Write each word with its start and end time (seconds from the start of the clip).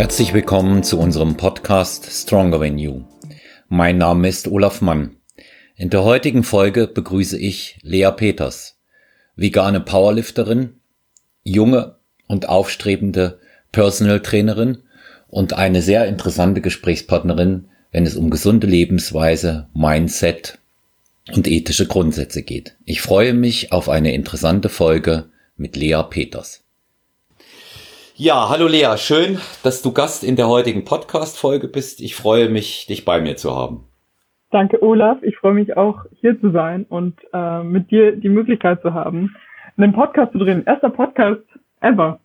Herzlich 0.00 0.32
willkommen 0.32 0.82
zu 0.82 0.98
unserem 0.98 1.36
Podcast 1.36 2.06
Stronger 2.10 2.58
Than 2.58 2.78
You. 2.78 3.02
Mein 3.68 3.98
Name 3.98 4.28
ist 4.28 4.48
Olaf 4.48 4.80
Mann. 4.80 5.16
In 5.76 5.90
der 5.90 6.04
heutigen 6.04 6.42
Folge 6.42 6.86
begrüße 6.86 7.38
ich 7.38 7.78
Lea 7.82 8.10
Peters, 8.16 8.78
vegane 9.36 9.78
Powerlifterin, 9.78 10.80
junge 11.42 11.96
und 12.26 12.48
aufstrebende 12.48 13.40
Personal 13.72 14.20
Trainerin 14.20 14.78
und 15.28 15.52
eine 15.52 15.82
sehr 15.82 16.06
interessante 16.06 16.62
Gesprächspartnerin, 16.62 17.66
wenn 17.92 18.06
es 18.06 18.16
um 18.16 18.30
gesunde 18.30 18.66
Lebensweise, 18.66 19.68
Mindset 19.74 20.60
und 21.30 21.46
ethische 21.46 21.86
Grundsätze 21.86 22.42
geht. 22.42 22.74
Ich 22.86 23.02
freue 23.02 23.34
mich 23.34 23.70
auf 23.70 23.90
eine 23.90 24.14
interessante 24.14 24.70
Folge 24.70 25.26
mit 25.58 25.76
Lea 25.76 26.02
Peters. 26.08 26.59
Ja, 28.22 28.50
hallo 28.50 28.66
Lea, 28.66 28.98
schön, 28.98 29.38
dass 29.62 29.80
du 29.80 29.92
Gast 29.92 30.24
in 30.24 30.36
der 30.36 30.46
heutigen 30.46 30.84
Podcast-Folge 30.84 31.68
bist. 31.68 32.02
Ich 32.02 32.14
freue 32.14 32.50
mich, 32.50 32.84
dich 32.86 33.06
bei 33.06 33.18
mir 33.18 33.36
zu 33.36 33.56
haben. 33.56 33.84
Danke, 34.50 34.82
Olaf. 34.82 35.22
Ich 35.22 35.38
freue 35.38 35.54
mich 35.54 35.74
auch, 35.78 36.04
hier 36.20 36.38
zu 36.38 36.50
sein 36.50 36.84
und 36.90 37.14
äh, 37.32 37.62
mit 37.62 37.90
dir 37.90 38.14
die 38.14 38.28
Möglichkeit 38.28 38.82
zu 38.82 38.92
haben, 38.92 39.34
einen 39.78 39.94
Podcast 39.94 40.32
zu 40.32 40.38
drehen. 40.38 40.66
Erster 40.66 40.90
Podcast 40.90 41.40
ever. 41.80 42.20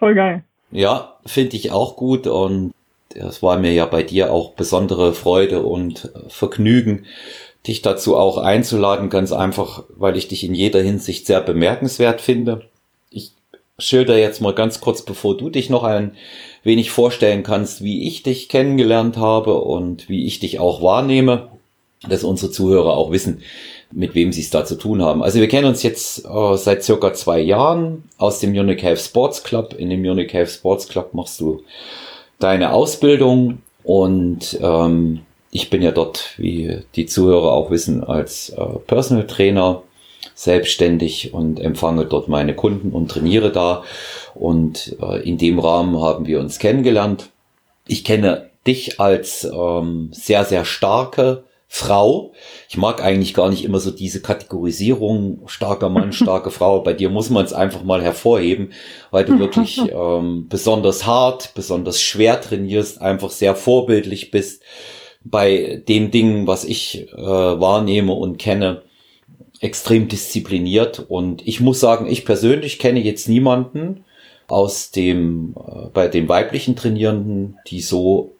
Voll 0.00 0.16
geil. 0.16 0.42
Ja, 0.72 1.14
finde 1.24 1.54
ich 1.54 1.70
auch 1.70 1.94
gut 1.94 2.26
und 2.26 2.72
es 3.14 3.40
war 3.40 3.60
mir 3.60 3.72
ja 3.72 3.86
bei 3.86 4.02
dir 4.02 4.32
auch 4.32 4.54
besondere 4.54 5.12
Freude 5.12 5.62
und 5.62 6.10
Vergnügen, 6.26 7.04
dich 7.68 7.82
dazu 7.82 8.16
auch 8.16 8.36
einzuladen, 8.36 9.10
ganz 9.10 9.30
einfach, 9.30 9.84
weil 9.90 10.16
ich 10.16 10.26
dich 10.26 10.42
in 10.42 10.54
jeder 10.54 10.80
Hinsicht 10.80 11.26
sehr 11.26 11.40
bemerkenswert 11.40 12.20
finde. 12.20 12.62
Schilder 13.78 14.16
jetzt 14.18 14.40
mal 14.40 14.54
ganz 14.54 14.80
kurz, 14.80 15.02
bevor 15.02 15.36
du 15.36 15.50
dich 15.50 15.68
noch 15.68 15.82
ein 15.82 16.12
wenig 16.62 16.90
vorstellen 16.90 17.42
kannst, 17.42 17.82
wie 17.82 18.06
ich 18.06 18.22
dich 18.22 18.48
kennengelernt 18.48 19.16
habe 19.16 19.60
und 19.60 20.08
wie 20.08 20.26
ich 20.26 20.38
dich 20.38 20.60
auch 20.60 20.82
wahrnehme, 20.82 21.48
dass 22.08 22.24
unsere 22.24 22.52
Zuhörer 22.52 22.96
auch 22.96 23.10
wissen, 23.10 23.42
mit 23.90 24.14
wem 24.14 24.32
sie 24.32 24.42
es 24.42 24.50
da 24.50 24.64
zu 24.64 24.76
tun 24.76 25.02
haben. 25.02 25.22
Also 25.22 25.40
wir 25.40 25.48
kennen 25.48 25.66
uns 25.66 25.82
jetzt 25.82 26.24
äh, 26.24 26.56
seit 26.56 26.84
circa 26.84 27.12
zwei 27.14 27.40
Jahren 27.40 28.04
aus 28.18 28.40
dem 28.40 28.52
Munich 28.52 28.82
Health 28.82 29.00
Sports 29.00 29.42
Club. 29.42 29.74
In 29.76 29.90
dem 29.90 30.02
Munich 30.02 30.32
Health 30.32 30.50
Sports 30.50 30.88
Club 30.88 31.14
machst 31.14 31.40
du 31.40 31.62
deine 32.38 32.72
Ausbildung 32.72 33.58
und 33.82 34.58
ähm, 34.60 35.20
ich 35.50 35.70
bin 35.70 35.82
ja 35.82 35.92
dort, 35.92 36.34
wie 36.36 36.80
die 36.96 37.06
Zuhörer 37.06 37.52
auch 37.52 37.70
wissen, 37.70 38.02
als 38.02 38.50
äh, 38.50 38.64
Personal 38.86 39.26
Trainer 39.26 39.82
selbstständig 40.34 41.32
und 41.32 41.60
empfange 41.60 42.06
dort 42.06 42.28
meine 42.28 42.54
Kunden 42.54 42.92
und 42.92 43.10
trainiere 43.10 43.52
da. 43.52 43.84
Und 44.34 44.96
äh, 45.00 45.22
in 45.22 45.38
dem 45.38 45.58
Rahmen 45.58 46.00
haben 46.00 46.26
wir 46.26 46.40
uns 46.40 46.58
kennengelernt. 46.58 47.30
Ich 47.86 48.04
kenne 48.04 48.50
dich 48.66 49.00
als 49.00 49.44
ähm, 49.44 50.10
sehr, 50.12 50.44
sehr 50.44 50.64
starke 50.64 51.44
Frau. 51.68 52.32
Ich 52.68 52.76
mag 52.76 53.02
eigentlich 53.02 53.34
gar 53.34 53.50
nicht 53.50 53.64
immer 53.64 53.80
so 53.80 53.90
diese 53.90 54.22
Kategorisierung 54.22 55.42
starker 55.46 55.88
Mann, 55.88 56.12
starke 56.12 56.50
Frau. 56.50 56.80
Bei 56.80 56.92
dir 56.92 57.10
muss 57.10 57.30
man 57.30 57.44
es 57.44 57.52
einfach 57.52 57.82
mal 57.82 58.02
hervorheben, 58.02 58.72
weil 59.10 59.24
du 59.24 59.38
wirklich 59.38 59.80
ähm, 59.92 60.46
besonders 60.48 61.06
hart, 61.06 61.52
besonders 61.54 62.00
schwer 62.00 62.40
trainierst, 62.40 63.00
einfach 63.00 63.30
sehr 63.30 63.54
vorbildlich 63.54 64.30
bist 64.30 64.62
bei 65.24 65.82
den 65.88 66.10
Dingen, 66.10 66.46
was 66.46 66.64
ich 66.64 67.08
äh, 67.12 67.16
wahrnehme 67.16 68.12
und 68.12 68.38
kenne, 68.38 68.82
extrem 69.64 70.08
diszipliniert. 70.08 71.06
Und 71.08 71.46
ich 71.46 71.60
muss 71.60 71.80
sagen, 71.80 72.06
ich 72.06 72.26
persönlich 72.26 72.78
kenne 72.78 73.00
jetzt 73.00 73.28
niemanden 73.28 74.04
aus 74.46 74.90
dem, 74.90 75.54
äh, 75.56 75.86
bei 75.92 76.08
den 76.08 76.28
weiblichen 76.28 76.76
Trainierenden, 76.76 77.58
die 77.66 77.80
so 77.80 78.32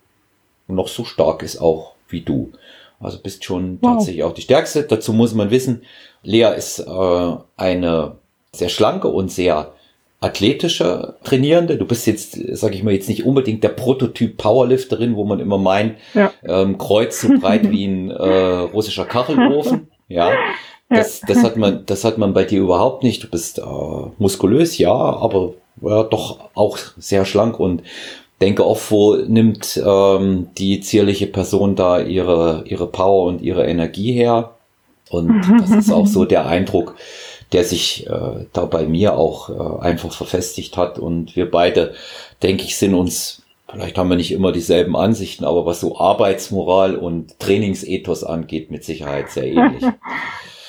noch 0.67 0.87
so 0.87 1.03
stark 1.03 1.41
ist 1.41 1.57
auch 1.57 1.93
wie 2.09 2.21
du. 2.21 2.51
Also 2.99 3.19
bist 3.19 3.43
schon 3.43 3.79
wow. 3.81 3.93
tatsächlich 3.95 4.23
auch 4.23 4.33
die 4.33 4.43
stärkste. 4.43 4.83
Dazu 4.83 5.13
muss 5.13 5.33
man 5.33 5.49
wissen, 5.49 5.81
Lea 6.21 6.53
ist 6.55 6.79
äh, 6.79 7.35
eine 7.57 8.15
sehr 8.51 8.69
schlanke 8.69 9.07
und 9.07 9.31
sehr 9.31 9.73
athletische 10.21 11.15
Trainierende. 11.23 11.77
Du 11.77 11.85
bist 11.85 12.05
jetzt, 12.05 12.37
sag 12.53 12.75
ich 12.75 12.83
mal, 12.83 12.93
jetzt 12.93 13.09
nicht 13.09 13.25
unbedingt 13.25 13.63
der 13.63 13.69
Prototyp 13.69 14.37
Powerlifterin, 14.37 15.15
wo 15.15 15.23
man 15.23 15.39
immer 15.39 15.57
meint, 15.57 15.97
ja. 16.13 16.31
ähm, 16.43 16.77
Kreuz 16.77 17.21
so 17.21 17.29
breit 17.39 17.69
wie 17.71 17.85
ein 17.85 18.11
äh, 18.11 18.57
russischer 18.73 19.05
Kachelofen. 19.05 19.87
Ja. 20.07 20.33
Das, 20.89 21.21
das 21.21 21.43
hat 21.43 21.57
man, 21.57 21.85
das 21.85 22.03
hat 22.03 22.17
man 22.17 22.33
bei 22.33 22.43
dir 22.43 22.61
überhaupt 22.61 23.03
nicht. 23.03 23.23
Du 23.23 23.27
bist 23.27 23.59
äh, 23.59 23.63
muskulös, 24.17 24.77
ja, 24.77 24.93
aber 24.93 25.53
ja, 25.81 26.03
doch 26.03 26.39
auch 26.53 26.77
sehr 26.97 27.25
schlank 27.25 27.59
und 27.59 27.81
denke 28.41 28.65
oft, 28.65 28.91
wo 28.91 29.15
nimmt 29.15 29.81
ähm, 29.83 30.49
die 30.57 30.79
zierliche 30.81 31.27
Person 31.27 31.75
da 31.75 31.99
ihre, 31.99 32.63
ihre 32.67 32.87
Power 32.87 33.25
und 33.25 33.41
ihre 33.41 33.65
Energie 33.65 34.13
her? 34.13 34.51
Und 35.09 35.41
das 35.59 35.71
ist 35.71 35.91
auch 35.91 36.07
so 36.07 36.25
der 36.25 36.45
Eindruck, 36.45 36.95
der 37.51 37.63
sich 37.63 38.07
äh, 38.07 38.45
da 38.53 38.65
bei 38.65 38.85
mir 38.85 39.17
auch 39.17 39.49
äh, 39.49 39.83
einfach 39.83 40.11
verfestigt 40.11 40.77
hat. 40.77 40.99
Und 40.99 41.35
wir 41.35 41.49
beide, 41.49 41.93
denke 42.43 42.63
ich, 42.63 42.77
sind 42.77 42.95
uns, 42.95 43.43
vielleicht 43.69 43.97
haben 43.97 44.09
wir 44.09 44.17
nicht 44.17 44.31
immer 44.31 44.51
dieselben 44.51 44.95
Ansichten, 44.95 45.45
aber 45.45 45.65
was 45.65 45.79
so 45.79 45.97
Arbeitsmoral 45.97 46.95
und 46.95 47.39
Trainingsethos 47.39 48.23
angeht, 48.23 48.71
mit 48.71 48.83
Sicherheit 48.83 49.31
sehr 49.31 49.47
ähnlich. 49.47 49.83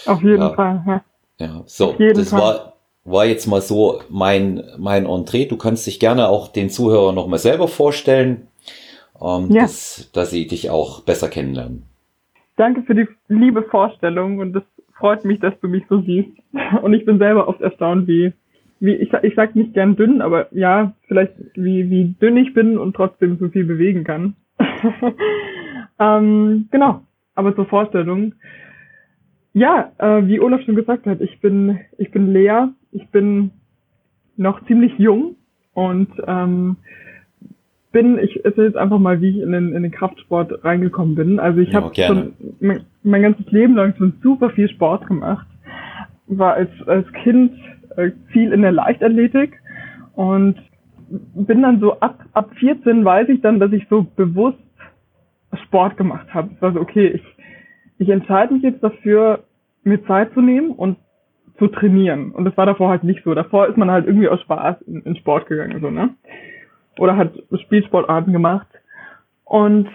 Auf 0.07 0.23
jeden 0.23 0.41
ja. 0.41 0.55
Fall. 0.55 0.85
Ja. 0.87 1.05
ja. 1.39 1.63
So, 1.67 1.95
das 1.99 2.31
Fall. 2.31 2.41
war 2.41 2.73
war 3.05 3.25
jetzt 3.25 3.47
mal 3.47 3.61
so 3.61 4.01
mein 4.09 4.63
mein 4.79 5.07
Entree. 5.07 5.47
Du 5.47 5.57
kannst 5.57 5.87
dich 5.87 6.01
gerne 6.01 6.29
auch 6.29 6.49
den 6.49 6.71
Zuhörern 6.71 7.15
noch 7.15 7.29
mal 7.29 7.39
selber 7.39 7.69
vorstellen, 7.69 8.49
ähm, 9.21 9.51
ja. 9.51 9.63
dass, 9.63 10.11
dass 10.13 10.31
sie 10.31 10.47
dich 10.47 10.71
auch 10.71 11.01
besser 11.03 11.29
kennenlernen. 11.29 11.85
Danke 12.57 12.83
für 12.83 12.95
die 12.95 13.07
liebe 13.29 13.63
Vorstellung 13.63 14.39
und 14.39 14.55
das 14.55 14.63
freut 14.99 15.25
mich, 15.25 15.41
dass 15.41 15.59
du 15.61 15.69
mich 15.69 15.85
so 15.89 16.01
siehst. 16.01 16.31
Und 16.83 16.95
ich 16.95 17.05
bin 17.05 17.19
selber 17.19 17.49
oft 17.49 17.61
erstaunt, 17.61 18.09
wie, 18.09 18.33
wie 18.81 18.95
ich, 18.95 19.13
ich 19.13 19.35
sag 19.35 19.55
nicht 19.55 19.75
gern 19.75 19.95
dünn, 19.97 20.23
aber 20.23 20.49
ja, 20.53 20.95
vielleicht 21.07 21.33
wie, 21.55 21.91
wie 21.91 22.15
dünn 22.21 22.37
ich 22.39 22.55
bin 22.55 22.79
und 22.79 22.97
trotzdem 22.97 23.39
so 23.39 23.49
viel 23.49 23.65
bewegen 23.65 24.05
kann. 24.05 24.37
ähm, 26.01 26.69
genau, 26.71 27.03
aber 27.35 27.55
zur 27.55 27.67
Vorstellung. 27.67 28.35
Ja, 29.57 29.91
äh, 29.97 30.27
wie 30.27 30.39
Olaf 30.39 30.61
schon 30.67 30.77
gesagt 30.77 31.07
hat, 31.07 31.23
ich 31.23 31.41
bin, 31.41 31.81
ich 31.97 32.11
bin 32.11 32.31
Lea, 32.31 32.69
ich 32.93 33.09
bin 33.09 33.53
noch 34.37 34.63
ziemlich 34.67 34.93
jung 34.99 35.37
und 35.73 36.09
ähm, 36.27 36.77
bin, 37.91 38.19
ich 38.19 38.45
erzähle 38.45 38.67
jetzt 38.67 38.77
einfach 38.77 38.99
mal, 38.99 39.23
wie 39.23 39.31
ich 39.31 39.39
in 39.39 39.53
den, 39.53 39.75
in 39.75 39.83
den 39.83 39.93
Kraftsport 39.93 40.63
reingekommen 40.63 41.15
bin. 41.15 41.41
Also 41.41 41.61
ich 41.61 41.71
ja, 41.71 41.81
habe 41.81 41.95
schon 41.95 42.35
mein, 42.61 42.85
mein, 43.03 43.23
ganzes 43.23 43.51
Leben 43.51 43.77
lang 43.77 43.95
schon 43.97 44.13
super 44.23 44.51
viel 44.51 44.69
Sport 44.69 45.07
gemacht. 45.07 45.47
War 46.27 46.53
als, 46.53 46.71
als 46.85 47.11
Kind 47.23 47.55
äh, 47.97 48.11
viel 48.33 48.53
in 48.53 48.61
der 48.61 48.73
Leichtathletik 48.73 49.59
und 50.17 50.57
bin 51.09 51.63
dann 51.63 51.81
so 51.81 51.99
ab, 52.01 52.27
ab 52.35 52.51
14 52.59 53.03
weiß 53.07 53.31
ich 53.31 53.41
dann, 53.41 53.59
dass 53.59 53.73
ich 53.73 53.87
so 53.89 54.07
bewusst 54.17 54.59
Sport 55.65 55.97
gemacht 55.97 56.27
habe. 56.35 56.51
Also 56.61 56.79
okay, 56.79 57.07
ich, 57.07 57.23
ich 57.97 58.11
entscheide 58.11 58.53
mich 58.53 58.63
jetzt 58.63 58.85
dafür, 58.85 59.46
mir 59.87 60.05
Zeit 60.07 60.33
zu 60.35 60.41
nehmen 60.41 60.71
und 60.71 60.99
zu 61.59 61.69
trainieren. 61.69 62.33
Und 62.33 62.45
das 62.45 62.57
war 62.57 62.67
davor 62.67 62.91
halt 62.91 63.05
nicht 63.05 63.25
so. 63.25 63.35
Davor 63.35 63.67
ist 63.67 63.77
man 63.77 63.91
halt 63.91 64.07
irgendwie 64.07 64.29
aus 64.29 64.41
Spaß 64.43 64.83
in, 64.83 65.03
in 65.03 65.17
Sport 65.17 65.47
gegangen, 65.47 65.81
so, 65.81 65.91
ne? 65.91 66.11
oder 66.99 67.17
hat 67.17 67.33
Spielsportarten 67.65 68.33
gemacht. 68.33 68.69
Und 69.45 69.89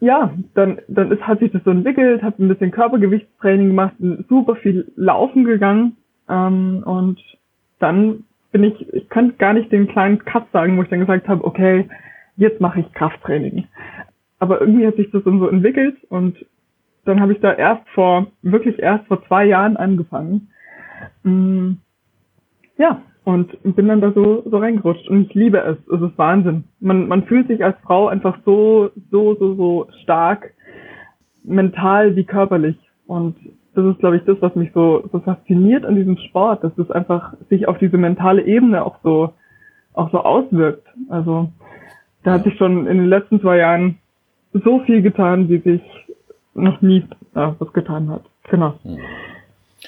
ja, 0.00 0.32
dann, 0.54 0.80
dann 0.88 1.10
ist, 1.10 1.22
hat 1.26 1.40
sich 1.40 1.52
das 1.52 1.64
so 1.64 1.70
entwickelt, 1.70 2.22
habe 2.22 2.42
ein 2.42 2.48
bisschen 2.48 2.70
Körpergewichtstraining 2.70 3.68
gemacht, 3.68 3.94
super 4.28 4.56
viel 4.56 4.90
laufen 4.96 5.44
gegangen. 5.44 5.96
Ähm, 6.28 6.82
und 6.84 7.20
dann 7.78 8.24
bin 8.52 8.64
ich, 8.64 8.94
ich 8.94 9.08
kann 9.08 9.36
gar 9.38 9.52
nicht 9.52 9.72
den 9.72 9.88
kleinen 9.88 10.18
Cut 10.24 10.50
sagen, 10.52 10.76
wo 10.76 10.82
ich 10.82 10.88
dann 10.88 11.00
gesagt 11.00 11.28
habe, 11.28 11.44
okay, 11.44 11.88
jetzt 12.36 12.60
mache 12.60 12.80
ich 12.80 12.92
Krafttraining. 12.92 13.66
Aber 14.38 14.60
irgendwie 14.60 14.86
hat 14.86 14.96
sich 14.96 15.10
das 15.10 15.24
dann 15.24 15.40
so 15.40 15.48
entwickelt 15.48 15.96
und 16.08 16.36
dann 17.06 17.20
habe 17.20 17.32
ich 17.32 17.40
da 17.40 17.52
erst 17.52 17.88
vor, 17.90 18.26
wirklich 18.42 18.78
erst 18.78 19.06
vor 19.06 19.24
zwei 19.26 19.46
Jahren 19.46 19.76
angefangen. 19.76 20.48
Mm, 21.22 21.74
ja, 22.78 23.02
und 23.24 23.56
bin 23.62 23.88
dann 23.88 24.00
da 24.00 24.12
so, 24.12 24.44
so 24.48 24.58
reingerutscht. 24.58 25.08
Und 25.08 25.22
ich 25.22 25.34
liebe 25.34 25.58
es. 25.58 25.76
Es 25.92 26.00
ist 26.00 26.16
Wahnsinn. 26.16 26.64
Man, 26.78 27.08
man 27.08 27.24
fühlt 27.24 27.48
sich 27.48 27.64
als 27.64 27.76
Frau 27.82 28.08
einfach 28.08 28.38
so, 28.44 28.90
so, 29.10 29.34
so, 29.34 29.54
so 29.54 29.88
stark, 30.02 30.54
mental 31.42 32.14
wie 32.14 32.24
körperlich. 32.24 32.76
Und 33.06 33.36
das 33.74 33.84
ist, 33.84 33.98
glaube 33.98 34.16
ich, 34.16 34.24
das, 34.24 34.36
was 34.40 34.54
mich 34.54 34.70
so, 34.72 35.08
so 35.12 35.20
fasziniert 35.20 35.84
an 35.84 35.96
diesem 35.96 36.16
Sport, 36.16 36.62
dass 36.64 36.76
es 36.78 36.90
einfach 36.90 37.34
sich 37.50 37.68
auf 37.68 37.78
diese 37.78 37.98
mentale 37.98 38.42
Ebene 38.42 38.84
auch 38.84 38.98
so, 39.02 39.32
auch 39.92 40.10
so 40.12 40.20
auswirkt. 40.20 40.86
Also, 41.08 41.48
da 42.22 42.34
hat 42.34 42.44
sich 42.44 42.56
schon 42.56 42.86
in 42.86 42.98
den 42.98 43.08
letzten 43.08 43.40
zwei 43.40 43.58
Jahren 43.58 43.98
so 44.52 44.80
viel 44.80 45.02
getan, 45.02 45.48
wie 45.48 45.58
sich 45.58 45.82
noch 46.56 46.80
nie 46.82 47.04
äh, 47.34 47.48
was 47.58 47.72
getan 47.72 48.10
hat. 48.10 48.22
Genau. 48.50 48.74
Hm. 48.82 48.98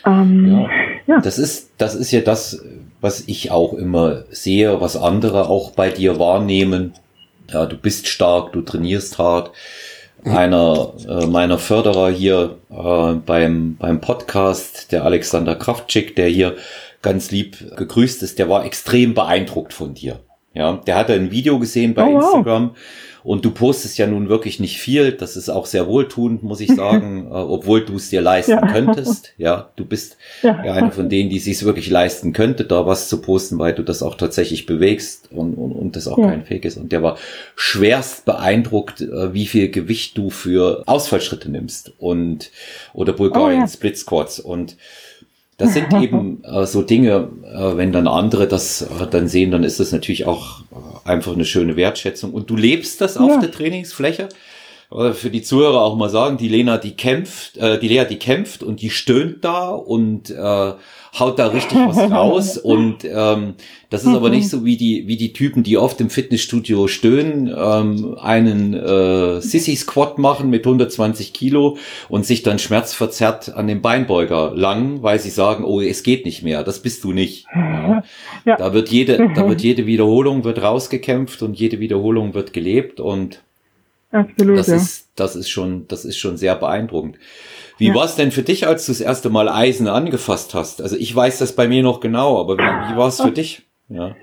Ähm, 0.07 0.53
ja. 0.53 1.15
ja. 1.15 1.21
Das 1.21 1.39
ist, 1.39 1.73
das 1.79 1.95
ist 1.95 2.11
ja 2.11 2.21
das, 2.21 2.65
was 3.01 3.27
ich 3.27 3.51
auch 3.51 3.75
immer 3.75 4.25
sehe, 4.31 4.81
was 4.81 4.97
andere 4.97 5.49
auch 5.49 5.73
bei 5.73 5.91
dir 5.91 6.19
wahrnehmen. 6.19 6.95
Ja, 7.51 7.67
du 7.67 7.77
bist 7.77 8.09
stark, 8.09 8.53
du 8.53 8.63
trainierst 8.63 9.19
hart. 9.19 9.53
Einer 10.25 10.93
äh, 11.09 11.27
meiner 11.27 11.59
Förderer 11.59 12.11
hier 12.11 12.57
äh, 12.71 13.15
beim, 13.15 13.77
beim 13.77 14.01
Podcast, 14.01 14.91
der 14.91 15.05
Alexander 15.05 15.55
Kraftschick, 15.55 16.17
der 16.17 16.27
hier 16.29 16.57
ganz 17.03 17.31
lieb 17.31 17.77
gegrüßt 17.77 18.25
ist, 18.25 18.39
der 18.41 18.49
war 18.49 18.65
extrem 18.65 19.15
beeindruckt 19.15 19.73
von 19.73 19.95
dir. 19.95 20.19
Ja, 20.55 20.81
der 20.87 20.97
hatte 20.97 21.13
ein 21.13 21.31
Video 21.31 21.59
gesehen 21.59 21.95
bei 21.95 22.05
oh, 22.05 22.15
wow. 22.15 22.23
Instagram 22.23 22.75
und 23.23 23.45
du 23.45 23.51
postest 23.51 23.99
ja 23.99 24.07
nun 24.07 24.31
wirklich 24.31 24.59
nicht 24.59 24.79
viel. 24.79 25.13
Das 25.13 25.37
ist 25.37 25.51
auch 25.51 25.67
sehr 25.67 25.87
wohltuend, 25.87 26.43
muss 26.43 26.61
ich 26.61 26.69
sagen, 26.75 27.27
äh, 27.27 27.35
obwohl 27.35 27.85
du 27.85 27.97
es 27.97 28.09
dir 28.09 28.23
leisten 28.23 28.53
ja. 28.53 28.73
könntest. 28.73 29.35
Ja, 29.37 29.71
du 29.77 29.85
bist 29.85 30.17
ja. 30.43 30.65
ja 30.65 30.73
eine 30.73 30.91
von 30.91 31.09
denen, 31.09 31.29
die 31.29 31.39
sich 31.39 31.63
wirklich 31.65 31.91
leisten 31.91 32.33
könnte, 32.33 32.65
da 32.65 32.87
was 32.87 33.09
zu 33.09 33.21
posten, 33.21 33.59
weil 33.59 33.75
du 33.75 33.83
das 33.83 34.03
auch 34.03 34.15
tatsächlich 34.15 34.65
bewegst 34.65 35.31
und, 35.31 35.55
und, 35.55 35.73
und 35.73 35.97
das 35.97 36.09
auch 36.09 36.19
ja. 36.19 36.29
kein 36.29 36.47
Fake 36.47 36.65
ist. 36.65 36.79
Und 36.79 36.91
der 36.91 37.03
war 37.03 37.19
schwerst 37.55 38.25
beeindruckt, 38.25 39.03
äh, 39.03 39.35
wie 39.35 39.47
viel 39.47 39.71
Gewicht 39.71 40.17
du 40.17 40.31
für 40.31 40.85
Ausfallschritte 40.87 41.51
nimmst 41.51 41.93
und 41.99 42.51
oder 42.95 43.13
Bulgarien 43.13 43.65
oh, 43.65 43.69
Split 43.69 43.99
Squats 43.99 44.41
und 44.41 44.77
das 45.59 45.75
sind 45.75 45.93
eben 46.03 46.43
äh, 46.45 46.65
so 46.65 46.83
Dinge, 46.83 47.29
äh, 47.45 47.77
wenn 47.77 47.93
dann 47.93 48.09
andere 48.09 48.49
das 48.49 48.83
äh, 48.83 49.07
dann 49.11 49.29
sehen, 49.29 49.51
dann 49.51 49.65
ist 49.65 49.79
das 49.79 49.93
natürlich 49.93 50.27
auch 50.27 50.61
äh, 50.71 51.09
einfach 51.09 51.35
eine 51.35 51.45
schöne 51.45 51.77
Wertschätzung. 51.77 52.33
Und 52.33 52.49
du 52.49 52.57
lebst 52.57 53.01
das 53.03 53.19
auf 53.19 53.29
ja. 53.29 53.41
der 53.41 53.51
Trainingsfläche. 53.51 54.31
Oder 54.91 55.13
für 55.13 55.29
die 55.29 55.43
Zuhörer 55.43 55.83
auch 55.83 55.97
mal 55.97 56.09
sagen, 56.09 56.39
die 56.39 56.49
Lena, 56.49 56.79
die 56.79 56.93
kämpft, 56.93 57.59
äh, 57.59 57.79
die 57.79 57.89
Lea, 57.89 58.07
die 58.09 58.19
kämpft 58.19 58.63
und 58.63 58.81
die 58.81 58.89
stöhnt 58.89 59.45
da 59.45 59.69
und 59.69 60.31
äh, 60.31 60.73
haut 61.19 61.39
da 61.39 61.49
richtig 61.49 61.79
was 61.79 61.99
raus. 62.11 62.57
Und 62.57 63.05
ähm, 63.05 63.55
das 63.91 64.05
ist 64.05 64.15
aber 64.15 64.31
nicht 64.31 64.49
so 64.49 64.65
wie 64.65 64.79
die, 64.79 65.07
wie 65.07 65.19
die 65.19 65.35
Typen, 65.35 65.63
die 65.63 65.77
oft 65.77 66.01
im 66.01 66.09
Fitnessstudio 66.09 66.89
stöhnen, 66.89 67.55
ähm, 67.55 68.17
einen 68.19 68.73
äh, 68.73 69.43
Sissy-Squat 69.43 70.19
machen 70.19 70.49
mit 70.49 70.65
120 70.65 71.35
Kilo 71.35 71.77
und 72.09 72.25
sich 72.25 72.43
dann 72.43 72.59
schmerzverzerrt 72.59 73.55
an 73.55 73.67
den 73.67 73.83
Beinbeuger 73.83 74.53
langen, 74.55 75.03
weil 75.03 75.19
sie 75.19 75.31
sagen, 75.31 75.65
oh, 75.65 75.83
es 75.83 76.03
geht 76.03 76.25
nicht 76.25 76.43
mehr. 76.43 76.65
Das 76.65 76.81
bist 76.81 77.05
du 77.05 77.13
nicht. 77.13 77.47
Ja. 77.89 78.03
Ja. 78.45 78.57
Da 78.57 78.73
wird 78.73 78.89
jede, 78.89 79.31
da 79.35 79.49
wird 79.49 79.63
jede 79.63 79.87
Wiederholung 79.87 80.45
wird 80.45 80.63
rausgekämpft 80.63 81.43
und 81.43 81.59
jede 81.59 81.81
Wiederholung 81.81 82.35
wird 82.35 82.53
gelebt 82.53 83.01
und 83.01 83.41
Absolut, 84.11 84.59
das 84.59 84.69
ja. 84.69 84.77
ist, 84.77 85.13
das 85.17 85.37
ist 85.37 85.51
schon, 85.51 85.87
das 85.89 86.05
ist 86.05 86.17
schon 86.17 86.37
sehr 86.37 86.57
beeindruckend. 86.57 87.19
Wie 87.77 87.89
ja. 87.89 87.95
war 87.95 88.05
es 88.05 88.17
denn 88.17 88.31
für 88.31 88.43
dich, 88.43 88.67
als 88.67 88.87
du 88.87 88.93
das 88.93 89.01
erste 89.01 89.31
Mal 89.31 89.49
Eisen 89.49 89.87
angefasst 89.87 90.55
hast? 90.55 90.81
Also 90.81 90.97
ich 90.97 91.15
weiß 91.15 91.39
das 91.39 91.55
bei 91.55 91.69
mir 91.69 91.83
noch 91.83 92.01
genau, 92.01 92.41
aber 92.41 92.57
wie, 92.57 92.97
war 92.97 93.09
es 93.09 93.21
für 93.21 93.31
dich? 93.31 93.67
Ja. 93.89 94.17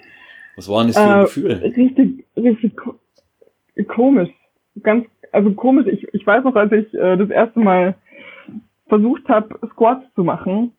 Was 0.55 0.69
war 0.69 0.83
denn 0.83 0.93
das 0.93 0.97
für 0.97 1.03
ein 1.03 1.19
äh, 1.19 1.23
Gefühl? 1.23 1.73
Richtig, 1.75 2.25
richtig 2.35 2.73
komisch. 3.87 4.29
Ganz, 4.81 5.05
also 5.31 5.51
komisch. 5.51 5.87
Ich, 5.87 6.07
ich 6.13 6.25
weiß 6.25 6.43
noch, 6.43 6.55
als 6.55 6.71
ich 6.71 6.93
äh, 6.93 7.17
das 7.17 7.29
erste 7.29 7.59
Mal 7.59 7.95
versucht 8.87 9.27
habe, 9.29 9.59
Squats 9.71 10.05
zu 10.15 10.23
machen 10.23 10.71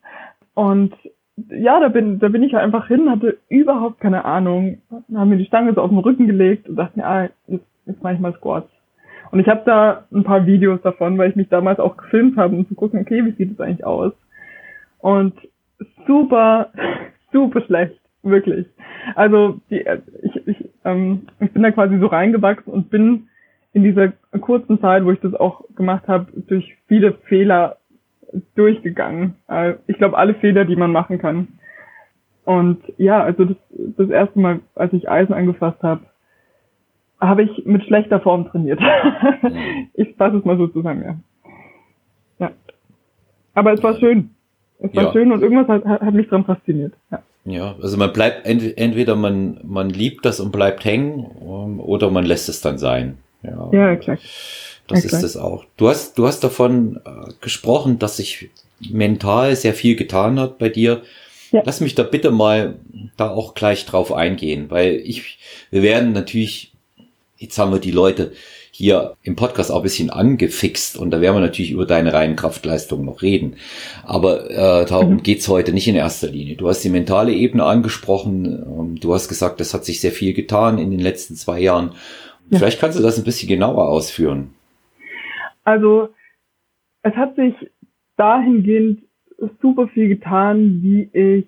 und 0.53 0.93
ja, 1.49 1.79
da 1.79 1.87
bin, 1.89 2.19
da 2.19 2.29
bin 2.29 2.41
ich 2.41 2.55
einfach 2.55 2.87
hin, 2.87 3.11
hatte 3.11 3.37
überhaupt 3.47 3.99
keine 3.99 4.25
Ahnung, 4.25 4.81
haben 5.13 5.29
mir 5.29 5.37
die 5.37 5.45
Stange 5.45 5.73
so 5.73 5.81
auf 5.81 5.89
den 5.89 5.99
Rücken 5.99 6.25
gelegt 6.25 6.67
und 6.67 6.77
dachte 6.77 6.97
mir, 6.97 7.05
ah, 7.05 7.29
jetzt, 7.47 7.65
jetzt 7.85 8.01
mache 8.01 8.15
ich 8.15 8.19
mal 8.19 8.33
Squats. 8.33 8.69
Und 9.31 9.39
ich 9.39 9.47
habe 9.47 9.61
da 9.65 10.05
ein 10.11 10.23
paar 10.23 10.45
Videos 10.45 10.81
davon, 10.81 11.17
weil 11.17 11.29
ich 11.29 11.35
mich 11.35 11.49
damals 11.49 11.79
auch 11.79 11.97
gefilmt 11.97 12.37
habe, 12.37 12.55
um 12.55 12.67
zu 12.67 12.75
gucken, 12.75 13.01
okay, 13.01 13.25
wie 13.25 13.31
sieht 13.31 13.51
es 13.51 13.59
eigentlich 13.59 13.85
aus? 13.85 14.13
Und 14.99 15.33
super, 16.05 16.71
super 17.31 17.61
schlecht, 17.61 17.99
wirklich. 18.23 18.67
Also 19.15 19.59
die, 19.69 19.85
ich, 20.23 20.47
ich, 20.47 20.69
ähm, 20.85 21.27
ich 21.39 21.51
bin 21.51 21.63
da 21.63 21.71
quasi 21.71 21.97
so 21.99 22.07
reingewachsen 22.07 22.71
und 22.71 22.89
bin 22.89 23.27
in 23.73 23.83
dieser 23.83 24.13
kurzen 24.41 24.79
Zeit, 24.79 25.05
wo 25.05 25.11
ich 25.11 25.19
das 25.19 25.33
auch 25.35 25.63
gemacht 25.75 26.07
habe, 26.07 26.27
durch 26.47 26.75
viele 26.87 27.13
Fehler 27.25 27.77
durchgegangen. 28.55 29.35
Äh, 29.47 29.75
ich 29.87 29.97
glaube, 29.97 30.17
alle 30.17 30.33
Fehler, 30.35 30.65
die 30.65 30.75
man 30.75 30.91
machen 30.91 31.19
kann. 31.19 31.47
Und 32.45 32.81
ja, 32.97 33.21
also 33.21 33.45
das, 33.45 33.57
das 33.69 34.09
erste 34.09 34.39
Mal, 34.39 34.59
als 34.75 34.93
ich 34.93 35.09
Eisen 35.09 35.33
angefasst 35.33 35.81
habe, 35.83 36.01
habe 37.19 37.43
ich 37.43 37.65
mit 37.65 37.83
schlechter 37.83 38.19
Form 38.19 38.49
trainiert. 38.49 38.79
Ich 39.93 40.15
fasse 40.15 40.37
es 40.37 40.45
mal 40.45 40.57
so 40.57 40.67
zusammen, 40.67 41.03
ja. 41.03 41.15
Ja. 42.39 42.51
Aber 43.53 43.73
es 43.73 43.81
war 43.81 43.97
schön. 43.97 44.31
Es 44.79 44.95
war 44.95 45.05
ja. 45.05 45.11
schön 45.11 45.31
und 45.31 45.41
irgendwas 45.41 45.67
hat, 45.67 45.85
hat 45.85 46.13
mich 46.13 46.27
dran 46.27 46.45
fasziniert. 46.45 46.93
Ja. 47.11 47.23
Ja, 47.47 47.75
also 47.81 47.95
man 47.95 48.11
bleibt 48.11 48.45
entweder 48.45 49.15
man, 49.15 49.59
man 49.63 49.89
liebt 49.89 50.25
das 50.25 50.41
und 50.41 50.51
bleibt 50.51 50.83
hängen 50.83 51.23
um, 51.23 51.79
oder 51.79 52.11
man 52.11 52.25
lässt 52.25 52.49
es 52.49 52.59
dann 52.59 52.77
sein. 52.77 53.19
Ja, 53.41 53.69
ja 53.71 53.91
exakt. 53.91 54.21
Das 54.87 55.05
exakt. 55.05 55.23
ist 55.23 55.29
es 55.29 55.37
auch. 55.37 55.63
Du 55.77 55.87
hast, 55.87 56.17
du 56.17 56.27
hast 56.27 56.41
davon 56.43 56.99
äh, 57.05 57.31
gesprochen, 57.39 57.99
dass 57.99 58.17
sich 58.17 58.49
mental 58.89 59.55
sehr 59.55 59.73
viel 59.73 59.95
getan 59.95 60.39
hat 60.39 60.57
bei 60.57 60.67
dir. 60.67 61.03
Ja. 61.51 61.63
Lass 61.65 61.79
mich 61.79 61.95
da 61.95 62.03
bitte 62.03 62.31
mal 62.31 62.75
da 63.15 63.29
auch 63.29 63.53
gleich 63.53 63.85
drauf 63.85 64.11
eingehen, 64.11 64.65
weil 64.69 64.95
ich, 64.95 65.39
wir 65.71 65.83
werden 65.83 66.11
natürlich 66.11 66.73
jetzt 67.37 67.57
haben 67.57 67.71
wir 67.71 67.79
die 67.79 67.91
Leute 67.91 68.31
hier 68.71 69.15
im 69.23 69.35
Podcast 69.35 69.71
auch 69.71 69.77
ein 69.77 69.83
bisschen 69.83 70.09
angefixt 70.09 70.97
und 70.97 71.11
da 71.11 71.21
werden 71.21 71.35
wir 71.35 71.41
natürlich 71.41 71.71
über 71.71 71.85
deine 71.85 72.13
reinen 72.13 72.35
Kraftleistungen 72.35 73.05
noch 73.05 73.21
reden. 73.21 73.55
Aber 74.03 74.49
äh, 74.49 74.85
darum 74.85 75.13
mhm. 75.13 75.23
geht's 75.23 75.47
heute 75.47 75.73
nicht 75.73 75.87
in 75.87 75.95
erster 75.95 76.27
Linie. 76.27 76.55
Du 76.55 76.67
hast 76.67 76.83
die 76.83 76.89
mentale 76.89 77.33
Ebene 77.33 77.63
angesprochen. 77.63 78.45
Ähm, 78.45 78.99
du 78.99 79.13
hast 79.13 79.29
gesagt, 79.29 79.61
es 79.61 79.73
hat 79.73 79.85
sich 79.85 79.99
sehr 79.99 80.11
viel 80.11 80.33
getan 80.33 80.77
in 80.77 80.91
den 80.91 80.99
letzten 80.99 81.35
zwei 81.35 81.59
Jahren. 81.59 81.93
Ja. 82.49 82.59
Vielleicht 82.59 82.79
kannst 82.79 82.97
du 82.97 83.03
das 83.03 83.17
ein 83.17 83.23
bisschen 83.23 83.49
genauer 83.49 83.89
ausführen. 83.89 84.51
Also 85.63 86.09
es 87.01 87.15
hat 87.15 87.35
sich 87.35 87.53
dahingehend 88.15 89.01
super 89.61 89.87
viel 89.87 90.07
getan, 90.07 90.81
wie 90.81 91.09
ich, 91.13 91.45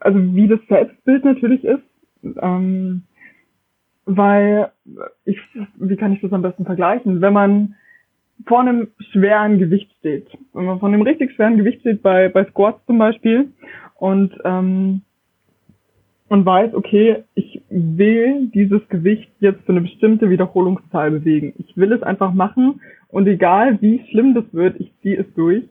also 0.00 0.18
wie 0.34 0.48
das 0.48 0.60
Selbstbild 0.68 1.24
natürlich 1.24 1.64
ist. 1.64 1.82
Ähm, 2.40 3.02
weil 4.06 4.70
ich, 5.24 5.38
wie 5.76 5.96
kann 5.96 6.12
ich 6.12 6.20
das 6.20 6.32
am 6.32 6.42
besten 6.42 6.64
vergleichen? 6.64 7.20
Wenn 7.20 7.32
man 7.32 7.74
vor 8.46 8.60
einem 8.60 8.88
schweren 9.12 9.58
Gewicht 9.58 9.90
steht, 9.98 10.28
wenn 10.52 10.64
man 10.64 10.78
vor 10.78 10.88
einem 10.88 11.02
richtig 11.02 11.32
schweren 11.32 11.56
Gewicht 11.56 11.80
steht, 11.80 12.02
bei, 12.02 12.28
bei 12.28 12.44
Squats 12.44 12.84
zum 12.86 12.98
Beispiel, 12.98 13.48
und, 13.98 14.32
ähm, 14.44 15.02
und 16.28 16.44
weiß, 16.44 16.74
okay, 16.74 17.24
ich 17.34 17.62
will 17.70 18.48
dieses 18.48 18.86
Gewicht 18.88 19.30
jetzt 19.40 19.62
für 19.64 19.72
eine 19.72 19.80
bestimmte 19.82 20.28
Wiederholungszahl 20.28 21.10
bewegen. 21.10 21.54
Ich 21.58 21.76
will 21.76 21.92
es 21.92 22.02
einfach 22.02 22.32
machen 22.32 22.80
und 23.08 23.26
egal 23.26 23.80
wie 23.80 24.04
schlimm 24.10 24.34
das 24.34 24.44
wird, 24.52 24.80
ich 24.80 24.92
ziehe 25.02 25.20
es 25.20 25.34
durch. 25.34 25.64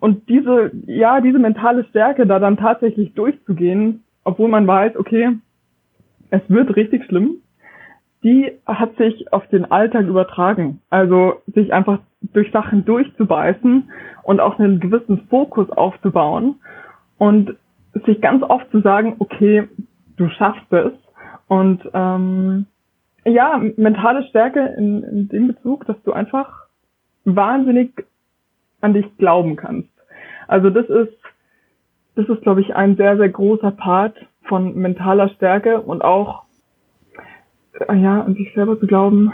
Und 0.00 0.28
diese, 0.28 0.70
ja, 0.86 1.20
diese 1.20 1.40
mentale 1.40 1.84
Stärke, 1.84 2.26
da 2.26 2.38
dann 2.38 2.56
tatsächlich 2.56 3.14
durchzugehen, 3.14 4.04
obwohl 4.22 4.48
man 4.48 4.66
weiß, 4.66 4.96
okay, 4.96 5.30
es 6.30 6.42
wird 6.48 6.74
richtig 6.76 7.04
schlimm, 7.04 7.42
die 8.22 8.52
hat 8.66 8.96
sich 8.96 9.32
auf 9.32 9.46
den 9.48 9.70
Alltag 9.70 10.06
übertragen. 10.06 10.80
Also 10.90 11.40
sich 11.46 11.72
einfach 11.72 12.00
durch 12.20 12.50
Sachen 12.50 12.84
durchzubeißen 12.84 13.90
und 14.24 14.40
auch 14.40 14.58
einen 14.58 14.80
gewissen 14.80 15.26
Fokus 15.28 15.70
aufzubauen 15.70 16.56
und 17.16 17.56
sich 18.06 18.20
ganz 18.20 18.42
oft 18.42 18.70
zu 18.70 18.80
sagen, 18.80 19.16
okay, 19.18 19.68
du 20.16 20.28
schaffst 20.30 20.72
es. 20.72 20.92
Und 21.46 21.88
ähm, 21.94 22.66
ja, 23.24 23.60
mentale 23.76 24.24
Stärke 24.24 24.60
in, 24.76 25.02
in 25.02 25.28
dem 25.28 25.46
Bezug, 25.48 25.86
dass 25.86 25.96
du 26.02 26.12
einfach 26.12 26.66
wahnsinnig 27.24 27.92
an 28.80 28.94
dich 28.94 29.06
glauben 29.18 29.56
kannst. 29.56 29.90
Also 30.46 30.70
das 30.70 30.86
ist, 30.88 31.16
das 32.16 32.28
ist, 32.28 32.42
glaube 32.42 32.60
ich, 32.60 32.74
ein 32.74 32.96
sehr, 32.96 33.16
sehr 33.16 33.28
großer 33.28 33.70
Part 33.70 34.16
von 34.48 34.74
mentaler 34.74 35.28
Stärke 35.30 35.80
und 35.80 36.02
auch 36.02 36.42
äh, 37.88 37.96
ja, 37.96 38.22
an 38.22 38.34
sich 38.34 38.48
selber 38.54 38.78
zu 38.78 38.86
glauben. 38.86 39.32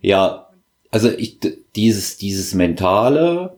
Ja, 0.00 0.48
also 0.90 1.10
ich, 1.10 1.38
dieses, 1.74 2.16
dieses 2.16 2.54
Mentale, 2.54 3.56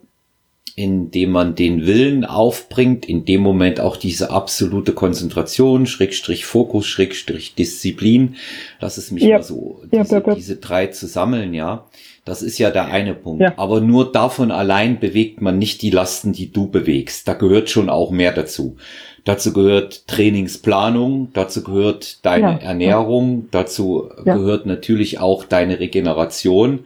indem 0.76 1.32
man 1.32 1.54
den 1.56 1.86
Willen 1.86 2.24
aufbringt, 2.24 3.08
in 3.08 3.24
dem 3.24 3.40
Moment 3.40 3.80
auch 3.80 3.96
diese 3.96 4.30
absolute 4.30 4.92
Konzentration, 4.92 5.86
Schrägstrich 5.86 6.44
Fokus, 6.44 6.86
Schrägstrich 6.86 7.54
Disziplin, 7.56 8.36
lass 8.80 8.96
es 8.96 9.10
mich 9.10 9.24
ja. 9.24 9.38
mal 9.38 9.42
so, 9.42 9.82
diese, 9.92 10.14
ja, 10.14 10.34
diese 10.34 10.56
drei 10.56 10.86
zu 10.86 11.06
sammeln, 11.06 11.52
ja. 11.52 11.86
Das 12.28 12.42
ist 12.42 12.58
ja 12.58 12.70
der 12.70 12.86
eine 12.86 13.14
Punkt. 13.14 13.42
Ja. 13.42 13.54
Aber 13.56 13.80
nur 13.80 14.12
davon 14.12 14.50
allein 14.50 15.00
bewegt 15.00 15.40
man 15.40 15.58
nicht 15.58 15.82
die 15.82 15.90
Lasten, 15.90 16.32
die 16.32 16.52
du 16.52 16.68
bewegst. 16.68 17.26
Da 17.26 17.34
gehört 17.34 17.70
schon 17.70 17.88
auch 17.88 18.10
mehr 18.10 18.32
dazu. 18.32 18.76
Dazu 19.24 19.52
gehört 19.52 20.06
Trainingsplanung, 20.06 21.28
dazu 21.32 21.62
gehört 21.62 22.24
deine 22.24 22.52
ja, 22.52 22.58
Ernährung, 22.58 23.40
ja. 23.42 23.48
dazu 23.50 24.08
ja. 24.24 24.34
gehört 24.36 24.66
natürlich 24.66 25.20
auch 25.20 25.44
deine 25.44 25.80
Regeneration. 25.80 26.80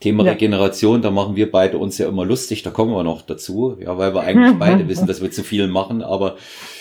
Thema 0.00 0.24
Regeneration, 0.24 1.00
da 1.00 1.10
machen 1.10 1.36
wir 1.36 1.50
beide 1.50 1.78
uns 1.78 1.96
ja 1.96 2.06
immer 2.06 2.26
lustig, 2.26 2.62
da 2.62 2.70
kommen 2.70 2.92
wir 2.92 3.02
noch 3.02 3.22
dazu, 3.22 3.78
ja, 3.80 3.96
weil 3.96 4.14
wir 4.14 4.20
eigentlich 4.20 4.54
beide 4.58 4.88
wissen, 4.88 5.06
dass 5.06 5.22
wir 5.22 5.30
zu 5.30 5.42
viel 5.42 5.68
machen, 5.68 6.02
aber 6.02 6.36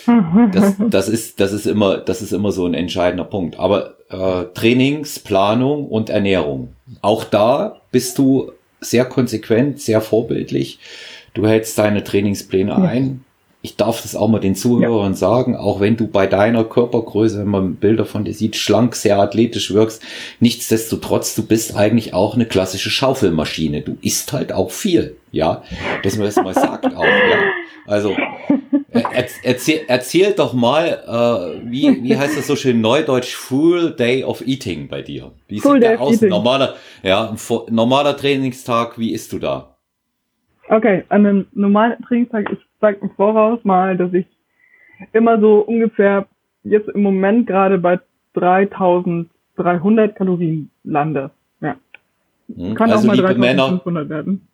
das, 0.51 0.75
das 0.89 1.07
ist, 1.07 1.39
das 1.39 1.53
ist 1.53 1.65
immer, 1.65 1.97
das 1.97 2.21
ist 2.21 2.33
immer 2.33 2.51
so 2.51 2.65
ein 2.65 2.73
entscheidender 2.73 3.23
Punkt. 3.23 3.57
Aber 3.57 3.94
äh, 4.09 4.43
Trainingsplanung 4.53 5.87
und 5.87 6.09
Ernährung. 6.09 6.73
Auch 7.01 7.23
da 7.23 7.81
bist 7.91 8.17
du 8.17 8.51
sehr 8.81 9.05
konsequent, 9.05 9.81
sehr 9.81 10.01
vorbildlich. 10.01 10.79
Du 11.33 11.47
hältst 11.47 11.77
deine 11.77 12.03
Trainingspläne 12.03 12.71
ja. 12.71 12.77
ein. 12.77 13.23
Ich 13.61 13.77
darf 13.77 14.03
das 14.03 14.15
auch 14.15 14.27
mal 14.27 14.39
den 14.39 14.53
Zuhörern 14.53 15.13
ja. 15.13 15.17
sagen, 15.17 15.55
auch 15.55 15.79
wenn 15.79 15.97
du 15.97 16.05
bei 16.05 16.27
deiner 16.27 16.63
Körpergröße, 16.63 17.39
wenn 17.39 17.47
man 17.47 17.75
Bilder 17.77 18.05
von 18.05 18.23
dir 18.23 18.33
sieht, 18.33 18.55
schlank, 18.57 18.95
sehr 18.95 19.17
athletisch 19.17 19.73
wirkst, 19.73 20.03
nichtsdestotrotz, 20.39 21.33
du 21.33 21.43
bist 21.43 21.75
eigentlich 21.75 22.13
auch 22.13 22.35
eine 22.35 22.45
klassische 22.45 22.91
Schaufelmaschine. 22.91 23.81
Du 23.81 23.97
isst 24.01 24.33
halt 24.33 24.53
auch 24.53 24.69
viel, 24.69 25.17
ja, 25.31 25.63
dass 26.03 26.15
man 26.15 26.27
das 26.27 26.35
mal 26.35 26.53
sagt 26.53 26.95
auch, 26.95 27.03
ja. 27.03 27.54
Also 27.87 28.15
er, 28.91 29.25
erzähl, 29.43 29.81
erzähl 29.87 30.33
doch 30.33 30.53
mal, 30.53 31.03
äh, 31.05 31.69
wie, 31.69 32.03
wie 32.03 32.17
heißt 32.17 32.37
das 32.37 32.47
so 32.47 32.55
schön 32.55 32.81
neudeutsch, 32.81 33.35
Full 33.35 33.91
Day 33.91 34.23
of 34.23 34.45
Eating 34.45 34.87
bei 34.87 35.01
dir? 35.01 35.31
Wie 35.47 35.59
Full 35.59 35.73
sieht 35.73 35.83
der 35.83 36.01
aus? 36.01 36.21
Normaler, 36.21 36.75
ja, 37.03 37.29
ein 37.29 37.37
normaler 37.69 38.17
Trainingstag, 38.17 38.97
wie 38.97 39.13
isst 39.13 39.33
du 39.33 39.39
da? 39.39 39.75
Okay, 40.69 41.03
an 41.09 41.25
einem 41.25 41.47
normalen 41.53 42.01
Trainingstag, 42.03 42.51
ich 42.51 42.59
sag 42.81 43.01
im 43.01 43.11
Voraus 43.11 43.59
mal, 43.63 43.97
dass 43.97 44.13
ich 44.13 44.25
immer 45.13 45.39
so 45.39 45.59
ungefähr 45.59 46.27
jetzt 46.63 46.89
im 46.89 47.03
Moment 47.03 47.47
gerade 47.47 47.77
bei 47.77 47.99
3300 48.33 50.15
Kalorien 50.15 50.71
lande. 50.83 51.31
Ja. 51.61 51.75
Hm, 52.55 52.73
Kann 52.75 52.91
also 52.91 53.03
auch 53.03 53.15
mal 53.15 53.17
3500 53.17 54.09
werden. 54.09 54.47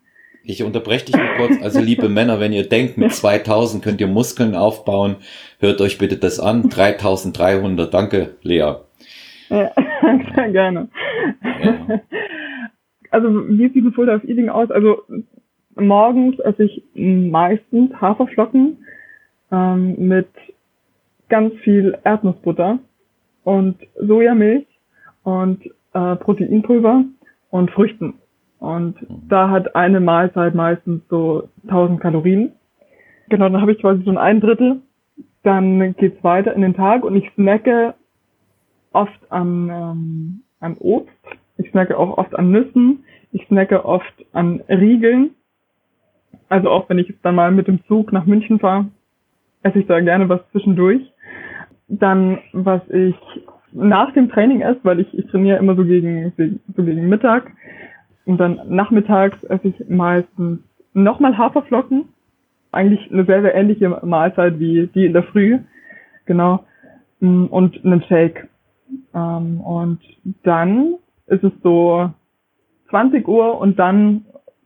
Ich 0.44 0.62
unterbreche 0.62 1.06
dich 1.06 1.16
mal 1.16 1.36
kurz. 1.36 1.62
Also 1.62 1.80
liebe 1.80 2.08
Männer, 2.08 2.40
wenn 2.40 2.52
ihr 2.52 2.68
denkt, 2.68 2.98
mit 2.98 3.12
2000 3.12 3.82
könnt 3.82 4.00
ihr 4.00 4.08
Muskeln 4.08 4.54
aufbauen, 4.54 5.16
hört 5.60 5.80
euch 5.80 5.98
bitte 5.98 6.16
das 6.16 6.40
an. 6.40 6.68
3300. 6.68 7.92
Danke, 7.92 8.34
Lea. 8.42 8.74
Ja, 9.48 9.70
gerne. 10.50 10.88
Ja. 11.42 12.00
Also 13.10 13.28
wie 13.48 13.68
sieht 13.68 13.84
ein 13.84 13.92
Full 13.92 14.06
Dive 14.06 14.26
Eating 14.26 14.48
aus? 14.48 14.70
Also 14.70 15.02
morgens 15.76 16.38
esse 16.40 16.64
ich 16.64 16.82
meistens 16.94 17.92
Haferflocken 18.00 18.78
ähm, 19.52 19.94
mit 19.98 20.28
ganz 21.28 21.54
viel 21.62 21.96
Erdnussbutter 22.04 22.78
und 23.44 23.76
Sojamilch 23.96 24.66
und 25.24 25.64
äh, 25.94 26.16
Proteinpulver 26.16 27.04
und 27.50 27.70
Früchten. 27.70 28.14
Und 28.62 28.94
da 29.28 29.50
hat 29.50 29.74
eine 29.74 29.98
Mahlzeit 29.98 30.54
meistens 30.54 31.02
so 31.08 31.48
1000 31.64 32.00
Kalorien. 32.00 32.52
Genau, 33.28 33.48
dann 33.48 33.60
habe 33.60 33.72
ich 33.72 33.80
quasi 33.80 34.04
so 34.04 34.16
ein 34.16 34.40
Drittel. 34.40 34.82
Dann 35.42 35.96
geht's 35.96 36.22
weiter 36.22 36.54
in 36.54 36.62
den 36.62 36.74
Tag 36.74 37.04
und 37.04 37.16
ich 37.16 37.28
snacke 37.34 37.94
oft 38.92 39.18
an, 39.32 39.68
ähm, 39.68 40.42
an 40.60 40.76
Obst. 40.78 41.10
Ich 41.58 41.70
snacke 41.70 41.98
auch 41.98 42.16
oft 42.18 42.36
an 42.36 42.52
Nüssen. 42.52 43.02
Ich 43.32 43.44
snacke 43.48 43.84
oft 43.84 44.14
an 44.32 44.62
Riegeln. 44.68 45.30
Also 46.48 46.70
auch 46.70 46.88
wenn 46.88 46.98
ich 46.98 47.12
dann 47.24 47.34
mal 47.34 47.50
mit 47.50 47.66
dem 47.66 47.84
Zug 47.86 48.12
nach 48.12 48.26
München 48.26 48.60
fahre, 48.60 48.86
esse 49.64 49.80
ich 49.80 49.88
da 49.88 49.98
gerne 49.98 50.28
was 50.28 50.40
zwischendurch. 50.52 51.02
Dann, 51.88 52.38
was 52.52 52.82
ich 52.90 53.16
nach 53.72 54.12
dem 54.12 54.30
Training 54.30 54.60
esse, 54.60 54.78
weil 54.84 55.00
ich, 55.00 55.18
ich 55.18 55.26
trainiere 55.32 55.58
immer 55.58 55.74
so 55.74 55.84
gegen, 55.84 56.32
so 56.76 56.84
gegen 56.84 57.08
Mittag, 57.08 57.50
und 58.24 58.38
dann 58.38 58.60
nachmittags 58.68 59.42
esse 59.44 59.68
ich 59.68 59.88
meistens 59.88 60.60
nochmal 60.94 61.36
Haferflocken. 61.36 62.04
Eigentlich 62.70 63.10
eine 63.12 63.24
sehr, 63.24 63.42
sehr 63.42 63.54
ähnliche 63.54 63.88
Mahlzeit 63.88 64.58
wie 64.58 64.86
die 64.86 65.06
in 65.06 65.12
der 65.12 65.24
Früh. 65.24 65.58
Genau. 66.26 66.64
Mm, 67.20 67.46
und 67.46 67.84
einen 67.84 68.02
Shake. 68.02 68.48
Ähm, 69.14 69.60
und 69.60 70.00
dann 70.42 70.94
ist 71.26 71.44
es 71.44 71.52
so 71.62 72.10
20 72.90 73.26
Uhr 73.26 73.58
und 73.58 73.78
dann 73.78 74.24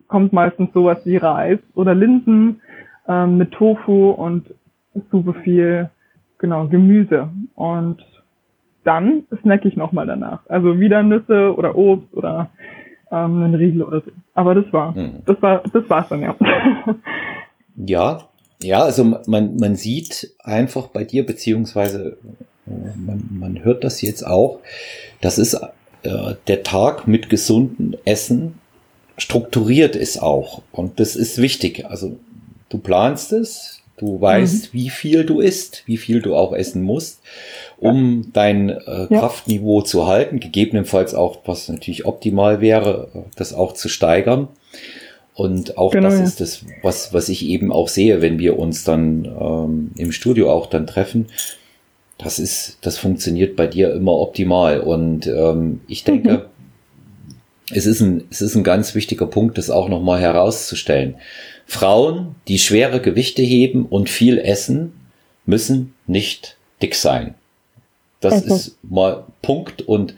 kommt 0.08 0.32
meistens 0.32 0.72
sowas 0.72 0.98
wie 1.04 1.16
Reis 1.16 1.58
oder 1.74 1.94
Linsen 1.94 2.60
ähm, 3.08 3.38
mit 3.38 3.52
Tofu 3.52 4.10
und 4.10 4.52
super 5.10 5.34
viel, 5.34 5.90
genau, 6.38 6.68
Gemüse. 6.68 7.28
Und 7.54 8.04
dann 8.84 9.24
snack 9.42 9.64
ich 9.64 9.76
nochmal 9.76 10.06
danach. 10.06 10.40
Also 10.48 10.78
wieder 10.78 11.02
Nüsse 11.02 11.54
oder 11.56 11.76
Obst 11.76 12.14
oder 12.14 12.50
ähm, 13.10 13.42
einen 13.42 13.54
Riegel 13.54 13.82
oder 13.82 14.00
so. 14.00 14.10
Aber 14.34 14.54
das 14.54 14.72
war, 14.72 14.94
hm. 14.94 15.22
das 15.24 15.40
war, 15.40 15.62
das 15.72 15.88
war's 15.88 16.08
dann, 16.08 16.22
ja. 16.22 16.36
ja, 17.76 18.28
ja, 18.62 18.82
also 18.82 19.04
man, 19.26 19.56
man 19.56 19.76
sieht 19.76 20.34
einfach 20.42 20.88
bei 20.88 21.04
dir, 21.04 21.26
beziehungsweise 21.26 22.16
äh, 22.66 22.70
man, 22.96 23.28
man 23.30 23.64
hört 23.64 23.84
das 23.84 24.00
jetzt 24.02 24.26
auch, 24.26 24.60
das 25.20 25.38
ist 25.38 25.54
äh, 26.02 26.34
der 26.46 26.62
Tag 26.62 27.06
mit 27.06 27.28
gesundem 27.28 27.96
Essen 28.04 28.58
strukturiert 29.18 29.96
ist 29.96 30.22
auch. 30.22 30.62
Und 30.72 31.00
das 31.00 31.16
ist 31.16 31.38
wichtig. 31.38 31.86
Also 31.86 32.18
du 32.68 32.78
planst 32.78 33.32
es, 33.32 33.82
du 33.96 34.20
weißt, 34.20 34.72
mhm. 34.72 34.78
wie 34.78 34.90
viel 34.90 35.24
du 35.24 35.40
isst, 35.40 35.82
wie 35.86 35.96
viel 35.96 36.22
du 36.22 36.34
auch 36.34 36.52
essen 36.52 36.82
musst 36.82 37.20
um 37.78 38.30
dein 38.32 38.70
äh, 38.70 39.06
ja. 39.10 39.20
Kraftniveau 39.20 39.82
zu 39.82 40.06
halten, 40.06 40.40
gegebenenfalls 40.40 41.14
auch, 41.14 41.40
was 41.44 41.68
natürlich 41.68 42.06
optimal 42.06 42.60
wäre, 42.60 43.08
das 43.36 43.52
auch 43.52 43.72
zu 43.72 43.88
steigern. 43.88 44.48
Und 45.34 45.76
auch 45.76 45.92
genau, 45.92 46.08
das 46.08 46.18
ja. 46.18 46.24
ist 46.24 46.40
das, 46.40 46.64
was, 46.82 47.12
was 47.12 47.28
ich 47.28 47.46
eben 47.46 47.70
auch 47.70 47.88
sehe, 47.88 48.22
wenn 48.22 48.38
wir 48.38 48.58
uns 48.58 48.84
dann 48.84 49.26
ähm, 49.38 49.90
im 49.96 50.12
Studio 50.12 50.50
auch 50.50 50.66
dann 50.66 50.86
treffen. 50.86 51.26
Das 52.16 52.38
ist, 52.38 52.78
das 52.80 52.96
funktioniert 52.96 53.54
bei 53.56 53.66
dir 53.66 53.92
immer 53.92 54.12
optimal. 54.12 54.80
Und 54.80 55.26
ähm, 55.26 55.82
ich 55.86 56.04
denke, 56.04 56.30
mhm. 56.32 57.34
es, 57.70 57.84
ist 57.84 58.00
ein, 58.00 58.24
es 58.30 58.40
ist 58.40 58.54
ein 58.54 58.64
ganz 58.64 58.94
wichtiger 58.94 59.26
Punkt, 59.26 59.58
das 59.58 59.68
auch 59.68 59.90
nochmal 59.90 60.20
herauszustellen. 60.20 61.16
Frauen, 61.66 62.36
die 62.48 62.58
schwere 62.58 63.00
Gewichte 63.00 63.42
heben 63.42 63.86
und 63.86 64.08
viel 64.08 64.38
essen, 64.38 64.94
müssen 65.44 65.94
nicht 66.06 66.56
dick 66.80 66.94
sein. 66.94 67.34
Das 68.20 68.34
also. 68.34 68.54
ist 68.54 68.78
mal 68.82 69.24
Punkt 69.42 69.82
und 69.82 70.14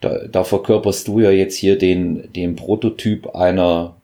da, 0.00 0.26
da 0.26 0.44
verkörperst 0.44 1.08
du 1.08 1.20
ja 1.20 1.30
jetzt 1.30 1.56
hier 1.56 1.78
den, 1.78 2.32
den 2.32 2.56
Prototyp 2.56 3.34
einer 3.34 3.96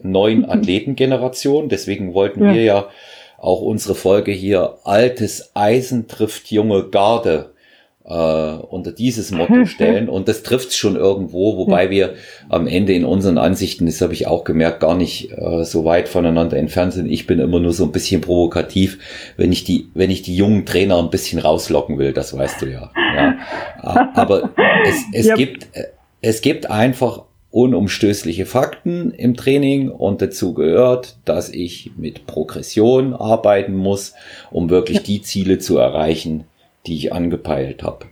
neuen 0.00 0.40
mhm. 0.40 0.50
Athletengeneration. 0.50 1.68
Deswegen 1.68 2.12
wollten 2.12 2.44
ja. 2.44 2.54
wir 2.54 2.62
ja 2.62 2.88
auch 3.38 3.60
unsere 3.60 3.94
Folge 3.94 4.32
hier 4.32 4.78
Altes 4.84 5.50
Eisen 5.54 6.06
trifft 6.06 6.50
junge 6.50 6.88
Garde 6.88 7.51
äh, 8.04 8.12
unter 8.12 8.92
dieses 8.92 9.30
Motto 9.30 9.64
stellen. 9.66 10.08
Und 10.08 10.28
das 10.28 10.42
trifft 10.42 10.72
schon 10.74 10.96
irgendwo, 10.96 11.56
wobei 11.56 11.90
wir 11.90 12.14
am 12.48 12.66
Ende 12.66 12.92
in 12.92 13.04
unseren 13.04 13.38
Ansichten, 13.38 13.86
das 13.86 14.00
habe 14.00 14.12
ich 14.12 14.26
auch 14.26 14.44
gemerkt, 14.44 14.80
gar 14.80 14.94
nicht 14.94 15.32
äh, 15.32 15.64
so 15.64 15.84
weit 15.84 16.08
voneinander 16.08 16.56
entfernt 16.56 16.92
sind. 16.92 17.10
Ich 17.10 17.26
bin 17.26 17.38
immer 17.38 17.60
nur 17.60 17.72
so 17.72 17.84
ein 17.84 17.92
bisschen 17.92 18.20
provokativ, 18.20 18.98
wenn 19.36 19.52
ich 19.52 19.64
die, 19.64 19.88
wenn 19.94 20.10
ich 20.10 20.22
die 20.22 20.36
jungen 20.36 20.66
Trainer 20.66 20.98
ein 20.98 21.10
bisschen 21.10 21.38
rauslocken 21.38 21.98
will, 21.98 22.12
das 22.12 22.36
weißt 22.36 22.62
du 22.62 22.66
ja. 22.66 22.90
ja. 23.14 23.38
Aber 24.14 24.50
es, 24.86 24.96
es 25.12 25.26
yep. 25.26 25.36
gibt, 25.36 25.68
es 26.20 26.40
gibt 26.40 26.70
einfach 26.70 27.22
unumstößliche 27.52 28.46
Fakten 28.46 29.12
im 29.12 29.36
Training 29.36 29.90
und 29.90 30.22
dazu 30.22 30.54
gehört, 30.54 31.16
dass 31.26 31.50
ich 31.50 31.92
mit 31.98 32.26
Progression 32.26 33.12
arbeiten 33.12 33.76
muss, 33.76 34.14
um 34.50 34.70
wirklich 34.70 35.02
die 35.02 35.20
Ziele 35.20 35.58
zu 35.58 35.76
erreichen, 35.76 36.44
die 36.86 36.96
ich 36.96 37.12
angepeilt 37.12 37.82
habe. 37.82 38.06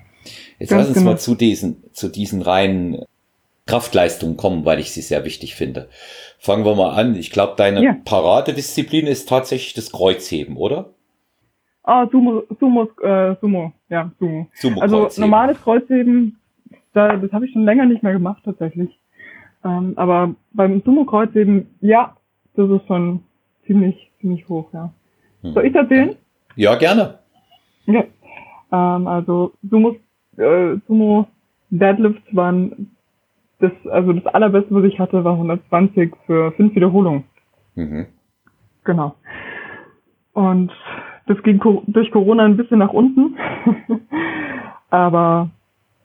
Jetzt 0.59 0.71
Ganz 0.71 0.81
lass 0.81 0.89
uns 0.89 0.99
genau. 0.99 1.11
mal 1.13 1.19
zu 1.19 1.35
diesen, 1.35 1.83
zu 1.93 2.09
diesen 2.09 2.43
reinen 2.43 3.05
Kraftleistungen 3.67 4.37
kommen, 4.37 4.65
weil 4.65 4.81
ich 4.81 4.93
sie 4.93 5.01
sehr 5.01 5.25
wichtig 5.25 5.55
finde. 5.55 5.89
Fangen 6.39 6.65
wir 6.65 6.75
mal 6.75 6.91
an. 6.91 7.15
Ich 7.15 7.31
glaube, 7.31 7.55
deine 7.57 7.83
ja. 7.83 7.97
Paradedisziplin 8.05 9.07
ist 9.07 9.29
tatsächlich 9.29 9.75
das 9.75 9.93
Kreuzheben, 9.93 10.57
oder? 10.57 10.91
Ah, 11.83 12.07
Sumo, 12.11 12.43
Sumo, 12.59 12.89
äh, 13.03 13.37
Sumo, 13.41 13.73
ja, 13.89 14.11
Sumo. 14.19 14.49
Sumo 14.55 14.81
also 14.81 15.09
normales 15.17 15.61
Kreuzheben, 15.63 16.39
da, 16.93 17.17
das 17.17 17.33
habe 17.33 17.47
ich 17.47 17.53
schon 17.53 17.65
länger 17.65 17.87
nicht 17.87 18.03
mehr 18.03 18.13
gemacht 18.13 18.43
tatsächlich. 18.45 18.91
Ähm, 19.65 19.93
aber 19.97 20.35
beim 20.53 20.83
Sumo-Kreuzheben, 20.83 21.67
ja, 21.81 22.17
das 22.55 22.71
ist 22.71 22.87
schon 22.87 23.23
ziemlich, 23.67 24.11
ziemlich 24.21 24.49
hoch, 24.49 24.69
ja. 24.73 24.93
Hm. 25.43 25.53
Soll 25.53 25.67
ich 25.67 25.75
erzählen? 25.75 26.17
Ja, 26.57 26.75
gerne. 26.75 27.19
Ja. 27.87 28.05
Ähm, 28.73 29.07
also 29.07 29.53
Sumo, 29.69 29.97
äh, 30.37 30.77
Sumo 30.87 31.27
Deadlifts 31.71 32.35
waren 32.35 32.91
das, 33.61 33.73
also 33.91 34.13
das 34.13 34.27
allerbeste, 34.35 34.75
was 34.75 34.85
ich 34.85 34.99
hatte, 34.99 35.23
war 35.25 35.35
120 35.35 36.13
für 36.27 36.53
fünf 36.53 36.75
Wiederholungen. 36.75 37.25
Mhm. 37.75 38.07
Genau. 38.85 39.15
Und 40.33 40.73
das 41.27 41.43
ging 41.43 41.61
durch 41.87 42.11
Corona 42.11 42.45
ein 42.45 42.57
bisschen 42.57 42.79
nach 42.79 42.93
unten. 42.93 43.37
Aber 44.91 45.51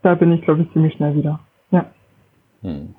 da 0.01 0.15
bin 0.15 0.31
ich, 0.31 0.41
glaube 0.41 0.61
ich, 0.61 0.71
ziemlich 0.73 0.93
schnell 0.93 1.15
wieder. 1.15 1.39
Ja. 1.71 1.85
Hm. 2.61 2.93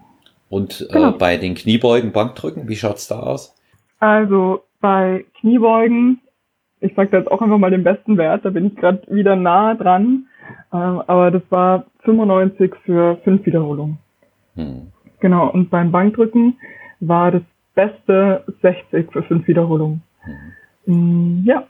Und 0.49 0.87
äh, 0.91 0.93
genau. 0.93 1.13
bei 1.13 1.37
den 1.37 1.55
Kniebeugen, 1.55 2.13
Bankdrücken, 2.13 2.69
wie 2.69 2.77
schaut's 2.77 3.09
da 3.09 3.21
aus? 3.21 3.55
Also 3.99 4.63
bei 4.81 5.25
Kniebeugen 5.41 6.21
ich 6.87 6.95
sage 6.95 7.11
da 7.11 7.19
jetzt 7.19 7.31
auch 7.31 7.43
einfach 7.43 7.59
mal 7.59 7.71
den 7.71 7.85
besten 7.85 8.17
Wert, 8.17 8.45
da 8.45 8.51
bin 8.51 8.67
ich 8.67 8.77
gerade 8.77 9.03
wieder 9.09 9.37
nah 9.37 9.75
dran. 9.75 10.27
Ähm, 10.73 11.03
aber 11.07 11.31
das 11.31 11.43
war 11.51 11.87
95 12.05 12.73
für 12.85 13.17
fünf 13.25 13.45
Wiederholungen. 13.47 13.99
Hm. 14.55 14.89
Genau, 15.21 15.51
und 15.51 15.71
beim 15.71 15.91
Bankdrücken 15.91 16.59
war 17.01 17.33
das 17.33 17.43
Beste 17.75 18.45
60 18.63 19.13
für 19.13 19.23
fünf 19.23 19.47
Wiederholungen. 19.47 20.03
Hm. 20.87 21.43
Ja. 21.45 21.65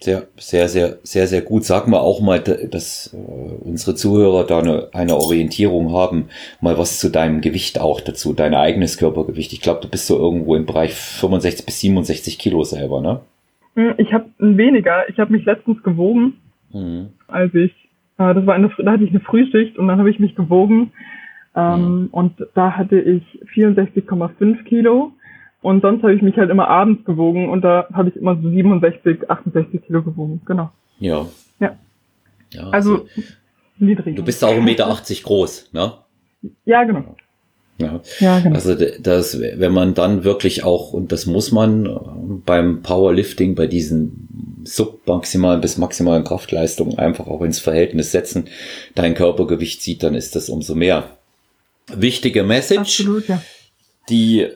Sehr, 0.00 0.26
sehr, 0.36 0.68
sehr, 0.68 0.98
sehr, 1.04 1.28
sehr 1.28 1.42
gut. 1.42 1.64
Sag 1.64 1.86
mal 1.86 2.00
auch 2.00 2.20
mal, 2.20 2.40
dass 2.40 3.14
äh, 3.14 3.16
unsere 3.16 3.94
Zuhörer 3.94 4.44
da 4.44 4.58
eine, 4.58 4.88
eine 4.92 5.16
Orientierung 5.16 5.92
haben, 5.92 6.28
mal 6.60 6.76
was 6.76 6.98
zu 6.98 7.08
deinem 7.08 7.40
Gewicht 7.40 7.80
auch 7.80 8.00
dazu, 8.00 8.32
dein 8.32 8.54
eigenes 8.54 8.98
Körpergewicht. 8.98 9.52
Ich 9.52 9.60
glaube, 9.60 9.80
du 9.80 9.88
bist 9.88 10.08
so 10.08 10.18
irgendwo 10.18 10.56
im 10.56 10.66
Bereich 10.66 10.94
65 10.94 11.64
bis 11.64 11.80
67 11.80 12.36
Kilo 12.36 12.64
selber, 12.64 13.00
ne? 13.00 13.20
Hm, 13.74 13.94
ich 13.98 14.12
habe 14.12 14.26
weniger. 14.38 15.08
Ich 15.08 15.18
habe 15.18 15.32
mich 15.32 15.44
letztens 15.44 15.82
gewogen, 15.82 16.34
mhm. 16.72 17.10
als 17.26 17.54
ich, 17.54 17.72
äh, 18.18 18.34
das 18.34 18.46
war 18.46 18.54
eine, 18.54 18.70
da 18.78 18.92
hatte 18.92 19.04
ich 19.04 19.10
eine 19.10 19.20
Frühschicht 19.20 19.78
und 19.78 19.88
dann 19.88 19.98
habe 19.98 20.10
ich 20.10 20.18
mich 20.18 20.34
gewogen 20.34 20.92
ähm, 21.54 22.02
mhm. 22.02 22.08
und 22.12 22.46
da 22.54 22.72
hatte 22.76 22.98
ich 22.98 23.22
64,5 23.54 24.64
Kilo 24.64 25.12
und 25.62 25.82
sonst 25.82 26.02
habe 26.02 26.14
ich 26.14 26.22
mich 26.22 26.36
halt 26.36 26.50
immer 26.50 26.68
abends 26.68 27.04
gewogen 27.04 27.48
und 27.48 27.62
da 27.62 27.86
habe 27.92 28.08
ich 28.08 28.16
immer 28.16 28.36
so 28.36 28.48
67, 28.48 29.30
68 29.30 29.84
Kilo 29.86 30.02
gewogen. 30.02 30.40
Genau. 30.44 30.70
Ja. 30.98 31.26
Ja. 31.60 31.76
ja 32.52 32.68
also, 32.70 32.94
also 32.94 33.06
niedrig. 33.78 34.16
Du 34.16 34.24
bist 34.24 34.44
auch 34.44 34.52
1,80 34.52 34.60
Meter 34.62 34.98
groß, 35.22 35.72
ne? 35.72 35.92
Ja, 36.64 36.84
genau. 36.84 37.16
Ja. 37.78 38.00
ja, 38.20 38.38
genau. 38.40 38.54
Also 38.54 38.74
das, 38.74 39.40
wenn 39.40 39.72
man 39.72 39.94
dann 39.94 40.24
wirklich 40.24 40.62
auch, 40.62 40.92
und 40.92 41.10
das 41.10 41.26
muss 41.26 41.52
man 41.52 42.42
beim 42.44 42.82
Powerlifting, 42.82 43.54
bei 43.54 43.66
diesen 43.66 44.62
submaximalen 44.64 45.60
bis 45.60 45.78
maximalen 45.78 46.24
Kraftleistungen 46.24 46.98
einfach 46.98 47.26
auch 47.26 47.42
ins 47.42 47.58
Verhältnis 47.58 48.12
setzen, 48.12 48.48
dein 48.94 49.14
Körpergewicht 49.14 49.82
sieht, 49.82 50.02
dann 50.02 50.14
ist 50.14 50.36
das 50.36 50.48
umso 50.48 50.74
mehr. 50.74 51.16
Wichtige 51.92 52.44
Message, 52.44 53.00
Absolut, 53.00 53.28
ja. 53.28 53.42
die 54.08 54.46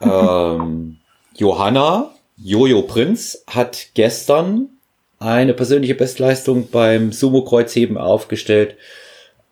ähm, 0.00 0.98
Johanna 1.36 2.10
Jojo 2.36 2.82
Prinz 2.82 3.42
hat 3.46 3.88
gestern 3.94 4.68
eine 5.18 5.54
persönliche 5.54 5.94
Bestleistung 5.94 6.68
beim 6.70 7.10
Sumo-Kreuzheben 7.10 7.96
aufgestellt. 7.96 8.76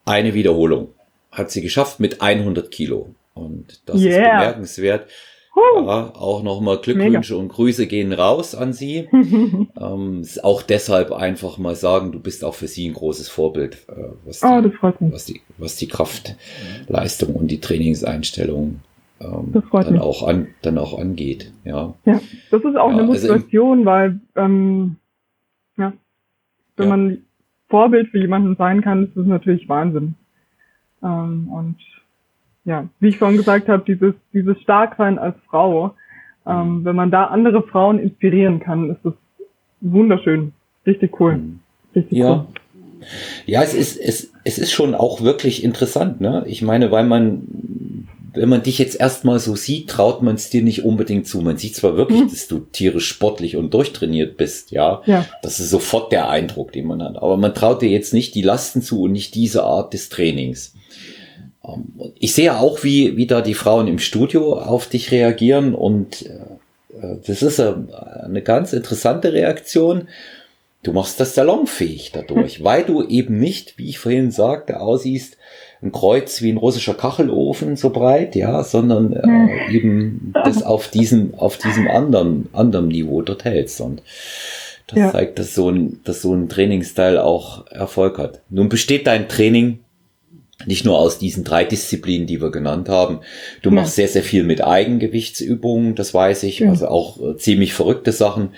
Eine 0.04 0.34
Wiederholung 0.34 0.93
hat 1.34 1.50
sie 1.50 1.60
geschafft 1.60 2.00
mit 2.00 2.22
100 2.22 2.70
Kilo. 2.70 3.14
Und 3.34 3.82
das 3.86 4.00
yeah. 4.00 4.10
ist 4.10 4.18
bemerkenswert. 4.18 5.10
Ja, 5.56 6.12
auch 6.14 6.42
nochmal 6.42 6.78
Glückwünsche 6.78 7.34
Mega. 7.34 7.42
und 7.42 7.48
Grüße 7.48 7.86
gehen 7.86 8.12
raus 8.12 8.56
an 8.56 8.72
Sie. 8.72 9.08
ähm, 9.12 10.22
auch 10.42 10.62
deshalb 10.62 11.12
einfach 11.12 11.58
mal 11.58 11.76
sagen, 11.76 12.10
du 12.10 12.18
bist 12.18 12.44
auch 12.44 12.54
für 12.54 12.66
Sie 12.66 12.88
ein 12.88 12.94
großes 12.94 13.28
Vorbild, 13.28 13.86
äh, 13.88 14.08
was, 14.24 14.40
die, 14.40 14.46
oh, 14.46 14.92
was, 15.12 15.24
die, 15.26 15.40
was 15.58 15.76
die 15.76 15.86
Kraftleistung 15.86 17.36
und 17.36 17.48
die 17.48 17.60
Trainingseinstellung 17.60 18.80
ähm, 19.20 19.52
dann 19.52 19.92
mich. 19.92 20.02
auch 20.02 20.26
an, 20.26 20.48
dann 20.62 20.78
auch 20.78 20.98
angeht. 20.98 21.52
Ja, 21.64 21.94
ja 22.04 22.20
das 22.50 22.64
ist 22.64 22.76
auch 22.76 22.90
ja, 22.90 22.98
eine 22.98 23.02
also 23.02 23.12
Motivation, 23.12 23.78
also 23.78 23.90
weil 23.90 24.20
ähm, 24.34 24.96
ja, 25.76 25.92
wenn 26.76 26.88
man 26.88 27.18
Vorbild 27.68 28.08
für 28.08 28.18
jemanden 28.18 28.56
sein 28.56 28.82
kann, 28.82 29.04
ist 29.04 29.16
das 29.16 29.26
natürlich 29.26 29.68
Wahnsinn. 29.68 30.14
Ähm, 31.04 31.48
und 31.52 31.76
ja, 32.64 32.88
wie 32.98 33.08
ich 33.08 33.18
vorhin 33.18 33.36
gesagt 33.36 33.68
habe, 33.68 33.84
dieses 33.86 34.14
dieses 34.32 34.60
Starksein 34.62 35.18
als 35.18 35.36
Frau, 35.48 35.94
ähm, 36.46 36.80
mhm. 36.80 36.84
wenn 36.84 36.96
man 36.96 37.10
da 37.10 37.26
andere 37.26 37.62
Frauen 37.62 37.98
inspirieren 37.98 38.60
kann, 38.60 38.90
ist 38.90 39.00
das 39.04 39.14
wunderschön, 39.80 40.52
richtig 40.86 41.20
cool, 41.20 41.36
mhm. 41.36 41.60
richtig 41.94 42.18
ja. 42.18 42.32
cool. 42.32 42.46
Ja, 43.44 43.62
es 43.62 43.74
ist, 43.74 43.98
es, 43.98 44.32
es 44.44 44.56
ist 44.56 44.72
schon 44.72 44.94
auch 44.94 45.20
wirklich 45.20 45.62
interessant, 45.62 46.22
ne? 46.22 46.42
Ich 46.46 46.62
meine, 46.62 46.90
weil 46.90 47.04
man 47.04 47.42
wenn 48.34 48.48
man 48.48 48.62
dich 48.62 48.78
jetzt 48.78 48.98
erstmal 48.98 49.38
so 49.38 49.54
sieht, 49.54 49.88
traut 49.88 50.22
man 50.22 50.34
es 50.34 50.50
dir 50.50 50.62
nicht 50.62 50.84
unbedingt 50.84 51.26
zu. 51.26 51.40
Man 51.40 51.56
sieht 51.56 51.76
zwar 51.76 51.96
wirklich, 51.96 52.22
mhm. 52.22 52.30
dass 52.30 52.48
du 52.48 52.58
tierisch 52.58 53.06
sportlich 53.06 53.56
und 53.56 53.72
durchtrainiert 53.72 54.36
bist, 54.36 54.72
ja? 54.72 55.02
ja. 55.06 55.24
Das 55.42 55.60
ist 55.60 55.70
sofort 55.70 56.10
der 56.10 56.28
Eindruck, 56.28 56.72
den 56.72 56.86
man 56.86 57.02
hat. 57.02 57.16
Aber 57.16 57.36
man 57.36 57.54
traut 57.54 57.80
dir 57.80 57.88
jetzt 57.88 58.12
nicht 58.12 58.34
die 58.34 58.42
Lasten 58.42 58.82
zu 58.82 59.02
und 59.02 59.12
nicht 59.12 59.34
diese 59.36 59.62
Art 59.62 59.94
des 59.94 60.08
Trainings. 60.08 60.74
Ich 62.18 62.34
sehe 62.34 62.56
auch, 62.56 62.84
wie, 62.84 63.16
wie 63.16 63.26
da 63.26 63.40
die 63.40 63.54
Frauen 63.54 63.88
im 63.88 63.98
Studio 63.98 64.58
auf 64.58 64.88
dich 64.88 65.10
reagieren 65.12 65.74
und 65.74 66.26
äh, 66.26 67.16
das 67.26 67.42
ist 67.42 67.60
eine 67.60 68.42
ganz 68.42 68.72
interessante 68.72 69.32
Reaktion. 69.32 70.08
Du 70.82 70.92
machst 70.92 71.18
das 71.18 71.34
salonfähig 71.34 72.12
dadurch, 72.12 72.62
weil 72.62 72.84
du 72.84 73.02
eben 73.02 73.38
nicht, 73.38 73.78
wie 73.78 73.88
ich 73.88 73.98
vorhin 73.98 74.30
sagte, 74.30 74.80
aussiehst 74.80 75.38
ein 75.82 75.92
Kreuz 75.92 76.42
wie 76.42 76.52
ein 76.52 76.58
russischer 76.58 76.94
Kachelofen 76.94 77.76
so 77.76 77.90
breit, 77.90 78.36
ja, 78.36 78.62
sondern 78.62 79.12
äh, 79.12 79.72
eben 79.74 80.32
das 80.44 80.62
auf 80.62 80.88
diesem, 80.88 81.34
auf 81.34 81.56
diesem 81.56 81.88
anderen, 81.88 82.48
anderen 82.52 82.88
Niveau 82.88 83.22
dort 83.22 83.44
hältst. 83.44 83.80
Und 83.80 84.02
das 84.86 84.98
ja. 84.98 85.12
zeigt, 85.12 85.38
dass 85.38 85.54
so 85.54 85.70
ein, 85.70 86.00
dass 86.04 86.22
so 86.22 86.34
ein 86.34 86.48
Trainingsteil 86.48 87.18
auch 87.18 87.66
Erfolg 87.68 88.18
hat. 88.18 88.40
Nun 88.50 88.68
besteht 88.68 89.06
dein 89.06 89.28
Training 89.28 89.80
nicht 90.66 90.84
nur 90.84 90.98
aus 90.98 91.18
diesen 91.18 91.44
drei 91.44 91.64
Disziplinen, 91.64 92.26
die 92.26 92.40
wir 92.40 92.50
genannt 92.50 92.88
haben. 92.88 93.20
Du 93.62 93.70
ja. 93.70 93.76
machst 93.76 93.96
sehr, 93.96 94.08
sehr 94.08 94.22
viel 94.22 94.44
mit 94.44 94.64
Eigengewichtsübungen, 94.64 95.94
das 95.94 96.14
weiß 96.14 96.44
ich, 96.44 96.60
ja. 96.60 96.70
also 96.70 96.88
auch 96.88 97.20
äh, 97.20 97.36
ziemlich 97.36 97.74
verrückte 97.74 98.12
Sachen. 98.12 98.50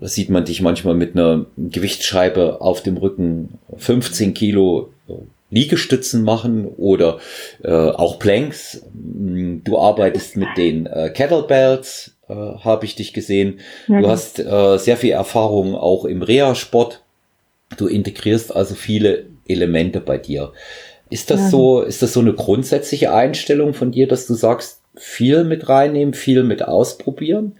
Da 0.00 0.08
sieht 0.08 0.30
man 0.30 0.44
dich 0.44 0.60
manchmal 0.60 0.94
mit 0.94 1.14
einer 1.14 1.46
Gewichtsscheibe 1.56 2.60
auf 2.60 2.82
dem 2.82 2.96
Rücken 2.96 3.58
15 3.76 4.34
Kilo 4.34 4.90
Liegestützen 5.50 6.22
machen 6.24 6.66
oder 6.66 7.18
äh, 7.64 7.70
auch 7.70 8.18
Planks. 8.18 8.82
Du 8.92 9.78
arbeitest 9.78 10.36
mit 10.36 10.48
den 10.56 10.86
äh, 10.86 11.10
Kettlebells, 11.10 12.16
äh, 12.28 12.34
habe 12.34 12.84
ich 12.84 12.96
dich 12.96 13.12
gesehen. 13.12 13.60
Ja. 13.86 14.00
Du 14.00 14.08
hast 14.08 14.38
äh, 14.38 14.76
sehr 14.78 14.96
viel 14.96 15.12
Erfahrung 15.12 15.74
auch 15.74 16.04
im 16.04 16.22
Reha-Sport. 16.22 17.02
Du 17.76 17.86
integrierst 17.86 18.54
also 18.54 18.74
viele 18.74 19.26
Elemente 19.46 20.00
bei 20.00 20.18
dir. 20.18 20.52
Ist 21.10 21.30
das 21.30 21.40
ja. 21.40 21.48
so, 21.48 21.82
ist 21.82 22.02
das 22.02 22.12
so 22.12 22.20
eine 22.20 22.34
grundsätzliche 22.34 23.12
Einstellung 23.12 23.74
von 23.74 23.90
dir, 23.90 24.06
dass 24.06 24.26
du 24.26 24.34
sagst, 24.34 24.82
viel 24.96 25.44
mit 25.44 25.68
reinnehmen, 25.68 26.14
viel 26.14 26.42
mit 26.44 26.66
ausprobieren? 26.66 27.56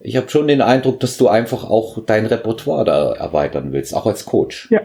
Ich 0.00 0.16
habe 0.16 0.28
schon 0.28 0.48
den 0.48 0.62
Eindruck, 0.62 1.00
dass 1.00 1.16
du 1.16 1.28
einfach 1.28 1.64
auch 1.64 2.04
dein 2.04 2.26
Repertoire 2.26 2.84
da 2.84 3.12
erweitern 3.12 3.72
willst, 3.72 3.94
auch 3.94 4.06
als 4.06 4.24
Coach. 4.26 4.70
Ja, 4.70 4.82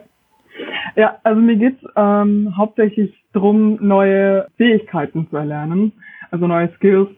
ja, 0.96 1.18
also 1.24 1.42
mir 1.42 1.56
geht's 1.56 1.84
ähm, 1.96 2.56
hauptsächlich 2.58 3.14
drum, 3.34 3.78
neue 3.82 4.48
Fähigkeiten 4.58 5.28
zu 5.30 5.38
erlernen, 5.38 5.94
also 6.32 6.48
neue 6.48 6.70
Skills. 6.76 7.10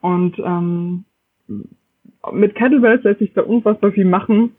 Und 0.00 0.38
ähm, 0.38 1.04
mit 2.32 2.54
Kettlebells 2.54 3.04
lässt 3.04 3.20
sich 3.20 3.32
da 3.34 3.42
unfassbar 3.42 3.92
viel 3.92 4.04
machen, 4.04 4.56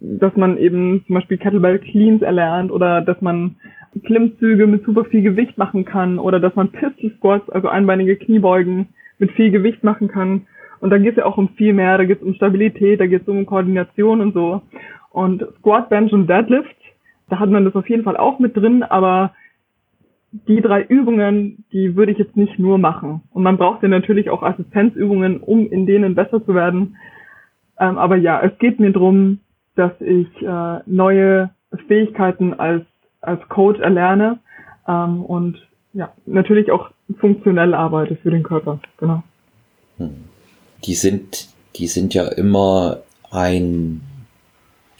dass 0.00 0.36
man 0.36 0.58
eben 0.58 1.02
zum 1.06 1.14
Beispiel 1.14 1.38
Kettlebell 1.38 1.78
Cleans 1.78 2.22
erlernt 2.22 2.70
oder 2.70 3.00
dass 3.00 3.20
man 3.22 3.56
Klimmzüge 4.02 4.66
mit 4.66 4.84
super 4.84 5.04
viel 5.04 5.22
Gewicht 5.22 5.58
machen 5.58 5.84
kann 5.84 6.18
oder 6.18 6.40
dass 6.40 6.54
man 6.54 6.72
Pistol 6.72 7.12
Squats, 7.16 7.48
also 7.50 7.68
einbeinige 7.68 8.16
Kniebeugen 8.16 8.88
mit 9.18 9.32
viel 9.32 9.50
Gewicht 9.50 9.84
machen 9.84 10.08
kann. 10.08 10.46
Und 10.80 10.90
da 10.90 10.98
geht 10.98 11.12
es 11.12 11.16
ja 11.18 11.24
auch 11.24 11.38
um 11.38 11.50
viel 11.50 11.72
mehr, 11.72 11.96
da 11.98 12.04
geht 12.04 12.18
es 12.18 12.26
um 12.26 12.34
Stabilität, 12.34 13.00
da 13.00 13.06
geht 13.06 13.22
es 13.22 13.28
um 13.28 13.46
Koordination 13.46 14.20
und 14.20 14.34
so. 14.34 14.62
Und 15.10 15.44
Squat, 15.58 15.88
Bench 15.88 16.12
und 16.12 16.28
Deadlift 16.28 16.74
da 17.28 17.38
hat 17.38 17.50
man 17.50 17.64
das 17.64 17.74
auf 17.74 17.88
jeden 17.88 18.04
Fall 18.04 18.16
auch 18.16 18.38
mit 18.38 18.56
drin, 18.56 18.82
aber 18.82 19.32
die 20.32 20.60
drei 20.60 20.82
Übungen, 20.82 21.64
die 21.72 21.96
würde 21.96 22.12
ich 22.12 22.18
jetzt 22.18 22.36
nicht 22.36 22.58
nur 22.58 22.78
machen. 22.78 23.22
Und 23.30 23.42
man 23.44 23.56
braucht 23.56 23.82
ja 23.82 23.88
natürlich 23.88 24.30
auch 24.30 24.42
Assistenzübungen, 24.42 25.40
um 25.40 25.70
in 25.70 25.86
denen 25.86 26.14
besser 26.14 26.44
zu 26.44 26.54
werden. 26.54 26.96
Ähm, 27.78 27.98
aber 27.98 28.16
ja, 28.16 28.40
es 28.42 28.56
geht 28.58 28.80
mir 28.80 28.90
drum, 28.90 29.40
dass 29.76 29.92
ich 30.00 30.28
äh, 30.42 30.80
neue 30.86 31.50
Fähigkeiten 31.86 32.54
als, 32.54 32.84
als 33.26 33.48
Coach 33.48 33.80
erlerne 33.80 34.38
ähm, 34.86 35.24
und 35.24 35.58
ja, 35.92 36.12
natürlich 36.26 36.70
auch 36.70 36.90
funktionell 37.18 37.74
arbeite 37.74 38.16
für 38.16 38.30
den 38.30 38.42
Körper. 38.42 38.80
Genau. 38.98 39.22
Hm. 39.98 40.24
Die 40.84 40.94
sind, 40.94 41.48
die 41.76 41.86
sind 41.86 42.14
ja 42.14 42.26
immer 42.26 42.98
ein 43.30 44.02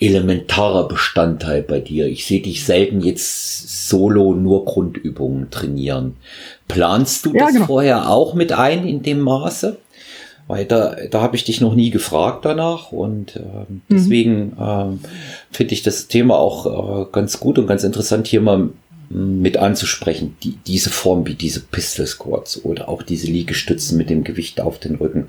elementarer 0.00 0.88
Bestandteil 0.88 1.62
bei 1.62 1.80
dir. 1.80 2.06
Ich 2.06 2.26
sehe 2.26 2.40
dich 2.40 2.64
selten 2.64 3.00
jetzt 3.00 3.88
solo 3.88 4.34
nur 4.34 4.64
Grundübungen 4.64 5.50
trainieren. 5.50 6.16
Planst 6.68 7.26
du 7.26 7.32
ja, 7.32 7.44
das 7.44 7.54
genau. 7.54 7.66
vorher 7.66 8.10
auch 8.10 8.34
mit 8.34 8.52
ein 8.52 8.86
in 8.86 9.02
dem 9.02 9.20
Maße? 9.20 9.78
Weil 10.46 10.66
da, 10.66 10.94
da 11.10 11.22
habe 11.22 11.36
ich 11.36 11.44
dich 11.44 11.60
noch 11.60 11.74
nie 11.74 11.90
gefragt 11.90 12.44
danach 12.44 12.92
und 12.92 13.36
äh, 13.36 13.40
deswegen 13.90 14.50
mhm. 14.50 14.56
ähm, 14.60 15.00
finde 15.50 15.72
ich 15.72 15.82
das 15.82 16.06
Thema 16.06 16.38
auch 16.38 16.66
äh, 16.66 17.06
ganz 17.12 17.40
gut 17.40 17.58
und 17.58 17.66
ganz 17.66 17.82
interessant 17.82 18.26
hier 18.26 18.42
mal 18.42 18.68
mit 19.08 19.56
anzusprechen, 19.56 20.36
die, 20.42 20.58
diese 20.66 20.90
Form 20.90 21.26
wie 21.26 21.34
diese 21.34 21.60
Pistol 21.60 22.06
Squats 22.06 22.64
oder 22.64 22.88
auch 22.88 23.02
diese 23.02 23.26
Liegestützen 23.26 23.96
mit 23.96 24.10
dem 24.10 24.24
Gewicht 24.24 24.60
auf 24.60 24.78
den 24.78 24.96
Rücken 24.96 25.28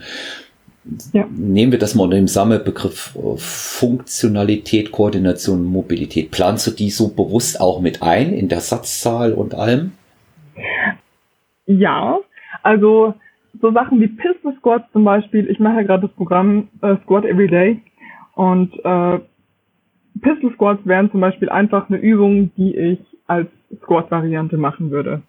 ja. 1.13 1.25
nehmen 1.31 1.71
wir 1.71 1.79
das 1.79 1.95
mal 1.95 2.03
unter 2.03 2.17
dem 2.17 2.27
Sammelbegriff 2.27 3.15
äh, 3.15 3.37
Funktionalität, 3.37 4.91
Koordination, 4.91 5.63
Mobilität. 5.63 6.31
Planst 6.31 6.67
du 6.67 6.71
die 6.71 6.89
so 6.89 7.09
bewusst 7.09 7.59
auch 7.59 7.81
mit 7.81 8.01
ein 8.01 8.33
in 8.33 8.49
der 8.49 8.61
Satzzahl 8.61 9.33
und 9.33 9.55
allem? 9.55 9.93
Ja, 11.65 12.19
also 12.61 13.15
so 13.61 13.71
Sachen 13.71 13.99
wie 13.99 14.07
Pistol 14.07 14.53
Squats 14.57 14.91
zum 14.91 15.03
Beispiel. 15.03 15.49
Ich 15.49 15.59
mache 15.59 15.77
ja 15.77 15.83
gerade 15.83 16.07
das 16.07 16.15
Programm 16.15 16.69
äh, 16.81 16.95
Squat 17.03 17.25
Every 17.25 17.47
Day 17.47 17.81
und 18.35 18.73
äh, 18.83 19.19
Pistol 20.21 20.53
Squats 20.53 20.85
wären 20.85 21.11
zum 21.11 21.21
Beispiel 21.21 21.49
einfach 21.49 21.89
eine 21.89 21.97
Übung, 21.97 22.51
die 22.55 22.75
ich 22.75 22.99
als 23.27 23.47
Squat-Variante 23.81 24.57
machen 24.57 24.91
würde. 24.91 25.21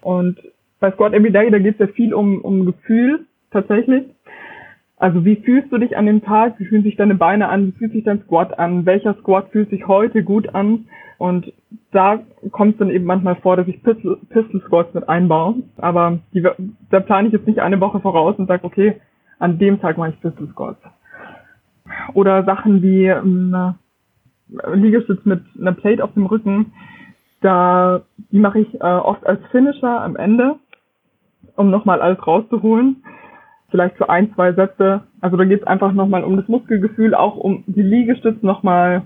Und 0.00 0.38
bei 0.80 0.90
Squat 0.92 1.12
Every 1.12 1.30
Day, 1.30 1.50
da 1.50 1.58
geht 1.58 1.74
es 1.74 1.86
ja 1.86 1.92
viel 1.94 2.14
um, 2.14 2.40
um 2.40 2.64
Gefühl 2.64 3.26
tatsächlich. 3.50 4.04
Also 4.96 5.24
wie 5.24 5.36
fühlst 5.36 5.72
du 5.72 5.78
dich 5.78 5.96
an 5.96 6.06
dem 6.06 6.22
Tag? 6.22 6.58
Wie 6.58 6.64
fühlen 6.64 6.84
sich 6.84 6.96
deine 6.96 7.16
Beine 7.16 7.48
an? 7.48 7.66
Wie 7.66 7.72
fühlt 7.72 7.92
sich 7.92 8.04
dein 8.04 8.22
Squat 8.22 8.58
an? 8.58 8.86
Welcher 8.86 9.14
Squat 9.14 9.50
fühlt 9.50 9.70
sich 9.70 9.88
heute 9.88 10.22
gut 10.22 10.54
an? 10.54 10.86
Und 11.22 11.52
da 11.92 12.18
kommt 12.50 12.72
es 12.72 12.78
dann 12.78 12.90
eben 12.90 13.04
manchmal 13.04 13.36
vor, 13.36 13.56
dass 13.56 13.68
ich 13.68 13.80
Pistol, 13.84 14.18
Pistol 14.30 14.60
Squats 14.62 14.92
mit 14.92 15.08
einbaue. 15.08 15.62
Aber 15.76 16.18
die, 16.34 16.44
da 16.90 16.98
plane 16.98 17.28
ich 17.28 17.32
jetzt 17.32 17.46
nicht 17.46 17.60
eine 17.60 17.80
Woche 17.80 18.00
voraus 18.00 18.34
und 18.38 18.48
sage, 18.48 18.64
okay, 18.64 19.00
an 19.38 19.56
dem 19.56 19.80
Tag 19.80 19.98
mache 19.98 20.10
ich 20.10 20.20
Pistol 20.20 20.48
Squats. 20.48 20.80
Oder 22.14 22.42
Sachen 22.42 22.82
wie 22.82 23.06
ähm, 23.06 23.54
Liegestütz 24.74 25.24
mit 25.24 25.44
einer 25.60 25.70
Plate 25.70 26.02
auf 26.02 26.12
dem 26.14 26.26
Rücken. 26.26 26.72
Da, 27.40 28.02
die 28.32 28.40
mache 28.40 28.58
ich 28.58 28.74
äh, 28.74 28.78
oft 28.82 29.24
als 29.24 29.38
Finisher 29.52 30.02
am 30.02 30.16
Ende, 30.16 30.56
um 31.54 31.70
nochmal 31.70 32.02
alles 32.02 32.26
rauszuholen. 32.26 33.04
Vielleicht 33.70 33.96
für 33.96 34.10
ein, 34.10 34.34
zwei 34.34 34.54
Sätze. 34.54 35.04
Also 35.20 35.36
da 35.36 35.44
geht 35.44 35.60
es 35.60 35.68
einfach 35.68 35.92
nochmal 35.92 36.24
um 36.24 36.36
das 36.36 36.48
Muskelgefühl, 36.48 37.14
auch 37.14 37.36
um 37.36 37.62
die 37.68 37.82
Liegestütz 37.82 38.42
nochmal 38.42 39.02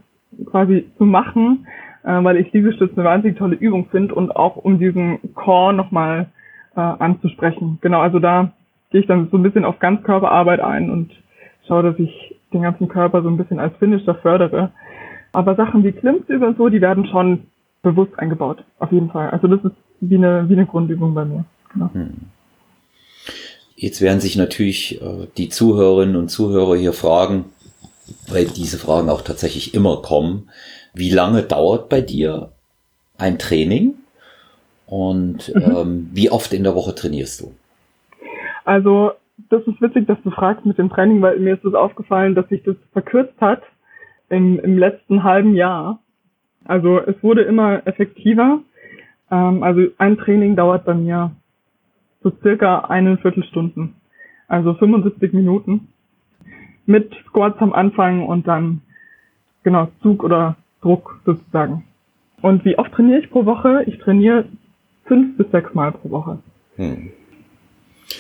quasi 0.47 0.91
zu 0.97 1.05
machen, 1.05 1.67
äh, 2.07 2.25
weil 2.25 2.37
ich 2.39 2.53
Liegestütz 2.53 2.97
eine 2.97 3.05
wahnsinnig 3.05 3.37
tolle 3.37 3.57
Übung 3.57 3.89
finde 3.91 4.15
und 4.15 4.35
auch 4.35 4.57
um 4.57 4.79
diesen 4.79 5.19
Core 5.35 5.75
nochmal 5.75 6.27
äh, 6.77 6.81
anzusprechen. 6.81 7.79
Genau, 7.83 8.01
also 8.01 8.21
da 8.21 8.53
gehe 8.91 9.01
ich 9.01 9.07
dann 9.07 9.29
so 9.31 9.37
ein 9.37 9.43
bisschen 9.43 9.65
auf 9.65 9.81
Ganzkörperarbeit 9.81 10.61
ein 10.61 10.91
und 10.91 11.11
schaue, 11.67 11.83
dass 11.83 11.99
ich 11.99 12.37
den 12.53 12.63
ganzen 12.63 12.89
Körper 12.89 13.23
so 13.23 13.29
ein 13.29 13.37
bisschen 13.37 13.59
als 13.59 13.77
Finisher 13.79 14.15
fördere. 14.15 14.71
Aber 15.33 15.57
Sachen 15.57 15.85
wie 15.85 15.93
Klimmzüge 15.93 16.47
und 16.47 16.57
so, 16.57 16.69
die 16.69 16.81
werden 16.81 17.07
schon 17.07 17.49
bewusst 17.83 18.19
eingebaut. 18.19 18.65
Auf 18.79 18.93
jeden 18.93 19.11
Fall. 19.11 19.31
Also 19.31 19.49
das 19.49 19.63
ist 19.65 19.77
wie 20.01 20.17
eine, 20.17 20.49
wie 20.49 20.55
eine 20.55 20.67
Grundübung 20.67 21.13
bei 21.13 21.25
mir. 21.25 21.45
Genau. 21.73 21.91
Hm. 21.93 22.15
Jetzt 23.75 24.01
werden 24.01 24.21
sich 24.21 24.37
natürlich 24.37 25.03
äh, 25.03 25.27
die 25.37 25.51
Zuhörerinnen 25.51 26.17
und 26.17 26.29
Zuhörer 26.31 26.77
hier 26.77 26.95
fragen, 26.95 27.47
weil 28.29 28.47
diese 28.47 28.79
Fragen 28.79 29.11
auch 29.11 29.21
tatsächlich 29.21 29.75
immer 29.75 30.01
kommen. 30.01 30.49
Wie 30.97 31.11
lange 31.11 31.43
dauert 31.43 31.91
bei 31.91 32.01
dir 32.01 32.53
ein 33.19 33.39
Training? 33.39 33.95
Und 34.87 35.53
mhm. 35.55 35.63
ähm, 35.63 36.11
wie 36.13 36.31
oft 36.31 36.55
in 36.55 36.65
der 36.65 36.75
Woche 36.75 36.95
trainierst 36.95 37.41
du? 37.41 37.53
Also, 38.65 39.13
das 39.51 39.63
ist 39.67 39.81
witzig, 39.83 40.07
dass 40.07 40.19
du 40.23 40.31
fragst 40.31 40.65
mit 40.65 40.79
dem 40.79 40.89
Training, 40.89 41.21
weil 41.21 41.39
mir 41.39 41.55
ist 41.55 41.65
das 41.65 41.75
aufgefallen, 41.75 42.35
dass 42.35 42.49
sich 42.49 42.63
das 42.63 42.77
verkürzt 42.93 43.39
hat 43.41 43.63
im, 44.31 44.59
im 44.61 44.79
letzten 44.79 45.23
halben 45.23 45.55
Jahr. 45.55 46.01
Also 46.65 46.99
es 46.99 47.23
wurde 47.23 47.43
immer 47.43 47.87
effektiver. 47.87 48.61
Ähm, 49.31 49.63
also 49.63 49.83
ein 49.99 50.17
Training 50.17 50.57
dauert 50.57 50.87
bei 50.87 50.95
mir 50.95 51.33
so 52.23 52.33
circa 52.43 52.87
eine 52.87 53.19
Viertelstunden. 53.19 53.95
Also 54.49 54.75
75 54.75 55.33
Minuten. 55.35 55.89
Mit 56.87 57.13
Squats 57.29 57.61
am 57.61 57.73
Anfang 57.73 58.25
und 58.25 58.47
dann 58.47 58.81
genau 59.63 59.89
Zug 60.03 60.23
oder 60.23 60.57
Druck 60.87 61.21
sozusagen. 61.27 61.85
Und 62.43 62.65
wie 62.65 62.79
oft 62.79 62.93
trainiere 62.93 63.21
ich 63.21 63.31
pro 63.31 63.45
Woche? 63.45 63.83
Ich 63.87 63.99
trainiere 63.99 64.45
fünf 65.05 65.37
bis 65.37 65.51
sechs 65.51 65.75
Mal 65.75 65.93
pro 65.93 66.11
Woche. 66.11 66.39
Hm. 66.77 67.11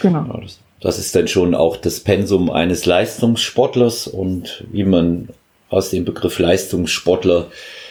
Genau. 0.00 0.24
Ja, 0.24 0.40
das, 0.40 0.60
das 0.80 0.98
ist 0.98 1.14
dann 1.14 1.28
schon 1.28 1.54
auch 1.54 1.76
das 1.76 2.00
Pensum 2.00 2.50
eines 2.50 2.86
Leistungssportlers 2.86 4.08
und 4.08 4.64
wie 4.72 4.84
man 4.84 5.28
aus 5.68 5.90
dem 5.90 6.04
Begriff 6.04 6.38
Leistungssportler 6.38 7.46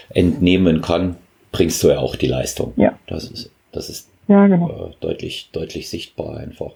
entnehmen 0.09 0.81
kann, 0.81 1.15
bringst 1.51 1.81
du 1.83 1.89
ja 1.89 1.99
auch 1.99 2.15
die 2.15 2.27
Leistung. 2.27 2.73
Ja. 2.75 2.97
Das 3.07 3.25
ist, 3.29 3.51
das 3.71 3.89
ist 3.89 4.09
ja, 4.27 4.47
genau. 4.47 4.69
äh, 4.69 4.93
deutlich, 4.99 5.49
deutlich 5.51 5.89
sichtbar 5.89 6.37
einfach. 6.37 6.71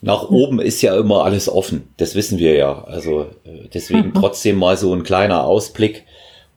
Nach 0.00 0.30
oben 0.30 0.60
ist 0.60 0.82
ja 0.82 0.96
immer 0.96 1.24
alles 1.24 1.48
offen. 1.48 1.92
Das 1.96 2.14
wissen 2.14 2.38
wir 2.38 2.54
ja. 2.54 2.84
Also 2.84 3.22
äh, 3.44 3.68
deswegen 3.72 4.14
trotzdem 4.14 4.56
mal 4.56 4.76
so 4.76 4.94
ein 4.94 5.02
kleiner 5.02 5.44
Ausblick. 5.44 6.04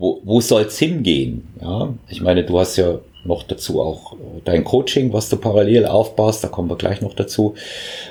Wo, 0.01 0.19
wo 0.23 0.41
soll's 0.41 0.79
hingehen? 0.79 1.47
Ja, 1.61 1.93
ich 2.09 2.23
meine, 2.23 2.43
du 2.43 2.57
hast 2.57 2.75
ja 2.75 2.95
noch 3.23 3.43
dazu 3.43 3.79
auch 3.81 4.13
äh, 4.13 4.41
dein 4.43 4.63
Coaching, 4.63 5.13
was 5.13 5.29
du 5.29 5.37
parallel 5.37 5.85
aufbaust. 5.85 6.43
Da 6.43 6.47
kommen 6.47 6.71
wir 6.71 6.75
gleich 6.75 7.03
noch 7.03 7.13
dazu. 7.13 7.53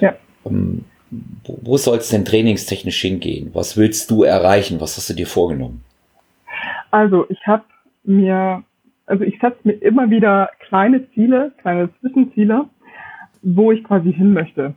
Ja. 0.00 0.14
Ähm, 0.46 0.84
wo, 1.10 1.58
wo 1.62 1.76
soll 1.76 1.98
es 1.98 2.10
denn 2.10 2.24
trainingstechnisch 2.24 3.00
hingehen? 3.00 3.50
Was 3.54 3.76
willst 3.76 4.08
du 4.12 4.22
erreichen? 4.22 4.80
Was 4.80 4.96
hast 4.96 5.10
du 5.10 5.14
dir 5.14 5.26
vorgenommen? 5.26 5.82
Also 6.92 7.26
ich 7.28 7.44
habe 7.44 7.64
mir, 8.04 8.62
also 9.06 9.24
ich 9.24 9.40
setze 9.40 9.58
mir 9.64 9.72
immer 9.72 10.10
wieder 10.10 10.48
kleine 10.68 11.10
Ziele, 11.10 11.50
kleine 11.60 11.90
Zwischenziele, 11.98 12.66
wo 13.42 13.72
ich 13.72 13.82
quasi 13.82 14.12
hin 14.12 14.32
möchte. 14.32 14.74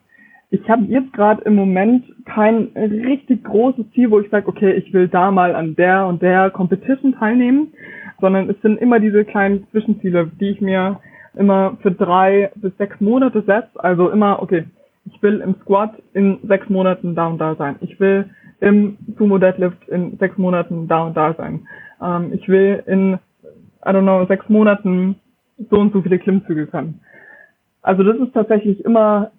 Ich 0.53 0.69
habe 0.69 0.83
jetzt 0.83 1.11
gerade 1.13 1.41
im 1.45 1.55
Moment 1.55 2.05
kein 2.25 2.69
richtig 2.75 3.43
großes 3.43 3.89
Ziel, 3.95 4.11
wo 4.11 4.19
ich 4.19 4.29
sage, 4.29 4.47
okay, 4.47 4.73
ich 4.73 4.93
will 4.93 5.07
da 5.07 5.31
mal 5.31 5.55
an 5.55 5.75
der 5.75 6.05
und 6.05 6.21
der 6.21 6.51
Competition 6.51 7.15
teilnehmen, 7.15 7.73
sondern 8.21 8.47
es 8.51 8.61
sind 8.61 8.79
immer 8.79 8.99
diese 8.99 9.25
kleinen 9.25 9.65
Zwischenziele, 9.71 10.29
die 10.39 10.49
ich 10.49 10.61
mir 10.61 10.99
immer 11.35 11.75
für 11.81 11.91
drei 11.91 12.51
bis 12.53 12.71
sechs 12.77 13.01
Monate 13.01 13.41
setze. 13.41 13.83
Also 13.83 14.11
immer, 14.11 14.43
okay, 14.43 14.65
ich 15.05 15.23
will 15.23 15.41
im 15.41 15.55
Squat 15.61 15.95
in 16.13 16.37
sechs 16.43 16.69
Monaten 16.69 17.15
da 17.15 17.25
und 17.29 17.39
da 17.41 17.55
sein. 17.55 17.77
Ich 17.81 17.99
will 17.99 18.29
im 18.59 18.99
Sumo 19.17 19.39
Deadlift 19.39 19.89
in 19.89 20.19
sechs 20.19 20.37
Monaten 20.37 20.87
da 20.87 21.07
und 21.07 21.17
da 21.17 21.33
sein. 21.33 21.67
Ähm, 21.99 22.31
ich 22.31 22.47
will 22.47 22.83
in, 22.85 23.15
I 23.83 23.89
don't 23.89 24.03
know, 24.03 24.23
sechs 24.27 24.47
Monaten 24.49 25.15
so 25.71 25.79
und 25.79 25.93
so 25.93 26.03
viele 26.03 26.19
Klimmzüge 26.19 26.67
können. 26.67 26.99
Also 27.81 28.03
das 28.03 28.17
ist 28.17 28.35
tatsächlich 28.35 28.85
immer, 28.85 29.31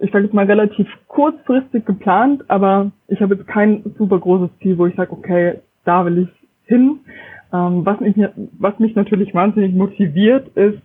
ich 0.00 0.10
sage 0.10 0.24
jetzt 0.24 0.34
mal 0.34 0.46
relativ 0.46 0.88
kurzfristig 1.08 1.84
geplant, 1.84 2.44
aber 2.48 2.90
ich 3.08 3.20
habe 3.20 3.34
jetzt 3.34 3.46
kein 3.46 3.82
super 3.98 4.18
großes 4.18 4.50
Ziel, 4.60 4.78
wo 4.78 4.86
ich 4.86 4.96
sage, 4.96 5.12
okay, 5.12 5.60
da 5.84 6.04
will 6.04 6.18
ich 6.18 6.48
hin. 6.64 7.00
Ähm, 7.52 7.84
was, 7.84 8.00
mich, 8.00 8.16
was 8.58 8.78
mich 8.78 8.94
natürlich 8.94 9.34
wahnsinnig 9.34 9.74
motiviert, 9.74 10.48
ist 10.56 10.82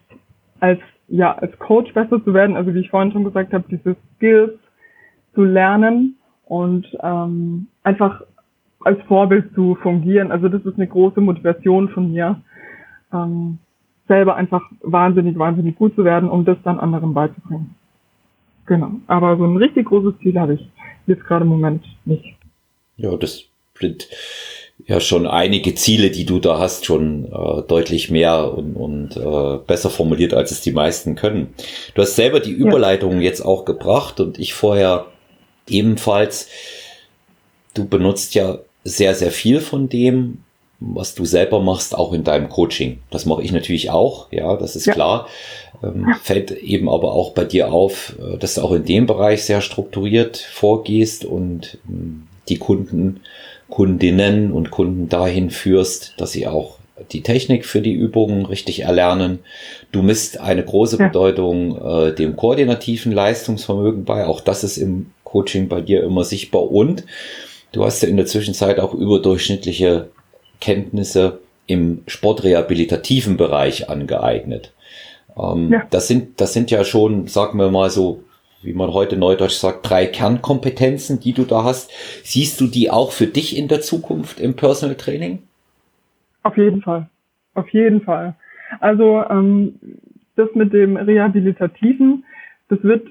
als 0.59 0.79
ja, 1.07 1.33
als 1.33 1.57
Coach 1.59 1.93
besser 1.93 2.23
zu 2.23 2.33
werden, 2.33 2.55
also 2.55 2.73
wie 2.73 2.79
ich 2.79 2.89
vorhin 2.89 3.11
schon 3.11 3.23
gesagt 3.23 3.53
habe, 3.53 3.65
diese 3.69 3.95
Skills 4.15 4.53
zu 5.33 5.43
lernen 5.43 6.15
und 6.45 6.87
ähm, 7.01 7.67
einfach 7.83 8.21
als 8.79 9.01
Vorbild 9.03 9.53
zu 9.53 9.75
fungieren. 9.75 10.31
Also 10.31 10.49
das 10.49 10.63
ist 10.65 10.75
eine 10.77 10.87
große 10.87 11.21
Motivation 11.21 11.89
von 11.89 12.11
mir, 12.11 12.41
ähm, 13.13 13.59
selber 14.07 14.35
einfach 14.35 14.61
wahnsinnig, 14.81 15.37
wahnsinnig 15.37 15.75
gut 15.75 15.95
zu 15.95 16.03
werden, 16.03 16.29
um 16.29 16.45
das 16.45 16.57
dann 16.63 16.79
anderen 16.79 17.13
beizubringen. 17.13 17.75
Genau. 18.65 18.91
Aber 19.07 19.37
so 19.37 19.43
ein 19.45 19.57
richtig 19.57 19.87
großes 19.87 20.15
Ziel 20.21 20.39
habe 20.39 20.55
ich 20.55 20.61
jetzt 21.07 21.23
gerade 21.25 21.43
im 21.43 21.49
Moment 21.49 21.83
nicht. 22.05 22.35
Ja, 22.97 23.15
das 23.17 23.43
sind 23.79 24.07
ja 24.87 24.99
schon 24.99 25.25
einige 25.25 25.75
Ziele, 25.75 26.11
die 26.11 26.25
du 26.25 26.39
da 26.39 26.59
hast, 26.59 26.85
schon 26.85 27.25
äh, 27.25 27.61
deutlich 27.67 28.09
mehr 28.09 28.53
und, 28.53 28.75
und 28.75 29.17
äh, 29.17 29.57
besser 29.65 29.89
formuliert, 29.89 30.33
als 30.33 30.51
es 30.51 30.61
die 30.61 30.71
meisten 30.71 31.15
können. 31.15 31.53
Du 31.93 32.01
hast 32.01 32.15
selber 32.15 32.39
die 32.39 32.51
Überleitung 32.51 33.17
ja. 33.17 33.21
jetzt 33.21 33.41
auch 33.41 33.65
gebracht 33.65 34.19
und 34.19 34.37
ich 34.39 34.53
vorher 34.53 35.05
ebenfalls. 35.67 36.49
Du 37.73 37.85
benutzt 37.85 38.35
ja 38.35 38.59
sehr, 38.83 39.15
sehr 39.15 39.31
viel 39.31 39.59
von 39.59 39.89
dem, 39.89 40.43
was 40.79 41.15
du 41.15 41.25
selber 41.25 41.61
machst, 41.61 41.95
auch 41.95 42.13
in 42.13 42.23
deinem 42.23 42.49
Coaching. 42.49 42.99
Das 43.09 43.25
mache 43.25 43.41
ich 43.43 43.51
natürlich 43.51 43.89
auch, 43.89 44.31
ja, 44.31 44.55
das 44.57 44.75
ist 44.75 44.85
ja. 44.85 44.93
klar. 44.93 45.27
Ähm, 45.85 46.15
fällt 46.21 46.51
eben 46.51 46.89
aber 46.89 47.13
auch 47.13 47.33
bei 47.33 47.45
dir 47.45 47.71
auf, 47.71 48.15
äh, 48.19 48.37
dass 48.37 48.55
du 48.55 48.61
auch 48.61 48.71
in 48.71 48.85
dem 48.85 49.05
Bereich 49.05 49.43
sehr 49.43 49.61
strukturiert 49.61 50.37
vorgehst 50.37 51.25
und 51.25 51.77
ähm, 51.87 52.27
die 52.49 52.57
Kunden 52.57 53.21
Kundinnen 53.69 54.51
und 54.51 54.71
Kunden 54.71 55.09
dahin 55.09 55.49
führst, 55.49 56.13
dass 56.17 56.31
sie 56.31 56.47
auch 56.47 56.77
die 57.11 57.21
Technik 57.21 57.65
für 57.65 57.81
die 57.81 57.93
Übungen 57.93 58.45
richtig 58.45 58.81
erlernen. 58.81 59.39
Du 59.91 60.01
misst 60.01 60.39
eine 60.39 60.63
große 60.63 60.97
ja. 60.97 61.07
Bedeutung 61.07 61.77
äh, 61.83 62.13
dem 62.13 62.35
koordinativen 62.35 63.11
Leistungsvermögen 63.11 64.05
bei. 64.05 64.25
Auch 64.25 64.41
das 64.41 64.63
ist 64.63 64.77
im 64.77 65.11
Coaching 65.23 65.67
bei 65.67 65.81
dir 65.81 66.03
immer 66.03 66.23
sichtbar. 66.23 66.71
Und 66.71 67.03
du 67.71 67.83
hast 67.83 68.01
ja 68.01 68.07
in 68.07 68.17
der 68.17 68.27
Zwischenzeit 68.27 68.79
auch 68.79 68.93
überdurchschnittliche 68.93 70.09
Kenntnisse 70.61 71.39
im 71.67 72.03
sportrehabilitativen 72.07 73.35
Bereich 73.37 73.89
angeeignet. 73.89 74.71
Ähm, 75.37 75.71
ja. 75.71 75.83
Das 75.89 76.07
sind, 76.07 76.39
das 76.41 76.53
sind 76.53 76.71
ja 76.71 76.83
schon, 76.83 77.27
sagen 77.27 77.57
wir 77.59 77.71
mal 77.71 77.89
so, 77.89 78.23
wie 78.61 78.73
man 78.73 78.93
heute 78.93 79.17
neudeutsch 79.17 79.55
sagt, 79.55 79.89
drei 79.89 80.07
Kernkompetenzen, 80.07 81.19
die 81.19 81.33
du 81.33 81.43
da 81.43 81.63
hast. 81.63 81.91
Siehst 82.23 82.59
du 82.59 82.67
die 82.67 82.89
auch 82.89 83.11
für 83.11 83.27
dich 83.27 83.57
in 83.57 83.67
der 83.67 83.81
Zukunft 83.81 84.39
im 84.39 84.55
Personal 84.55 84.95
Training? 84.95 85.43
Auf 86.43 86.57
jeden 86.57 86.81
Fall. 86.81 87.09
Auf 87.53 87.69
jeden 87.69 88.01
Fall. 88.01 88.35
Also 88.79 89.23
ähm, 89.29 89.75
das 90.35 90.49
mit 90.55 90.73
dem 90.73 90.97
Rehabilitativen, 90.97 92.25
das 92.69 92.83
wird 92.83 93.07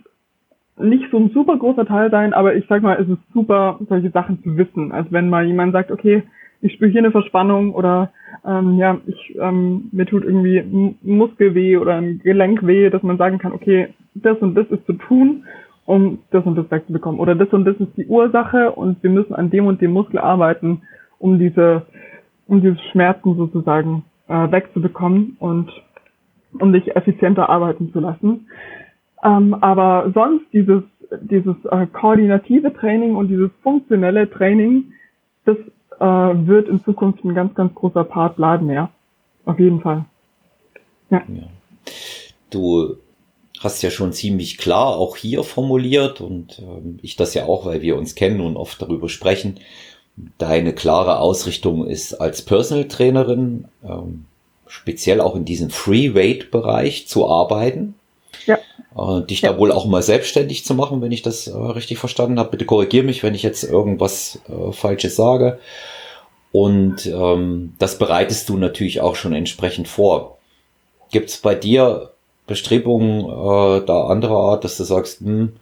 nicht 0.76 1.04
so 1.10 1.18
ein 1.18 1.30
super 1.30 1.56
großer 1.56 1.86
Teil 1.86 2.10
sein, 2.10 2.32
aber 2.32 2.56
ich 2.56 2.64
sag 2.68 2.82
mal, 2.82 3.00
es 3.00 3.08
ist 3.08 3.20
super, 3.32 3.78
solche 3.88 4.10
Sachen 4.10 4.42
zu 4.42 4.56
wissen. 4.56 4.92
Also 4.92 5.12
wenn 5.12 5.30
mal 5.30 5.46
jemand 5.46 5.72
sagt, 5.72 5.90
okay, 5.90 6.24
ich 6.64 6.72
spüre 6.72 6.90
hier 6.90 7.02
eine 7.02 7.10
Verspannung 7.10 7.74
oder 7.74 8.10
ähm, 8.46 8.78
ja, 8.78 8.98
ich 9.06 9.36
ähm, 9.38 9.90
mir 9.92 10.06
tut 10.06 10.24
irgendwie 10.24 10.58
ein 10.58 10.98
Muskel 11.02 11.54
weh 11.54 11.76
oder 11.76 11.96
ein 11.96 12.20
Gelenk 12.20 12.66
weh, 12.66 12.88
dass 12.88 13.02
man 13.02 13.18
sagen 13.18 13.36
kann, 13.38 13.52
okay, 13.52 13.88
das 14.14 14.38
und 14.38 14.54
das 14.54 14.66
ist 14.68 14.86
zu 14.86 14.94
tun, 14.94 15.44
um 15.84 16.20
das 16.30 16.46
und 16.46 16.56
das 16.56 16.70
wegzubekommen. 16.70 17.20
Oder 17.20 17.34
das 17.34 17.50
und 17.50 17.66
das 17.66 17.76
ist 17.76 17.94
die 17.98 18.06
Ursache 18.06 18.72
und 18.72 19.02
wir 19.02 19.10
müssen 19.10 19.34
an 19.34 19.50
dem 19.50 19.66
und 19.66 19.82
dem 19.82 19.92
Muskel 19.92 20.18
arbeiten, 20.18 20.80
um 21.18 21.38
diese, 21.38 21.82
um 22.46 22.62
diese 22.62 22.78
Schmerzen 22.92 23.36
sozusagen 23.36 24.04
äh, 24.28 24.50
wegzubekommen 24.50 25.36
und 25.40 25.70
um 26.58 26.72
dich 26.72 26.96
effizienter 26.96 27.50
arbeiten 27.50 27.92
zu 27.92 28.00
lassen. 28.00 28.48
Ähm, 29.22 29.52
aber 29.60 30.10
sonst 30.14 30.46
dieses, 30.54 30.82
dieses 31.20 31.56
äh, 31.66 31.86
koordinative 31.88 32.72
Training 32.72 33.16
und 33.16 33.28
dieses 33.28 33.50
funktionelle 33.62 34.30
Training, 34.30 34.92
das 35.44 35.58
äh, 36.04 36.46
wird 36.46 36.68
in 36.68 36.84
Zukunft 36.84 37.24
ein 37.24 37.34
ganz, 37.34 37.54
ganz 37.54 37.74
großer 37.74 38.04
Part 38.04 38.36
bleiben, 38.36 38.70
ja. 38.70 38.90
Auf 39.46 39.58
jeden 39.58 39.80
Fall. 39.80 40.04
Ja. 41.10 41.22
ja. 41.28 41.44
Du 42.50 42.96
hast 43.60 43.82
ja 43.82 43.90
schon 43.90 44.12
ziemlich 44.12 44.58
klar 44.58 44.96
auch 44.96 45.16
hier 45.16 45.42
formuliert 45.44 46.20
und 46.20 46.58
ähm, 46.58 46.98
ich 47.02 47.16
das 47.16 47.32
ja 47.34 47.46
auch, 47.46 47.64
weil 47.64 47.80
wir 47.80 47.96
uns 47.96 48.14
kennen 48.14 48.40
und 48.40 48.56
oft 48.56 48.80
darüber 48.80 49.08
sprechen. 49.08 49.60
Deine 50.38 50.74
klare 50.74 51.18
Ausrichtung 51.18 51.86
ist 51.86 52.14
als 52.14 52.42
Personal 52.42 52.86
Trainerin 52.86 53.66
ähm, 53.82 54.26
speziell 54.66 55.20
auch 55.20 55.34
in 55.34 55.44
diesem 55.44 55.70
Free 55.70 56.14
Weight 56.14 56.50
Bereich 56.50 57.08
zu 57.08 57.28
arbeiten. 57.28 57.94
Ja. 58.96 59.18
Äh, 59.18 59.26
dich 59.26 59.42
ja. 59.42 59.52
da 59.52 59.58
wohl 59.58 59.72
auch 59.72 59.86
mal 59.86 60.02
selbstständig 60.02 60.64
zu 60.64 60.74
machen, 60.74 61.00
wenn 61.02 61.12
ich 61.12 61.22
das 61.22 61.46
äh, 61.46 61.56
richtig 61.56 61.98
verstanden 61.98 62.38
habe. 62.38 62.50
Bitte 62.50 62.64
korrigier 62.64 63.02
mich, 63.02 63.22
wenn 63.22 63.34
ich 63.34 63.42
jetzt 63.42 63.64
irgendwas 63.64 64.40
äh, 64.48 64.72
Falsches 64.72 65.16
sage. 65.16 65.58
Und 66.52 67.06
ähm, 67.06 67.74
das 67.78 67.98
bereitest 67.98 68.48
du 68.48 68.56
natürlich 68.56 69.00
auch 69.00 69.16
schon 69.16 69.32
entsprechend 69.32 69.88
vor. 69.88 70.38
Gibt 71.10 71.30
es 71.30 71.38
bei 71.38 71.54
dir 71.54 72.10
Bestrebungen 72.46 73.24
äh, 73.24 73.84
da 73.84 74.06
anderer 74.06 74.38
Art, 74.38 74.64
dass 74.64 74.76
du 74.76 74.84
sagst, 74.84 75.20
hm, 75.20 75.54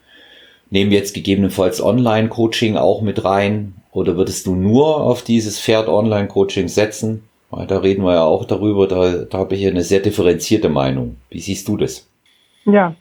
nehmen 0.70 0.90
wir 0.90 0.98
jetzt 0.98 1.14
gegebenenfalls 1.14 1.82
Online-Coaching 1.82 2.76
auch 2.76 3.00
mit 3.00 3.24
rein? 3.24 3.74
Oder 3.92 4.16
würdest 4.16 4.46
du 4.46 4.54
nur 4.54 5.00
auf 5.02 5.22
dieses 5.22 5.58
Pferd 5.58 5.88
Online-Coaching 5.88 6.68
setzen? 6.68 7.24
Weil 7.50 7.66
da 7.66 7.78
reden 7.78 8.04
wir 8.04 8.14
ja 8.14 8.24
auch 8.24 8.44
darüber, 8.44 8.86
da, 8.86 9.24
da 9.24 9.38
habe 9.38 9.54
ich 9.54 9.66
eine 9.66 9.82
sehr 9.82 10.00
differenzierte 10.00 10.70
Meinung. 10.70 11.16
Wie 11.30 11.40
siehst 11.40 11.68
du 11.68 11.76
das? 11.76 12.06
Ja, 12.64 12.94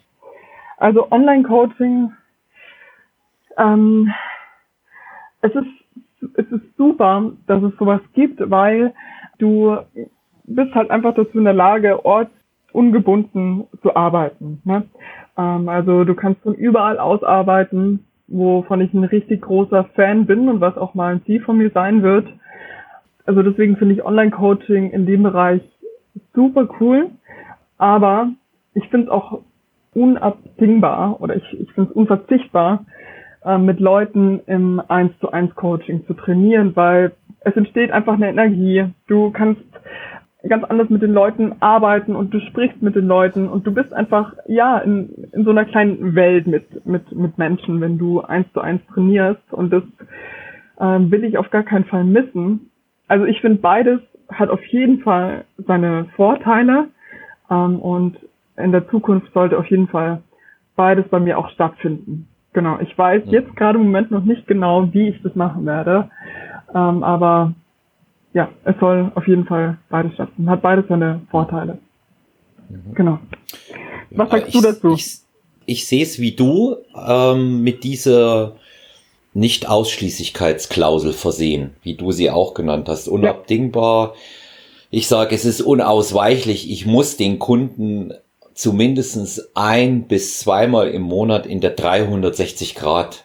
also 0.82 1.12
Online-Coaching, 1.12 2.12
ähm, 3.56 4.12
es 5.40 5.54
ist, 5.54 6.32
es 6.34 6.46
ist 6.50 6.76
super, 6.76 7.32
dass 7.46 7.62
es 7.62 7.72
sowas 7.78 8.00
gibt, 8.14 8.50
weil 8.50 8.92
du 9.38 9.76
bist 10.44 10.74
halt 10.74 10.90
einfach 10.90 11.14
dazu 11.14 11.38
in 11.38 11.44
der 11.44 11.52
Lage, 11.52 12.04
ortsungebunden 12.04 13.68
zu 13.80 13.94
arbeiten. 13.94 14.60
Ne? 14.64 14.82
Ähm, 15.38 15.68
also 15.68 16.02
du 16.02 16.16
kannst 16.16 16.42
von 16.42 16.54
überall 16.54 16.98
aus 16.98 17.22
arbeiten, 17.22 18.04
wovon 18.26 18.80
ich 18.80 18.92
ein 18.92 19.04
richtig 19.04 19.42
großer 19.42 19.84
Fan 19.94 20.26
bin 20.26 20.48
und 20.48 20.60
was 20.60 20.76
auch 20.76 20.94
mal 20.94 21.14
ein 21.14 21.24
Ziel 21.24 21.42
von 21.42 21.58
mir 21.58 21.70
sein 21.70 22.02
wird. 22.02 22.26
Also 23.24 23.44
deswegen 23.44 23.76
finde 23.76 23.94
ich 23.94 24.04
Online-Coaching 24.04 24.90
in 24.90 25.06
dem 25.06 25.22
Bereich 25.22 25.62
super 26.34 26.68
cool. 26.80 27.10
Aber 27.78 28.30
ich 28.74 28.88
finde 28.88 29.06
es 29.06 29.12
auch 29.12 29.42
unabdingbar 29.94 31.20
oder 31.20 31.36
ich, 31.36 31.60
ich 31.60 31.72
finde 31.72 31.90
es 31.90 31.96
unverzichtbar, 31.96 32.84
äh, 33.44 33.58
mit 33.58 33.80
Leuten 33.80 34.40
im 34.46 34.80
1 34.86 35.18
zu 35.20 35.30
1 35.30 35.54
Coaching 35.54 36.06
zu 36.06 36.14
trainieren, 36.14 36.74
weil 36.74 37.12
es 37.40 37.56
entsteht 37.56 37.90
einfach 37.90 38.14
eine 38.14 38.28
Energie. 38.28 38.86
Du 39.06 39.30
kannst 39.30 39.60
ganz 40.48 40.64
anders 40.64 40.90
mit 40.90 41.02
den 41.02 41.12
Leuten 41.12 41.54
arbeiten 41.60 42.16
und 42.16 42.34
du 42.34 42.40
sprichst 42.40 42.82
mit 42.82 42.96
den 42.96 43.06
Leuten 43.06 43.48
und 43.48 43.66
du 43.66 43.72
bist 43.72 43.92
einfach, 43.92 44.34
ja, 44.46 44.78
in, 44.78 45.28
in 45.32 45.44
so 45.44 45.50
einer 45.50 45.64
kleinen 45.64 46.14
Welt 46.14 46.46
mit, 46.46 46.84
mit, 46.84 47.12
mit 47.12 47.38
Menschen, 47.38 47.80
wenn 47.80 47.98
du 47.98 48.20
eins 48.20 48.46
zu 48.52 48.60
eins 48.60 48.82
trainierst 48.92 49.52
und 49.52 49.72
das 49.72 49.84
ähm, 50.80 51.10
will 51.10 51.24
ich 51.24 51.38
auf 51.38 51.50
gar 51.50 51.62
keinen 51.62 51.84
Fall 51.84 52.04
missen. 52.04 52.70
Also 53.06 53.24
ich 53.24 53.40
finde 53.40 53.58
beides 53.58 54.00
hat 54.30 54.50
auf 54.50 54.64
jeden 54.66 55.00
Fall 55.00 55.44
seine 55.58 56.06
Vorteile 56.16 56.88
ähm, 57.50 57.78
und 57.78 58.16
in 58.56 58.72
der 58.72 58.88
Zukunft 58.88 59.32
sollte 59.32 59.58
auf 59.58 59.66
jeden 59.66 59.88
Fall 59.88 60.22
beides 60.76 61.06
bei 61.08 61.20
mir 61.20 61.38
auch 61.38 61.50
stattfinden. 61.50 62.28
Genau, 62.52 62.78
ich 62.80 62.96
weiß 62.96 63.22
jetzt 63.26 63.56
gerade 63.56 63.78
im 63.78 63.84
Moment 63.84 64.10
noch 64.10 64.24
nicht 64.24 64.46
genau, 64.46 64.92
wie 64.92 65.08
ich 65.08 65.22
das 65.22 65.34
machen 65.34 65.64
werde, 65.64 66.10
ähm, 66.74 67.02
aber 67.02 67.54
ja, 68.34 68.48
es 68.64 68.74
soll 68.80 69.12
auf 69.14 69.26
jeden 69.26 69.46
Fall 69.46 69.78
beides 69.90 70.14
stattfinden. 70.14 70.50
Hat 70.50 70.62
beides 70.62 70.86
seine 70.88 71.20
Vorteile. 71.30 71.78
Mhm. 72.68 72.94
Genau. 72.94 73.18
Was 74.10 74.30
sagst 74.30 74.48
ich, 74.48 74.54
du 74.54 74.60
dazu? 74.60 74.94
Ich, 74.94 75.18
ich 75.66 75.86
sehe 75.86 76.02
es 76.02 76.18
wie 76.18 76.32
du 76.32 76.76
ähm, 77.06 77.62
mit 77.62 77.84
dieser 77.84 78.56
Nicht-Ausschließlichkeitsklausel 79.34 81.12
versehen, 81.12 81.70
wie 81.82 81.94
du 81.94 82.12
sie 82.12 82.30
auch 82.30 82.54
genannt 82.54 82.88
hast. 82.88 83.08
Unabdingbar. 83.08 84.08
Ja. 84.08 84.14
Ich 84.90 85.08
sage, 85.08 85.34
es 85.34 85.46
ist 85.46 85.62
unausweichlich. 85.62 86.70
Ich 86.70 86.84
muss 86.84 87.16
den 87.16 87.38
Kunden 87.38 88.12
zumindestens 88.54 89.50
ein 89.54 90.04
bis 90.08 90.38
zweimal 90.40 90.88
im 90.88 91.02
Monat 91.02 91.46
in 91.46 91.60
der 91.60 91.70
360 91.70 92.74
Grad 92.74 93.24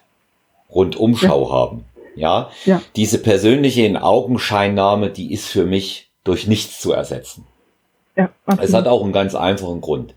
Rundumschau 0.73 1.45
ja. 1.45 1.51
haben. 1.51 1.85
Ja? 2.15 2.49
ja, 2.65 2.81
diese 2.95 3.19
persönliche 3.19 3.83
in 3.83 3.95
Augenscheinnahme, 3.95 5.09
die 5.09 5.31
ist 5.31 5.47
für 5.47 5.65
mich 5.65 6.09
durch 6.23 6.47
nichts 6.47 6.79
zu 6.79 6.91
ersetzen. 6.91 7.45
Ja, 8.15 8.31
es 8.59 8.73
hat 8.73 8.87
auch 8.87 9.03
einen 9.03 9.13
ganz 9.13 9.35
einfachen 9.35 9.81
Grund. 9.81 10.15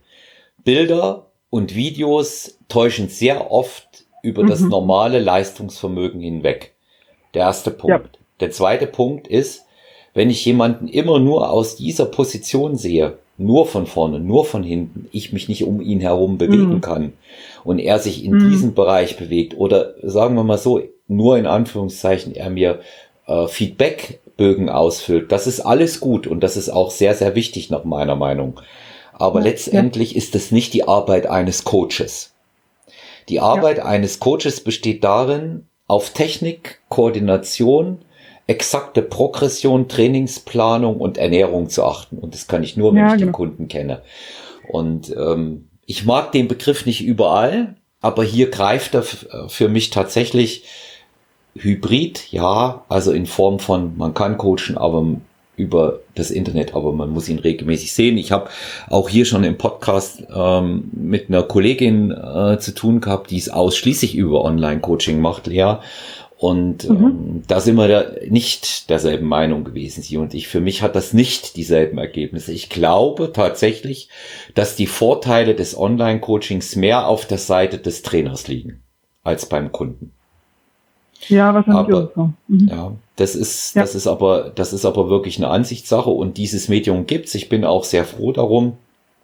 Bilder 0.65 1.27
und 1.51 1.75
Videos 1.75 2.59
täuschen 2.69 3.09
sehr 3.09 3.51
oft 3.51 4.05
über 4.23 4.43
mhm. 4.43 4.49
das 4.49 4.61
normale 4.61 5.19
Leistungsvermögen 5.19 6.21
hinweg. 6.21 6.75
Der 7.35 7.43
erste 7.43 7.71
Punkt. 7.71 8.17
Ja. 8.17 8.21
Der 8.41 8.51
zweite 8.51 8.87
Punkt 8.87 9.29
ist, 9.29 9.65
wenn 10.15 10.31
ich 10.31 10.45
jemanden 10.45 10.89
immer 10.89 11.19
nur 11.19 11.51
aus 11.51 11.77
dieser 11.77 12.07
Position 12.07 12.77
sehe, 12.77 13.19
nur 13.41 13.67
von 13.67 13.87
vorne, 13.87 14.21
nur 14.21 14.45
von 14.45 14.63
hinten, 14.63 15.09
ich 15.13 15.33
mich 15.33 15.49
nicht 15.49 15.65
um 15.65 15.81
ihn 15.81 16.01
herum 16.01 16.37
bewegen 16.37 16.75
mhm. 16.75 16.81
kann 16.81 17.13
und 17.65 17.79
er 17.79 17.99
sich 17.99 18.23
in 18.23 18.35
mhm. 18.35 18.51
diesem 18.51 18.75
Bereich 18.75 19.17
bewegt 19.17 19.57
oder 19.57 19.95
sagen 20.03 20.35
wir 20.35 20.45
mal 20.45 20.59
so, 20.59 20.81
nur 21.09 21.39
in 21.39 21.47
Anführungszeichen 21.47 22.35
er 22.35 22.51
mir 22.51 22.81
äh, 23.27 23.47
Feedbackbögen 23.47 24.69
ausfüllt, 24.69 25.33
das 25.33 25.47
ist 25.47 25.61
alles 25.61 26.01
gut 26.01 26.27
und 26.27 26.41
das 26.41 26.57
ist 26.57 26.69
auch 26.69 26.91
sehr, 26.91 27.15
sehr 27.15 27.35
wichtig 27.35 27.71
nach 27.71 27.85
meiner 27.85 28.15
Meinung. 28.15 28.61
Aber 29.13 29.41
ja, 29.41 29.47
letztendlich 29.47 30.13
ja. 30.13 30.19
ist 30.19 30.35
es 30.35 30.53
nicht 30.53 30.75
die 30.75 30.87
Arbeit 30.87 31.27
eines 31.27 31.65
Coaches. 31.65 32.35
Die 33.29 33.41
Arbeit 33.41 33.79
ja. 33.79 33.85
eines 33.85 34.21
Coaches 34.21 34.61
besteht 34.61 35.03
darin, 35.03 35.67
auf 35.87 36.11
Technik, 36.11 36.81
Koordination, 36.89 37.99
exakte 38.47 39.03
Progression, 39.03 39.89
Trainingsplanung 39.89 40.97
und 40.97 41.19
Ernährung 41.19 41.69
zu 41.69 41.85
achten. 41.85 42.19
Und 42.19 42.35
das 42.35 42.49
kann 42.49 42.63
ich 42.63 42.77
nur, 42.77 42.93
wenn 42.93 43.01
ja, 43.01 43.07
ich 43.09 43.13
genau. 43.15 43.27
den 43.27 43.33
Kunden 43.33 43.69
kenne. 43.69 44.03
Und 44.69 45.15
ähm, 45.17 45.69
ich 45.87 46.05
mag 46.05 46.33
den 46.33 46.49
Begriff 46.49 46.87
nicht 46.87 47.05
überall, 47.05 47.77
aber 48.01 48.25
hier 48.25 48.51
greift 48.51 48.95
er 48.95 49.03
für 49.03 49.69
mich 49.69 49.91
tatsächlich 49.91 50.65
Hybrid, 51.55 52.31
ja, 52.31 52.85
also 52.89 53.13
in 53.13 53.27
Form 53.27 53.59
von, 53.59 53.97
man 53.97 54.15
kann 54.15 54.39
coachen, 54.39 54.79
aber 54.79 55.05
über 55.57 56.01
das 56.15 56.31
Internet, 56.31 56.75
aber 56.75 56.93
man 56.93 57.11
muss 57.11 57.29
ihn 57.29 57.39
regelmäßig 57.39 57.93
sehen. 57.93 58.17
Ich 58.17 58.33
habe 58.33 58.49
auch 58.89 59.09
hier 59.09 59.27
schon 59.27 59.45
im 59.45 59.59
Podcast 59.59 60.25
ähm, 60.35 60.91
mit 60.93 61.29
einer 61.29 61.43
Kollegin 61.43 62.11
äh, 62.11 62.59
zu 62.59 62.75
tun 62.75 63.01
gehabt, 63.01 63.31
die 63.31 63.37
es 63.37 63.51
ausschließlich 63.51 64.15
über 64.15 64.43
Online-Coaching 64.43 65.21
macht, 65.21 65.47
Lea. 65.47 65.77
Und 66.41 66.89
mhm. 66.89 66.97
ähm, 66.97 67.43
da 67.49 67.61
sind 67.61 67.77
wir 67.77 67.87
da 67.87 68.05
nicht 68.27 68.89
derselben 68.89 69.27
Meinung 69.27 69.63
gewesen, 69.63 70.03
sie 70.03 70.17
und 70.17 70.33
ich. 70.33 70.49
Für 70.49 70.63
mich 70.63 70.81
hat 70.81 70.97
das 70.97 71.13
nicht 71.13 71.55
dieselben 71.57 71.99
Ergebnisse. 71.99 72.51
Ich 72.53 72.71
glaube 72.71 73.33
tatsächlich, 73.35 74.09
dass 74.55 74.75
die 74.75 74.87
Vorteile 74.87 75.55
des 75.55 75.77
Online-Coachings 75.77 76.77
mehr 76.77 77.09
auf 77.09 77.27
der 77.27 77.37
Seite 77.37 77.77
des 77.77 78.01
Trainers 78.01 78.49
liegen 78.49 78.81
als 79.23 79.45
beim 79.45 79.71
Kunden. 79.71 80.13
Ja, 81.29 81.53
wahrscheinlich 81.53 81.95
aber, 81.95 82.11
so. 82.17 82.31
Mhm. 82.49 82.69
Ja, 82.69 82.93
das 83.17 83.35
ist, 83.35 83.77
ja. 83.77 83.83
das 83.83 83.95
ist 83.95 84.07
aber, 84.07 84.51
das 84.55 84.73
ist 84.73 84.87
aber 84.87 85.11
wirklich 85.11 85.37
eine 85.37 85.49
Ansichtssache 85.49 86.09
und 86.09 86.39
dieses 86.39 86.69
Medium 86.69 87.05
gibt's. 87.05 87.35
Ich 87.35 87.51
bin 87.51 87.67
auch 87.67 87.85
sehr 87.85 88.07
froh 88.07 88.33
darum. 88.33 88.79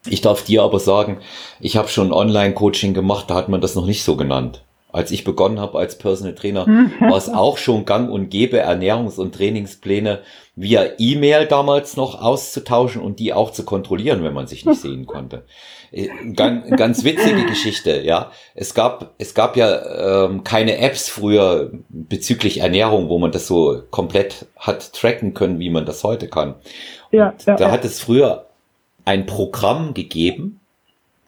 Ich 0.07 0.21
darf 0.21 0.45
dir 0.45 0.65
aber 0.65 0.81
sagen, 0.81 1.21
ich 1.61 1.79
habe 1.79 1.89
schon 1.89 2.13
Online-Coaching 2.13 2.93
gemacht, 2.93 3.31
da 3.31 3.37
hat 3.37 3.49
man 3.49 3.63
das 3.63 3.75
noch 3.75 3.87
nicht 3.87 4.05
so 4.05 4.17
genannt. 4.17 4.66
Als 4.97 5.11
ich 5.11 5.25
begonnen 5.25 5.61
habe 5.61 5.79
als 5.79 5.99
Personal 5.99 6.35
Trainer, 6.35 6.67
war 7.01 7.19
es 7.19 7.29
auch 7.29 7.59
schon 7.59 7.85
gang 7.85 8.11
und 8.11 8.31
gäbe, 8.31 8.65
Ernährungs- 8.65 9.19
und 9.19 9.35
Trainingspläne 9.35 10.21
via 10.55 10.87
E-Mail 10.97 11.45
damals 11.45 11.99
noch 11.99 12.23
auszutauschen 12.23 13.03
und 13.03 13.19
die 13.19 13.35
auch 13.35 13.51
zu 13.51 13.67
kontrollieren, 13.67 14.25
wenn 14.25 14.33
man 14.33 14.47
sich 14.47 14.65
nicht 14.65 14.81
sehen 14.81 15.05
konnte. 15.05 15.45
Äh, 15.93 16.09
ganz, 16.35 16.71
ganz 16.79 17.05
witzige 17.05 17.45
Geschichte, 17.47 18.01
ja. 18.01 18.31
Es 18.55 18.73
gab, 18.73 19.13
es 19.19 19.35
gab 19.35 19.59
ja 19.59 20.25
ähm, 20.25 20.45
keine 20.45 20.79
Apps 20.79 21.11
früher 21.11 21.73
bezüglich 21.91 22.61
Ernährung, 22.61 23.11
wo 23.11 23.19
man 23.19 23.33
das 23.33 23.47
so 23.47 23.83
komplett 23.91 24.47
hat 24.57 24.95
tracken 24.95 25.35
können, 25.35 25.59
wie 25.59 25.69
man 25.69 25.85
das 25.85 26.05
heute 26.05 26.27
kann. 26.27 26.55
Ja, 27.13 27.35
ja 27.47 27.57
da 27.57 27.71
hat 27.71 27.85
es 27.85 28.01
früher 28.01 28.47
ein 29.05 29.27
Programm 29.27 29.93
gegeben 29.93 30.59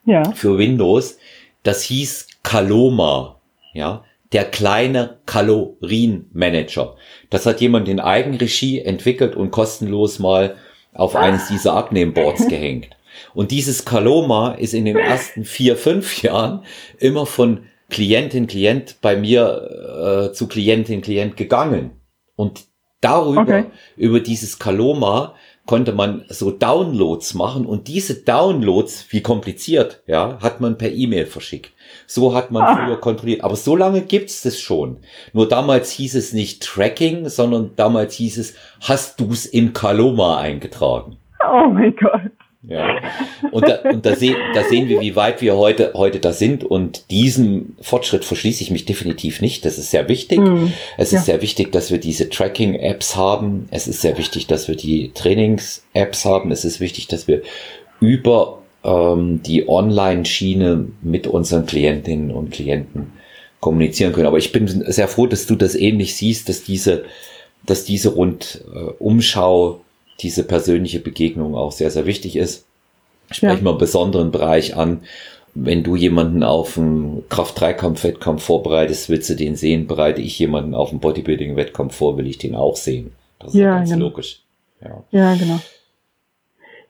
ja. 0.06 0.32
für 0.32 0.56
Windows, 0.56 1.18
das 1.64 1.82
hieß 1.82 2.28
Kaloma 2.42 3.37
ja, 3.72 4.04
der 4.32 4.44
kleine 4.44 5.18
Kalorienmanager. 5.26 6.96
Das 7.30 7.46
hat 7.46 7.60
jemand 7.60 7.88
in 7.88 8.00
Eigenregie 8.00 8.80
entwickelt 8.80 9.36
und 9.36 9.50
kostenlos 9.50 10.18
mal 10.18 10.56
auf 10.92 11.16
eines 11.16 11.48
dieser 11.48 11.74
Abnehmboards 11.74 12.48
gehängt. 12.48 12.90
Und 13.34 13.50
dieses 13.50 13.84
Kaloma 13.84 14.52
ist 14.52 14.74
in 14.74 14.84
den 14.84 14.96
ersten 14.96 15.44
vier, 15.44 15.76
fünf 15.76 16.22
Jahren 16.22 16.64
immer 16.98 17.26
von 17.26 17.64
Klientin, 17.90 18.46
Klient 18.46 18.96
bei 19.00 19.16
mir 19.16 20.28
äh, 20.28 20.32
zu 20.32 20.46
Klientin, 20.46 21.00
Klient 21.00 21.36
gegangen. 21.36 21.92
Und 22.36 22.66
darüber, 23.00 23.42
okay. 23.42 23.64
über 23.96 24.20
dieses 24.20 24.58
Kaloma, 24.58 25.34
konnte 25.68 25.92
man 25.92 26.24
so 26.30 26.50
Downloads 26.50 27.34
machen 27.34 27.66
und 27.66 27.88
diese 27.88 28.14
Downloads, 28.14 29.08
wie 29.10 29.20
kompliziert, 29.20 30.02
ja, 30.06 30.38
hat 30.40 30.62
man 30.62 30.78
per 30.78 30.90
E-Mail 30.90 31.26
verschickt. 31.26 31.72
So 32.06 32.34
hat 32.34 32.50
man 32.50 32.62
ah. 32.62 32.74
früher 32.74 32.98
kontrolliert. 32.98 33.44
Aber 33.44 33.54
so 33.54 33.76
lange 33.76 34.00
gibt's 34.00 34.42
das 34.42 34.58
schon. 34.58 34.96
Nur 35.34 35.46
damals 35.46 35.90
hieß 35.90 36.14
es 36.14 36.32
nicht 36.32 36.62
Tracking, 36.62 37.28
sondern 37.28 37.72
damals 37.76 38.14
hieß 38.14 38.38
es, 38.38 38.54
hast 38.80 39.20
du's 39.20 39.44
im 39.44 39.74
Kaloma 39.74 40.38
eingetragen? 40.38 41.18
Oh 41.46 41.68
mein 41.68 41.94
Gott. 41.96 42.32
Ja. 42.62 43.00
Und, 43.52 43.68
da, 43.68 43.76
und 43.90 44.04
da, 44.04 44.16
seh, 44.16 44.34
da 44.52 44.64
sehen 44.64 44.88
wir, 44.88 45.00
wie 45.00 45.14
weit 45.14 45.40
wir 45.40 45.56
heute, 45.56 45.92
heute 45.94 46.18
da 46.18 46.32
sind. 46.32 46.64
Und 46.64 47.10
diesem 47.10 47.76
Fortschritt 47.80 48.24
verschließe 48.24 48.62
ich 48.62 48.70
mich 48.70 48.84
definitiv 48.84 49.40
nicht. 49.40 49.64
Das 49.64 49.78
ist 49.78 49.90
sehr 49.90 50.08
wichtig. 50.08 50.40
Mhm. 50.40 50.72
Es 50.96 51.08
ist 51.08 51.20
ja. 51.20 51.34
sehr 51.34 51.42
wichtig, 51.42 51.70
dass 51.70 51.90
wir 51.90 51.98
diese 51.98 52.28
Tracking-Apps 52.28 53.14
haben. 53.14 53.68
Es 53.70 53.86
ist 53.86 54.00
sehr 54.00 54.18
wichtig, 54.18 54.48
dass 54.48 54.66
wir 54.66 54.74
die 54.74 55.12
Trainings-Apps 55.14 56.24
haben. 56.24 56.50
Es 56.50 56.64
ist 56.64 56.80
wichtig, 56.80 57.06
dass 57.06 57.28
wir 57.28 57.42
über 58.00 58.58
ähm, 58.84 59.40
die 59.42 59.68
Online-Schiene 59.68 60.88
mit 61.00 61.28
unseren 61.28 61.64
Klientinnen 61.64 62.32
und 62.32 62.50
Klienten 62.50 63.12
kommunizieren 63.60 64.12
können. 64.12 64.26
Aber 64.26 64.38
ich 64.38 64.50
bin 64.50 64.66
sehr 64.90 65.08
froh, 65.08 65.26
dass 65.26 65.46
du 65.46 65.54
das 65.54 65.76
ähnlich 65.76 66.16
siehst, 66.16 66.48
dass 66.48 66.64
diese, 66.64 67.04
dass 67.64 67.84
diese 67.84 68.10
Rundumschau 68.10 69.80
diese 70.20 70.44
persönliche 70.44 71.00
Begegnung 71.00 71.54
auch 71.54 71.72
sehr, 71.72 71.90
sehr 71.90 72.06
wichtig 72.06 72.36
ist. 72.36 72.66
Sprechen 73.30 73.58
ja. 73.58 73.64
wir 73.64 73.70
einen 73.70 73.78
besonderen 73.78 74.30
Bereich 74.30 74.76
an. 74.76 75.00
Wenn 75.54 75.82
du 75.82 75.96
jemanden 75.96 76.42
auf 76.42 76.78
einen 76.78 77.24
Kraft-Dreikampf, 77.28 78.04
Wettkampf 78.04 78.44
vorbereitest, 78.44 79.08
willst 79.08 79.30
du 79.30 79.34
den 79.34 79.56
sehen. 79.56 79.86
Bereite 79.86 80.20
ich 80.20 80.38
jemanden 80.38 80.74
auf 80.74 80.90
einen 80.90 81.00
Bodybuilding-Wettkampf 81.00 81.94
vor, 81.94 82.16
will 82.16 82.26
ich 82.26 82.38
den 82.38 82.54
auch 82.54 82.76
sehen. 82.76 83.12
Das 83.38 83.54
ist 83.54 83.60
ja, 83.60 83.78
ganz 83.78 83.90
genau. 83.90 84.06
logisch. 84.06 84.42
Ja. 84.80 85.02
ja, 85.10 85.34
genau. 85.34 85.58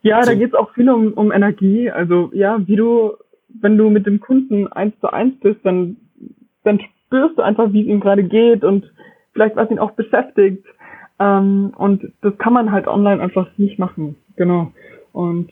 Ja, 0.03 0.23
so. 0.23 0.31
da 0.31 0.37
geht 0.37 0.49
es 0.49 0.55
auch 0.55 0.73
viel 0.75 0.88
um, 0.91 1.12
um 1.14 1.33
Energie. 1.33 1.91
Also 1.91 2.31
ja, 2.33 2.61
wie 2.67 2.77
du, 2.77 3.12
wenn 3.49 3.77
du 3.77 3.91
mit 3.91 4.07
dem 4.07 4.21
Kunden 4.21 4.69
eins 4.69 4.95
zu 5.01 5.12
eins 5.12 5.35
bist, 5.41 5.61
dann, 5.64 5.97
dann 6.64 6.81
spürst 7.07 7.38
du 7.38 7.43
einfach, 7.43 7.73
wie 7.73 7.83
es 7.83 7.88
ihm 7.88 8.01
gerade 8.01 8.25
geht 8.25 8.64
und 8.64 8.91
vielleicht 9.33 9.57
was 9.57 9.71
ihn 9.71 9.79
auch 9.79 9.93
beschäftigt. 9.93 10.64
Ähm, 11.18 11.72
und 11.76 12.12
das 12.22 12.37
kann 12.38 12.52
man 12.52 12.72
halt 12.72 12.87
online 12.87 13.22
einfach 13.22 13.48
nicht 13.57 13.78
machen. 13.78 14.16
Genau. 14.37 14.72
Und 15.12 15.50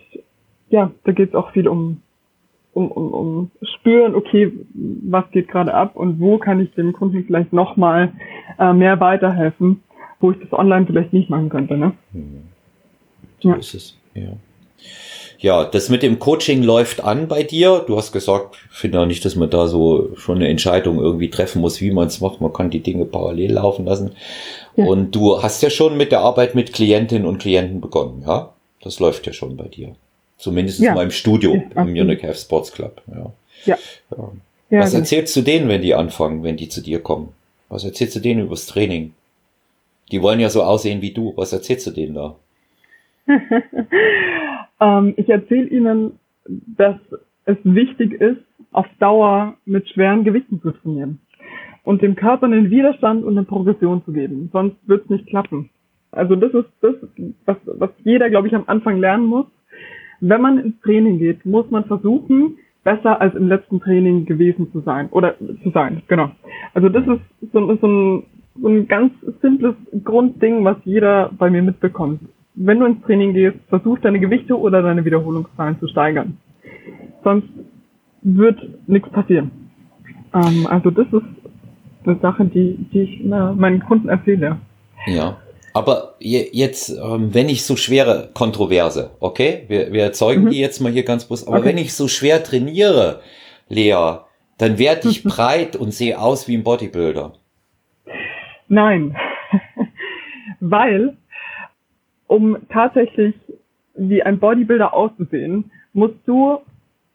ja, 0.69 0.91
da 1.05 1.13
geht 1.13 1.31
es 1.31 1.35
auch 1.35 1.51
viel 1.53 1.69
um, 1.69 2.03
um, 2.73 2.91
um, 2.91 3.13
um 3.13 3.51
spüren, 3.63 4.15
okay, 4.15 4.53
was 4.75 5.31
geht 5.31 5.49
gerade 5.49 5.75
ab 5.75 5.97
und 5.97 6.21
wo 6.21 6.39
kann 6.39 6.61
ich 6.61 6.73
dem 6.73 6.93
Kunden 6.93 7.25
vielleicht 7.25 7.53
nochmal 7.53 8.13
äh, 8.59 8.73
mehr 8.73 9.01
weiterhelfen, 9.01 9.83
wo 10.21 10.33
ich 10.33 10.39
das 10.41 10.53
online 10.53 10.87
vielleicht 10.87 11.13
nicht 11.13 11.31
machen 11.31 11.49
könnte. 11.49 11.77
Ne? 11.77 11.93
Hm. 12.13 12.43
So 13.41 13.51
ja. 13.51 13.55
ist 13.57 13.75
es, 13.75 13.99
ja. 14.15 14.33
Ja, 15.39 15.65
das 15.65 15.89
mit 15.89 16.03
dem 16.03 16.19
Coaching 16.19 16.63
läuft 16.63 17.03
an 17.03 17.29
bei 17.29 17.43
dir. 17.43 17.85
Du 17.87 17.97
hast 17.97 18.13
gesagt, 18.13 18.57
ich 18.71 18.79
finde 18.79 19.01
auch 19.01 19.07
nicht, 19.07 19.25
dass 19.25 19.37
man 19.37 19.51
da 19.51 19.67
so 19.67 20.17
schon 20.17 20.37
eine 20.37 20.49
Entscheidung 20.49 20.99
irgendwie 20.99 21.31
treffen 21.31 21.61
muss, 21.61 21.81
wie 21.81 21.91
man 21.91 22.07
es 22.07 22.21
macht. 22.21 22.41
Man 22.41 22.53
kann 22.53 22.71
die 22.71 22.81
Dinge 22.81 23.05
parallel 23.05 23.53
laufen 23.53 23.85
lassen. 23.85 24.13
Ja. 24.77 24.87
Und 24.87 25.15
du 25.15 25.43
hast 25.43 25.63
ja 25.63 25.71
schon 25.71 25.97
mit 25.97 26.13
der 26.13 26.21
Arbeit 26.21 26.55
mit 26.55 26.73
Klientinnen 26.73 27.27
und 27.27 27.39
Klienten 27.39 27.81
begonnen, 27.81 28.25
ja? 28.27 28.53
Das 28.83 29.01
läuft 29.01 29.27
ja 29.27 29.33
schon 29.33 29.57
bei 29.57 29.69
dir. 29.69 29.95
Zumindest 30.39 30.81
ja. 30.81 30.95
mal 30.95 31.05
im 31.05 31.11
Studio, 31.11 31.63
ja, 31.75 31.83
im 31.83 31.93
Munich 31.93 32.23
Have 32.23 32.37
Sports 32.37 32.73
Club. 32.73 33.03
Ja. 33.09 33.33
ja. 33.65 33.79
ja. 34.71 34.81
Was 34.81 34.95
erzählst 34.95 35.35
du 35.35 35.43
denen, 35.43 35.69
wenn 35.69 35.83
die 35.83 35.95
anfangen, 35.95 36.45
wenn 36.45 36.57
die 36.57 36.69
zu 36.69 36.83
dir 36.83 37.01
kommen? 37.01 37.31
Was 37.69 37.85
erzählst 37.85 38.17
du 38.17 38.21
denen 38.21 38.43
übers 38.43 38.67
Training? 38.67 39.13
Die 40.13 40.23
wollen 40.23 40.41
ja 40.41 40.51
so 40.51 40.63
aussehen 40.63 41.03
wie 41.03 41.11
du. 41.11 41.33
Was 41.37 41.53
erzählst 41.53 41.87
du 41.87 41.91
denen 41.91 42.15
da? 42.15 42.37
ähm, 44.81 45.15
ich 45.17 45.29
erzähle 45.29 45.69
ihnen, 45.69 46.13
dass 46.49 46.97
es 47.45 47.57
wichtig 47.65 48.13
ist, 48.15 48.43
auf 48.73 48.87
Dauer 48.99 49.55
mit 49.65 49.89
schweren 49.89 50.25
Gewichten 50.25 50.61
zu 50.61 50.73
trainieren 50.73 51.21
und 51.85 52.03
dem 52.03 52.17
Körper 52.17 52.47
einen 52.47 52.71
Widerstand 52.71 53.25
und 53.25 53.39
eine 53.39 53.47
Progression 53.47 54.05
zu 54.05 54.13
geben. 54.13 54.51
Sonst 54.53 54.77
wird 54.87 55.05
es 55.05 55.11
nicht 55.11 55.27
klappen. 55.29 55.71
Also 56.11 56.35
das 56.37 56.53
ist 56.53 56.69
das, 56.81 56.95
was, 57.45 57.57
was 57.65 57.91
jeder, 58.05 58.29
glaube 58.29 58.49
ich, 58.49 58.55
am 58.55 58.65
Anfang 58.67 58.99
lernen 58.99 59.27
muss. 59.27 59.47
Wenn 60.21 60.41
man 60.41 60.59
ins 60.59 60.81
Training 60.81 61.19
geht, 61.19 61.45
muss 61.47 61.71
man 61.71 61.85
versuchen, 61.85 62.59
besser 62.85 63.21
als 63.21 63.35
im 63.35 63.49
letzten 63.49 63.81
Training 63.81 64.25
gewesen 64.25 64.73
zu 64.73 64.81
sein. 64.81 65.09
Oder 65.11 65.37
zu 65.39 65.71
sein, 65.73 66.03
genau. 66.09 66.31
Also 66.75 66.89
das 66.89 67.07
ist 67.07 67.53
so, 67.53 67.77
so, 67.77 67.87
ein, 67.87 68.23
so 68.61 68.69
ein 68.69 68.89
ganz 68.89 69.13
simples 69.43 69.75
Grundding, 70.05 70.65
was 70.65 70.77
jeder 70.85 71.31
bei 71.39 71.51
mir 71.51 71.63
mitbekommt 71.63 72.21
wenn 72.57 72.81
du 72.81 72.87
ins 72.87 73.03
Training 73.05 73.35
gehst, 73.35 73.59
versuch 73.69 73.99
deine 74.01 74.19
Gewichte 74.19 74.59
oder 74.59 74.83
deine 74.83 75.05
Wiederholungszahlen 75.05 75.79
zu 75.79 75.87
steigern. 75.89 76.39
Sonst 77.23 77.49
wird 78.23 78.59
nichts 78.87 79.09
passieren. 79.11 79.51
Ähm, 80.35 80.67
also 80.67 80.91
das 80.91 81.07
ist 81.13 81.27
eine 82.05 82.19
Sache, 82.21 82.47
die, 82.47 82.77
die 82.93 83.01
ich 83.01 83.21
na, 83.23 83.53
meinen 83.53 83.81
Kunden 83.81 84.09
erzähle. 84.09 84.59
Ja. 85.07 85.37
Aber 85.75 86.15
jetzt, 86.19 86.89
ähm, 86.89 87.35
wenn 87.35 87.51
ich 87.51 87.65
so 87.65 87.77
schwere 87.77 88.31
Kontroverse, 88.33 89.11
okay, 89.21 89.65
wir, 89.69 89.93
wir 89.93 90.05
erzeugen 90.05 90.45
mhm. 90.45 90.51
die 90.51 90.59
jetzt 90.59 90.81
mal 90.81 90.91
hier 90.91 91.05
ganz 91.05 91.27
bewusst, 91.27 91.47
aber 91.47 91.59
okay. 91.59 91.69
wenn 91.69 91.79
ich 91.79 91.93
so 91.93 92.09
schwer 92.09 92.43
trainiere, 92.43 93.21
Lea, 93.69 94.21
dann 94.57 94.79
werde 94.79 95.09
ich 95.11 95.23
breit 95.25 95.77
und 95.77 95.93
sehe 95.93 96.19
aus 96.19 96.49
wie 96.49 96.57
ein 96.57 96.65
Bodybuilder. 96.65 97.35
Nein, 98.69 99.17
weil 100.61 101.19
um 102.27 102.57
tatsächlich 102.71 103.35
wie 103.95 104.23
ein 104.23 104.39
Bodybuilder 104.39 104.93
auszusehen, 104.93 105.71
musst 105.93 106.17
du 106.27 106.59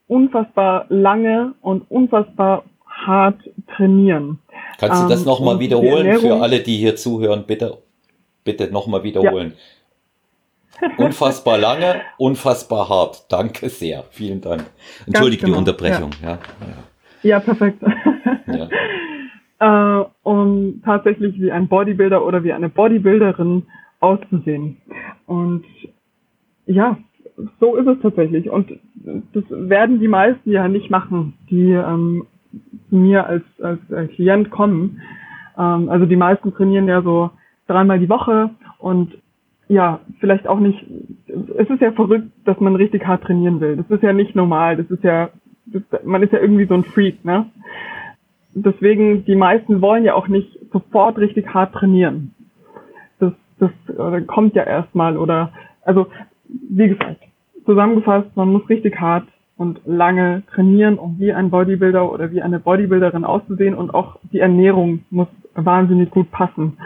unfassbar 0.08 0.86
lange 0.90 1.54
und 1.62 1.90
unfassbar 1.90 2.64
hart 2.86 3.40
trainieren. 3.76 4.40
Kannst 4.78 5.04
du 5.04 5.08
das 5.08 5.22
ähm, 5.22 5.28
nochmal 5.28 5.60
wiederholen 5.60 6.20
für 6.20 6.36
alle, 6.36 6.60
die 6.60 6.78
hier 6.78 6.96
zuhören? 6.96 7.46
Bitte, 7.46 7.78
bitte 8.44 8.72
nochmal 8.72 9.04
wiederholen. 9.04 9.54
Ja. 9.54 10.90
unfassbar 10.98 11.58
lange, 11.58 12.02
unfassbar 12.18 12.90
hart. 12.90 13.32
Danke 13.32 13.70
sehr. 13.70 14.06
Vielen 14.10 14.42
Dank. 14.42 14.66
Entschuldige 15.06 15.46
genau. 15.46 15.54
die 15.54 15.60
Unterbrechung. 15.60 16.12
Ja, 16.24 16.40
ja, 17.24 17.30
ja. 17.30 17.40
perfekt. 17.40 17.82
Äh, 19.64 20.06
um 20.24 20.82
tatsächlich 20.84 21.40
wie 21.40 21.52
ein 21.52 21.68
Bodybuilder 21.68 22.26
oder 22.26 22.44
wie 22.44 22.52
eine 22.52 22.68
Bodybuilderin 22.68 23.68
auszusehen. 24.02 24.78
Und 25.26 25.64
ja, 26.66 26.98
so 27.60 27.76
ist 27.76 27.88
es 27.88 28.02
tatsächlich. 28.02 28.50
Und 28.50 28.80
das 29.34 29.44
werden 29.50 30.00
die 30.00 30.08
meisten 30.08 30.52
ja 30.52 30.68
nicht 30.68 30.90
machen, 30.90 31.34
die 31.50 31.72
ähm, 31.72 32.28
zu 32.90 32.96
mir 32.96 33.26
als, 33.26 33.44
als 33.62 33.80
äh, 33.92 34.08
Klient 34.08 34.52
kommen. 34.52 35.02
Ähm, 35.58 35.90
also 35.90 36.06
die 36.06 36.16
meisten 36.16 36.54
trainieren 36.54 36.88
ja 36.88 37.02
so 37.02 37.30
dreimal 37.68 38.00
die 38.00 38.10
Woche 38.10 38.50
und 38.80 39.18
ja, 39.68 40.02
vielleicht 40.20 40.48
auch 40.48 40.60
nicht. 40.60 40.86
Es 41.58 41.70
ist 41.70 41.80
ja 41.80 41.94
verrückt, 41.94 42.28
dass 42.44 42.60
man 42.60 42.76
richtig 42.76 43.08
hart 43.08 43.24
trainieren 43.24 43.62
will. 43.62 43.78
Das 43.78 43.90
ist 43.90 44.04
ja 44.04 44.12
nicht 44.12 44.36
normal. 44.36 44.76
Das 44.76 44.92
ist 44.92 45.04
ja, 45.04 45.30
das, 45.66 45.82
man 46.04 46.22
ist 46.24 46.34
ja 46.34 46.40
irgendwie 46.40 46.66
so 46.66 46.74
ein 46.74 46.84
Freak, 46.84 47.24
ne? 47.24 47.46
Deswegen, 48.54 49.24
die 49.24 49.36
meisten 49.36 49.82
wollen 49.82 50.04
ja 50.04 50.14
auch 50.14 50.28
nicht 50.28 50.60
sofort 50.74 51.18
richtig 51.20 51.54
hart 51.54 51.74
trainieren 51.74 52.34
das 53.62 53.72
oder 53.96 54.22
kommt 54.22 54.56
ja 54.56 54.64
erstmal 54.64 55.18
oder 55.18 55.54
also 55.84 56.08
wie 56.70 56.90
gesagt, 56.90 57.22
zusammengefasst, 57.66 58.36
man 58.36 58.52
muss 58.52 58.68
richtig 58.70 59.00
hart 59.00 59.28
und 59.58 59.80
lange 59.86 60.44
trainieren, 60.54 60.98
um 60.98 61.20
wie 61.20 61.32
ein 61.32 61.52
Bodybuilder 61.52 62.12
oder 62.12 62.32
wie 62.32 62.42
eine 62.42 62.60
Bodybuilderin 62.60 63.24
auszusehen 63.24 63.76
und 63.76 63.94
auch 63.94 64.18
die 64.32 64.40
Ernährung 64.40 65.04
muss 65.12 65.28
wahnsinnig 65.54 66.10
gut 66.10 66.32
passen. 66.32 66.78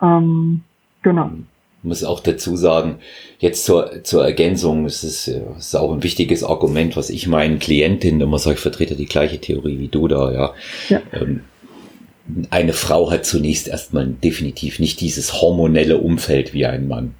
Ähm, 0.00 0.62
genau. 1.02 1.30
Ich 1.82 1.88
muss 1.88 2.04
auch 2.04 2.20
dazu 2.20 2.54
sagen, 2.54 2.98
jetzt 3.38 3.64
zur, 3.64 4.04
zur 4.04 4.24
Ergänzung, 4.24 4.84
es 4.84 5.02
ist, 5.02 5.26
es 5.26 5.66
ist 5.66 5.74
auch 5.74 5.92
ein 5.92 6.02
wichtiges 6.02 6.44
Argument, 6.44 6.96
was 6.96 7.10
ich 7.10 7.26
meinen 7.26 7.58
Klientinnen 7.58 8.20
immer 8.20 8.38
sage, 8.38 8.54
ich 8.54 8.62
vertrete 8.62 8.94
die 8.94 9.06
gleiche 9.06 9.40
Theorie 9.40 9.78
wie 9.78 9.88
du 9.88 10.06
da, 10.06 10.32
ja. 10.32 10.50
ja. 10.90 11.00
Ähm, 11.12 11.40
eine 12.50 12.72
Frau 12.72 13.10
hat 13.10 13.24
zunächst 13.24 13.68
erstmal 13.68 14.06
definitiv 14.06 14.78
nicht 14.78 15.00
dieses 15.00 15.40
hormonelle 15.40 15.98
Umfeld 15.98 16.54
wie 16.54 16.66
ein 16.66 16.88
Mann. 16.88 17.14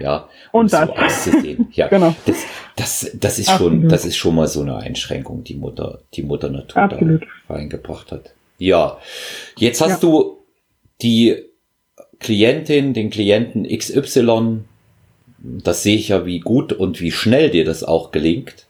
Ja, 0.00 0.28
um 0.52 0.62
und 0.62 0.72
das. 0.72 0.86
so 0.86 0.94
auszusehen. 0.94 1.68
Ja, 1.72 1.88
genau. 1.88 2.14
Das, 2.26 2.36
das, 2.76 3.10
das 3.14 3.38
ist 3.38 3.50
Absolut. 3.50 3.80
schon, 3.80 3.88
das 3.88 4.04
ist 4.04 4.16
schon 4.16 4.34
mal 4.34 4.48
so 4.48 4.62
eine 4.62 4.76
Einschränkung, 4.76 5.44
die 5.44 5.54
Mutter, 5.54 6.00
die 6.14 6.22
Mutter 6.22 6.50
Natur 6.50 6.82
Absolut. 6.82 7.26
da 7.48 7.54
reingebracht 7.54 8.12
hat. 8.12 8.34
Ja, 8.58 8.98
jetzt 9.58 9.80
hast 9.80 10.02
ja. 10.02 10.08
du 10.08 10.38
die 11.02 11.36
Klientin, 12.20 12.94
den 12.94 13.10
Klienten 13.10 13.66
XY, 13.66 14.60
das 15.38 15.82
sehe 15.82 15.96
ich 15.96 16.08
ja, 16.08 16.24
wie 16.24 16.40
gut 16.40 16.72
und 16.72 17.00
wie 17.00 17.10
schnell 17.10 17.50
dir 17.50 17.64
das 17.64 17.84
auch 17.84 18.10
gelingt, 18.12 18.66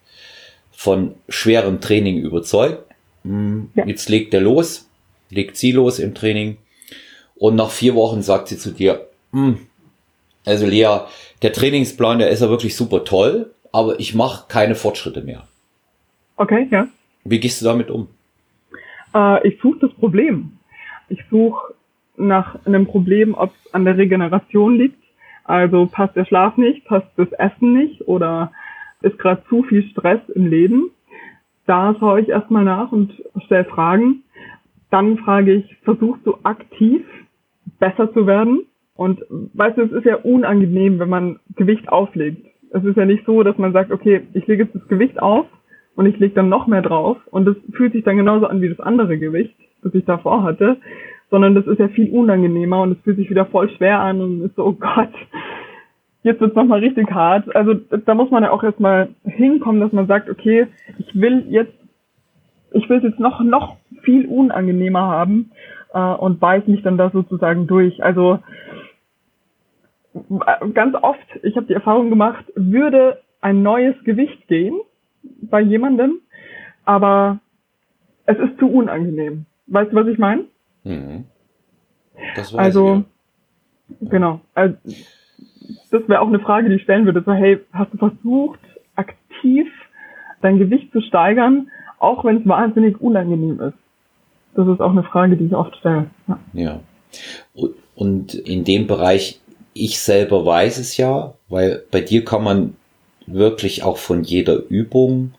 von 0.72 1.14
schwerem 1.29 1.81
Training 1.81 2.18
überzeugt. 2.18 2.85
Hm. 3.22 3.70
Jetzt 3.87 4.09
legt 4.09 4.35
er 4.35 4.41
los, 4.41 4.89
legt 5.31 5.57
sie 5.57 5.72
los 5.72 5.99
im 5.99 6.14
Training 6.14 6.57
und 7.35 7.57
nach 7.57 7.70
vier 7.70 7.95
Wochen 7.95 8.22
sagt 8.22 8.49
sie 8.49 8.59
zu 8.59 8.72
dir, 8.72 9.07
hm, 9.33 9.59
also 10.47 10.66
Lea, 10.66 11.01
der 11.43 11.53
Trainingsplan, 11.53 12.18
der 12.18 12.31
ist 12.31 12.41
ja 12.41 12.51
wirklich 12.51 12.77
super 12.77 13.05
toll, 13.05 13.51
aber 13.72 13.99
ich 13.99 14.14
mache 14.14 14.47
keine 14.49 14.75
Fortschritte 14.75 15.22
mehr. 15.22 15.45
Okay, 16.37 16.68
ja. 16.70 16.87
Wie 17.25 17.41
gehst 17.41 17.61
du 17.61 17.64
damit 17.64 17.91
um? 17.91 18.09
Äh, 19.14 19.49
ich 19.49 19.61
suche 19.61 19.79
das 19.81 19.93
Problem. 19.95 20.53
Ich 21.09 21.20
suche 21.31 21.75
nach 22.16 22.57
einem 22.66 22.87
Problem, 22.87 23.35
ob 23.35 23.53
es 23.64 23.75
an 23.75 23.85
der 23.85 23.97
Regeneration 23.97 24.77
liegt. 24.77 25.03
Also 25.45 25.87
passt 25.87 26.16
der 26.16 26.25
Schlaf 26.25 26.57
nicht, 26.57 26.85
passt 26.87 27.09
das 27.16 27.31
Essen 27.33 27.75
nicht 27.75 28.07
oder 28.09 28.53
ist 29.03 29.18
gerade 29.18 29.43
zu 29.49 29.62
viel 29.62 29.89
Stress 29.91 30.20
im 30.35 30.47
Leben. 30.47 30.91
Da 31.66 31.95
schaue 31.99 32.20
ich 32.20 32.29
erstmal 32.29 32.64
nach 32.64 32.93
und 32.93 33.12
stelle 33.45 33.64
Fragen. 33.64 34.24
Dann 34.95 35.18
frage 35.18 35.55
ich, 35.55 35.76
versuchst 35.82 36.24
du 36.24 36.36
aktiv 36.45 37.03
besser 37.80 38.12
zu 38.12 38.28
werden? 38.28 38.61
Und 38.95 39.24
weißt 39.28 39.76
du, 39.76 39.82
es 39.82 39.90
ist 39.90 40.07
ja 40.07 40.14
unangenehm, 40.18 41.01
wenn 41.01 41.09
man 41.09 41.40
Gewicht 41.57 41.88
auflegt. 41.88 42.47
Es 42.70 42.84
ist 42.84 42.97
ja 42.97 43.05
nicht 43.05 43.26
so, 43.26 43.42
dass 43.42 43.59
man 43.59 43.72
sagt, 43.72 43.90
okay, 43.90 44.20
ich 44.34 44.47
lege 44.47 44.62
jetzt 44.62 44.74
das 44.76 44.86
Gewicht 44.86 45.20
auf 45.20 45.47
und 45.97 46.07
ich 46.07 46.16
lege 46.20 46.34
dann 46.34 46.49
noch 46.49 46.68
mehr 46.68 46.82
drauf 46.82 47.16
und 47.32 47.45
das 47.45 47.57
fühlt 47.72 47.92
sich 47.92 48.05
dann 48.05 48.18
genauso 48.18 48.47
an 48.47 48.61
wie 48.61 48.68
das 48.68 48.78
andere 48.78 49.18
Gewicht, 49.18 49.57
das 49.82 49.92
ich 49.95 50.05
davor 50.05 50.45
hatte, 50.45 50.76
sondern 51.28 51.57
das 51.57 51.66
ist 51.66 51.80
ja 51.80 51.88
viel 51.88 52.12
unangenehmer 52.12 52.82
und 52.82 52.92
es 52.92 52.99
fühlt 53.03 53.16
sich 53.16 53.30
wieder 53.30 53.47
voll 53.47 53.68
schwer 53.70 53.99
an 53.99 54.20
und 54.20 54.42
ist 54.42 54.55
so, 54.55 54.64
oh 54.64 54.74
Gott, 54.74 55.12
jetzt 56.22 56.40
wird's 56.40 56.55
nochmal 56.55 56.78
richtig 56.78 57.11
hart. 57.11 57.53
Also 57.57 57.74
da 57.74 58.14
muss 58.14 58.30
man 58.30 58.45
ja 58.45 58.53
auch 58.53 58.62
erstmal 58.62 59.09
hinkommen, 59.24 59.80
dass 59.80 59.90
man 59.90 60.07
sagt, 60.07 60.30
okay, 60.30 60.68
ich 60.99 61.20
will 61.20 61.47
jetzt, 61.49 61.74
ich 62.75 62.89
will 62.89 62.99
es 62.99 63.05
jetzt 63.05 63.20
noch, 63.20 63.41
noch 63.41 63.77
viel 64.03 64.27
unangenehmer 64.27 65.03
haben 65.03 65.51
äh, 65.93 65.99
und 65.99 66.41
beiß 66.41 66.66
mich 66.66 66.83
dann 66.83 66.99
da 66.99 67.11
sozusagen 67.11 67.66
durch. 67.66 68.03
Also 68.03 68.41
ganz 70.75 70.95
oft, 71.01 71.27
ich 71.43 71.57
habe 71.57 71.66
die 71.66 71.75
Erfahrung 71.75 72.11
gemacht, 72.11 72.45
würde 72.55 73.20
ein 73.41 73.62
neues 73.62 73.95
Gewicht 74.05 74.47
gehen 74.49 74.81
bei 75.22 75.61
jemandem, 75.61 76.20
aber 76.85 77.41
es 78.27 78.39
ist 78.39 78.59
zu 78.59 78.68
unangenehm. 78.68 79.47
Weißt 79.66 79.93
du, 79.93 79.97
was 79.97 80.07
ich 80.07 80.18
meine? 80.18 80.45
Mhm. 80.85 81.25
also, 82.55 83.05
ja. 83.89 84.09
genau. 84.09 84.41
Also, 84.55 84.77
das 85.91 86.09
wäre 86.09 86.20
auch 86.20 86.29
eine 86.29 86.41
Frage, 86.41 86.68
die 86.68 86.77
ich 86.77 86.83
stellen 86.83 87.07
würde. 87.07 87.22
So, 87.25 87.33
hey, 87.33 87.61
hast 87.72 87.93
du 87.93 87.99
versucht, 87.99 88.61
aktiv 88.95 89.66
dein 90.43 90.59
Gewicht 90.59 90.93
zu 90.93 91.01
steigern, 91.01 91.70
auch 92.05 92.25
wenn 92.25 92.39
es 92.39 92.47
wahnsinnig 92.49 93.01
unangenehm 93.01 93.61
ist? 93.61 93.75
Das 94.55 94.69
ist 94.69 94.81
auch 94.81 94.91
eine 94.91 95.03
Frage, 95.03 95.37
die 95.37 95.47
ich 95.47 95.55
oft 95.55 95.77
stelle. 95.77 96.07
Ja. 96.29 96.39
ja. 96.53 96.81
Und 97.97 98.35
in 98.35 98.65
dem 98.65 98.87
Bereich 98.87 99.41
ich 99.75 99.99
selber 99.99 100.47
weiß 100.47 100.79
es 100.79 100.97
ja, 100.97 101.35
weil 101.49 101.83
bei 101.91 102.01
dir 102.01 102.25
kann 102.25 102.45
man 102.45 102.77
wirklich 103.27 103.83
auch 103.83 103.99
von 103.99 104.23
jeder 104.23 104.57
Übung 104.69 105.35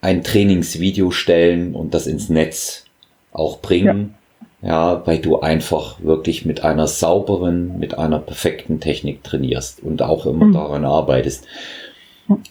ein 0.00 0.24
Trainingsvideo 0.24 1.10
stellen 1.10 1.74
und 1.74 1.94
das 1.94 2.06
ins 2.06 2.28
Netz 2.28 2.84
auch 3.32 3.60
bringen. 3.60 4.14
Ja. 4.62 4.68
ja, 4.96 5.06
weil 5.06 5.18
du 5.18 5.40
einfach 5.40 6.00
wirklich 6.02 6.46
mit 6.46 6.64
einer 6.64 6.86
sauberen, 6.86 7.78
mit 7.78 7.98
einer 7.98 8.18
perfekten 8.18 8.80
Technik 8.80 9.22
trainierst 9.22 9.82
und 9.82 10.02
auch 10.02 10.26
immer 10.26 10.46
mhm. 10.46 10.52
daran 10.52 10.84
arbeitest. 10.84 11.46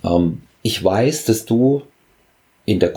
Ähm, 0.04 0.44
ich 0.62 0.84
weiß, 0.84 1.26
dass 1.26 1.46
du 1.46 1.82
in 2.66 2.80
der 2.80 2.94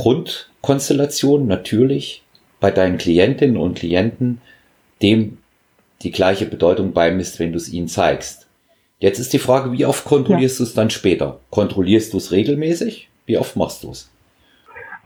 Grundkonstellation 0.62 1.46
natürlich 1.46 2.22
bei 2.60 2.70
deinen 2.70 2.98
Klientinnen 2.98 3.56
und 3.56 3.78
Klienten 3.78 4.40
dem 5.02 5.38
die 6.02 6.10
gleiche 6.10 6.46
Bedeutung 6.46 6.92
beimisst, 6.92 7.38
wenn 7.38 7.52
du 7.52 7.56
es 7.56 7.72
ihnen 7.72 7.88
zeigst. 7.88 8.48
Jetzt 8.98 9.18
ist 9.18 9.32
die 9.32 9.38
Frage, 9.38 9.72
wie 9.72 9.86
oft 9.86 10.04
kontrollierst 10.04 10.58
ja. 10.58 10.64
du 10.64 10.68
es 10.68 10.74
dann 10.74 10.90
später? 10.90 11.38
Kontrollierst 11.50 12.12
du 12.12 12.16
es 12.16 12.32
regelmäßig? 12.32 13.08
Wie 13.26 13.38
oft 13.38 13.56
machst 13.56 13.84
du 13.84 13.90
es? 13.90 14.12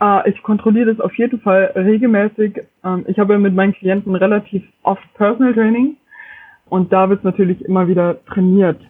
Uh, 0.01 0.21
ich 0.27 0.43
kontrolliere 0.43 0.95
das 0.95 1.01
auf 1.01 1.17
jeden 1.17 1.41
Fall 1.41 1.73
regelmäßig. 1.77 2.63
Um, 2.83 3.05
ich 3.07 3.19
habe 3.19 3.39
mit 3.39 3.55
meinen 3.55 3.75
Klienten 3.75 4.15
relativ 4.15 4.65
oft 4.83 5.03
Personal 5.15 5.53
Training 5.53 5.97
und 6.71 6.93
da 6.93 7.09
wird 7.09 7.23
natürlich 7.23 7.63
immer 7.65 7.87
wieder 7.87 8.25
trainiert. 8.25 8.81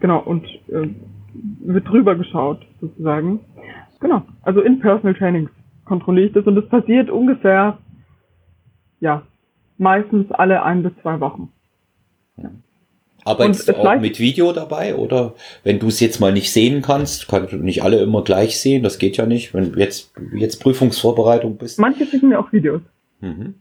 Genau, 0.00 0.20
und 0.20 0.44
äh, 0.68 0.88
wird 1.60 1.86
drüber 1.86 2.16
geschaut, 2.16 2.66
sozusagen. 2.80 3.40
Genau, 4.00 4.22
also 4.42 4.62
in 4.62 4.80
Personal 4.80 5.14
Trainings 5.14 5.50
kontrolliere 5.90 6.28
ich 6.28 6.32
das 6.32 6.46
und 6.46 6.54
das 6.54 6.68
passiert 6.68 7.10
ungefähr, 7.10 7.78
ja, 9.00 9.22
meistens 9.76 10.30
alle 10.30 10.62
ein 10.62 10.84
bis 10.84 10.92
zwei 11.02 11.18
Wochen. 11.18 11.52
Ja. 12.36 12.50
Arbeitest 13.24 13.68
du 13.68 13.76
auch 13.76 14.00
mit 14.00 14.20
Video 14.20 14.52
dabei 14.52 14.94
oder 14.94 15.34
wenn 15.64 15.80
du 15.80 15.88
es 15.88 15.98
jetzt 15.98 16.20
mal 16.20 16.32
nicht 16.32 16.52
sehen 16.52 16.80
kannst, 16.80 17.26
kannst 17.26 17.52
du 17.52 17.56
nicht 17.56 17.82
alle 17.82 18.00
immer 18.00 18.22
gleich 18.22 18.60
sehen, 18.60 18.84
das 18.84 19.00
geht 19.00 19.16
ja 19.16 19.26
nicht, 19.26 19.52
wenn 19.52 19.72
du 19.72 19.80
jetzt, 19.80 20.14
jetzt 20.32 20.62
Prüfungsvorbereitung 20.62 21.58
bist. 21.58 21.80
Manche 21.80 22.06
schicken 22.06 22.28
mir 22.28 22.38
auch 22.38 22.52
Videos. 22.52 22.82
Mhm. 23.20 23.56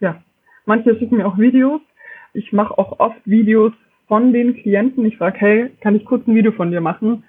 Ja, 0.00 0.22
manche 0.64 0.98
schicken 0.98 1.18
mir 1.18 1.26
auch 1.26 1.36
Videos. 1.36 1.82
Ich 2.32 2.52
mache 2.52 2.78
auch 2.78 2.98
oft 3.00 3.20
Videos 3.26 3.72
von 4.08 4.32
den 4.32 4.56
Klienten. 4.56 5.04
Ich 5.04 5.18
frage, 5.18 5.38
hey, 5.38 5.70
kann 5.82 5.94
ich 5.94 6.06
kurz 6.06 6.26
ein 6.26 6.34
Video 6.34 6.52
von 6.52 6.70
dir 6.70 6.80
machen? 6.80 7.24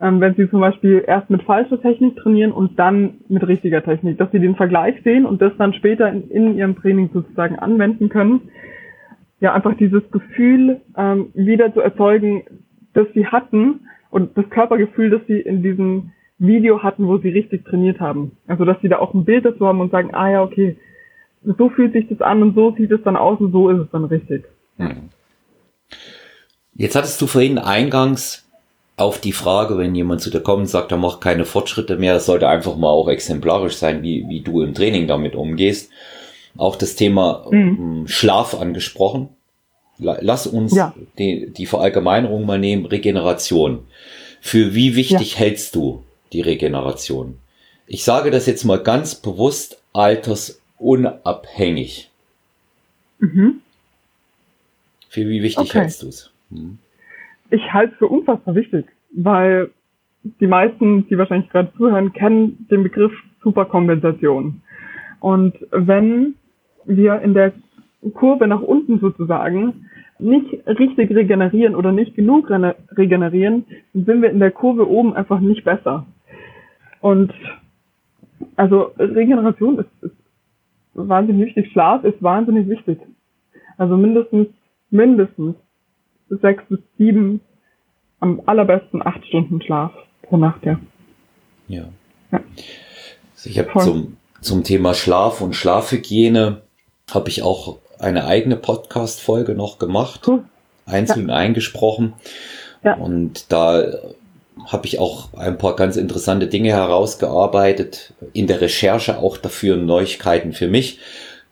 Ähm, 0.00 0.20
wenn 0.20 0.34
sie 0.34 0.48
zum 0.50 0.60
Beispiel 0.60 1.02
erst 1.06 1.30
mit 1.30 1.42
falscher 1.42 1.80
Technik 1.80 2.16
trainieren 2.16 2.52
und 2.52 2.78
dann 2.78 3.18
mit 3.28 3.46
richtiger 3.46 3.82
Technik, 3.82 4.18
dass 4.18 4.30
sie 4.30 4.40
den 4.40 4.54
Vergleich 4.54 4.96
sehen 5.04 5.24
und 5.24 5.40
das 5.40 5.52
dann 5.56 5.72
später 5.72 6.08
in, 6.08 6.28
in 6.30 6.56
ihrem 6.56 6.76
Training 6.76 7.10
sozusagen 7.12 7.58
anwenden 7.58 8.08
können. 8.08 8.50
Ja, 9.40 9.54
einfach 9.54 9.76
dieses 9.76 10.02
Gefühl 10.10 10.80
ähm, 10.96 11.30
wieder 11.34 11.72
zu 11.72 11.80
erzeugen, 11.80 12.44
das 12.92 13.06
sie 13.14 13.26
hatten 13.26 13.80
und 14.10 14.36
das 14.36 14.48
Körpergefühl, 14.50 15.10
das 15.10 15.20
sie 15.26 15.40
in 15.40 15.62
diesem 15.62 16.12
Video 16.38 16.82
hatten, 16.82 17.06
wo 17.06 17.18
sie 17.18 17.30
richtig 17.30 17.64
trainiert 17.64 18.00
haben. 18.00 18.32
Also 18.46 18.64
dass 18.64 18.80
sie 18.82 18.88
da 18.88 18.98
auch 18.98 19.14
ein 19.14 19.24
Bild 19.24 19.44
dazu 19.44 19.66
haben 19.66 19.80
und 19.80 19.90
sagen, 19.90 20.14
ah 20.14 20.30
ja, 20.30 20.42
okay, 20.42 20.76
so 21.42 21.70
fühlt 21.70 21.92
sich 21.92 22.08
das 22.08 22.20
an 22.20 22.42
und 22.42 22.54
so 22.54 22.74
sieht 22.76 22.90
es 22.90 23.02
dann 23.02 23.16
aus 23.16 23.40
und 23.40 23.52
so 23.52 23.70
ist 23.70 23.78
es 23.78 23.90
dann 23.92 24.04
richtig. 24.04 24.44
Hm. 24.76 25.10
Jetzt 26.74 26.96
hattest 26.96 27.22
du 27.22 27.26
vorhin 27.26 27.58
eingangs 27.58 28.45
auf 28.96 29.20
die 29.20 29.32
Frage, 29.32 29.78
wenn 29.78 29.94
jemand 29.94 30.22
zu 30.22 30.30
dir 30.30 30.40
kommt 30.40 30.62
und 30.62 30.68
sagt, 30.68 30.90
er 30.90 30.96
macht 30.96 31.20
keine 31.20 31.44
Fortschritte 31.44 31.96
mehr, 31.96 32.14
das 32.14 32.24
sollte 32.26 32.48
einfach 32.48 32.76
mal 32.76 32.88
auch 32.88 33.08
exemplarisch 33.08 33.76
sein, 33.76 34.02
wie, 34.02 34.26
wie 34.28 34.40
du 34.40 34.62
im 34.62 34.74
Training 34.74 35.06
damit 35.06 35.34
umgehst. 35.34 35.90
Auch 36.56 36.76
das 36.76 36.96
Thema 36.96 37.46
mhm. 37.50 37.58
Ähm, 37.58 38.08
Schlaf 38.08 38.54
angesprochen. 38.54 39.28
Lass 39.98 40.46
uns 40.46 40.74
ja. 40.74 40.94
die, 41.18 41.50
die 41.50 41.66
Verallgemeinerung 41.66 42.46
mal 42.46 42.58
nehmen, 42.58 42.86
Regeneration. 42.86 43.80
Für 44.40 44.74
wie 44.74 44.94
wichtig 44.94 45.34
ja. 45.34 45.40
hältst 45.40 45.74
du 45.74 46.02
die 46.32 46.40
Regeneration? 46.42 47.38
Ich 47.86 48.04
sage 48.04 48.30
das 48.30 48.46
jetzt 48.46 48.64
mal 48.64 48.78
ganz 48.78 49.14
bewusst 49.14 49.78
altersunabhängig. 49.92 52.10
Mhm. 53.18 53.60
Für 55.08 55.28
wie 55.28 55.42
wichtig 55.42 55.70
okay. 55.70 55.80
hältst 55.80 56.02
du 56.02 56.08
es? 56.08 56.30
Mhm 56.50 56.78
ich 57.50 57.72
halte 57.72 57.92
es 57.92 57.98
für 57.98 58.08
unfassbar 58.08 58.54
wichtig, 58.54 58.86
weil 59.12 59.70
die 60.40 60.46
meisten, 60.46 61.06
die 61.08 61.18
wahrscheinlich 61.18 61.50
gerade 61.50 61.72
zuhören, 61.76 62.12
kennen 62.12 62.66
den 62.70 62.82
Begriff 62.82 63.12
Superkompensation. 63.42 64.62
Und 65.20 65.54
wenn 65.70 66.34
wir 66.84 67.20
in 67.20 67.34
der 67.34 67.52
Kurve 68.14 68.46
nach 68.46 68.60
unten 68.60 68.98
sozusagen 69.00 69.86
nicht 70.18 70.66
richtig 70.66 71.10
regenerieren 71.10 71.74
oder 71.74 71.92
nicht 71.92 72.14
genug 72.14 72.50
regenerieren, 72.50 73.66
dann 73.92 74.04
sind 74.04 74.22
wir 74.22 74.30
in 74.30 74.40
der 74.40 74.50
Kurve 74.50 74.88
oben 74.88 75.14
einfach 75.14 75.40
nicht 75.40 75.64
besser. 75.64 76.06
Und 77.00 77.32
also 78.56 78.92
Regeneration 78.98 79.78
ist, 79.78 80.02
ist 80.02 80.16
wahnsinnig 80.94 81.46
wichtig. 81.46 81.70
Schlaf 81.72 82.04
ist 82.04 82.22
wahnsinnig 82.22 82.68
wichtig. 82.68 82.98
Also 83.76 83.96
mindestens, 83.96 84.48
mindestens 84.90 85.56
sechs 86.28 86.62
bis 86.68 86.80
sieben, 86.98 87.40
am 88.20 88.42
allerbesten 88.46 89.06
acht 89.06 89.24
Stunden 89.26 89.60
Schlaf 89.62 89.92
pro 90.22 90.36
Nacht, 90.36 90.64
ja. 90.64 90.78
Ja. 91.68 91.84
ja. 92.32 92.40
Also 93.34 93.50
ich 93.50 93.58
habe 93.58 93.70
zum, 93.80 94.16
zum 94.40 94.64
Thema 94.64 94.94
Schlaf 94.94 95.40
und 95.40 95.54
Schlafhygiene 95.54 96.62
habe 97.10 97.28
ich 97.28 97.42
auch 97.42 97.78
eine 97.98 98.26
eigene 98.26 98.56
Podcast-Folge 98.56 99.54
noch 99.54 99.78
gemacht, 99.78 100.22
cool. 100.26 100.44
einzeln 100.84 101.28
ja. 101.28 101.36
eingesprochen. 101.36 102.14
Ja. 102.82 102.94
Und 102.94 103.52
da 103.52 103.84
habe 104.66 104.86
ich 104.86 104.98
auch 104.98 105.34
ein 105.34 105.58
paar 105.58 105.76
ganz 105.76 105.96
interessante 105.96 106.46
Dinge 106.46 106.70
herausgearbeitet, 106.70 108.14
in 108.32 108.46
der 108.46 108.60
Recherche 108.60 109.18
auch 109.18 109.36
dafür 109.36 109.76
Neuigkeiten 109.76 110.52
für 110.52 110.68
mich. 110.68 110.98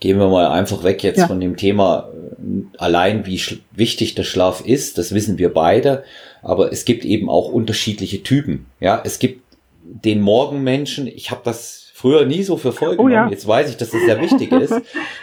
Gehen 0.04 0.18
wir 0.18 0.28
mal 0.28 0.48
einfach 0.48 0.84
weg 0.84 1.02
jetzt 1.02 1.20
ja. 1.20 1.26
von 1.26 1.40
dem 1.40 1.56
Thema 1.56 2.10
äh, 2.12 2.76
allein, 2.76 3.24
wie 3.24 3.40
wichtig 3.72 4.14
der 4.14 4.24
Schlaf 4.24 4.60
ist. 4.62 4.98
Das 4.98 5.14
wissen 5.14 5.38
wir 5.38 5.54
beide. 5.54 6.04
Aber 6.42 6.70
es 6.70 6.84
gibt 6.84 7.06
eben 7.06 7.30
auch 7.30 7.48
unterschiedliche 7.48 8.22
Typen. 8.22 8.66
Ja, 8.80 9.00
es 9.02 9.18
gibt 9.18 9.40
den 9.82 10.20
Morgenmenschen. 10.20 11.06
Ich 11.06 11.30
habe 11.30 11.40
das 11.42 11.90
früher 11.94 12.26
nie 12.26 12.42
so 12.42 12.56
genommen. 12.56 12.98
Oh 12.98 13.08
ja. 13.08 13.30
Jetzt 13.30 13.48
weiß 13.48 13.70
ich, 13.70 13.78
dass 13.78 13.92
das 13.92 14.02
sehr 14.02 14.20
wichtig 14.20 14.52
ist. 14.60 14.74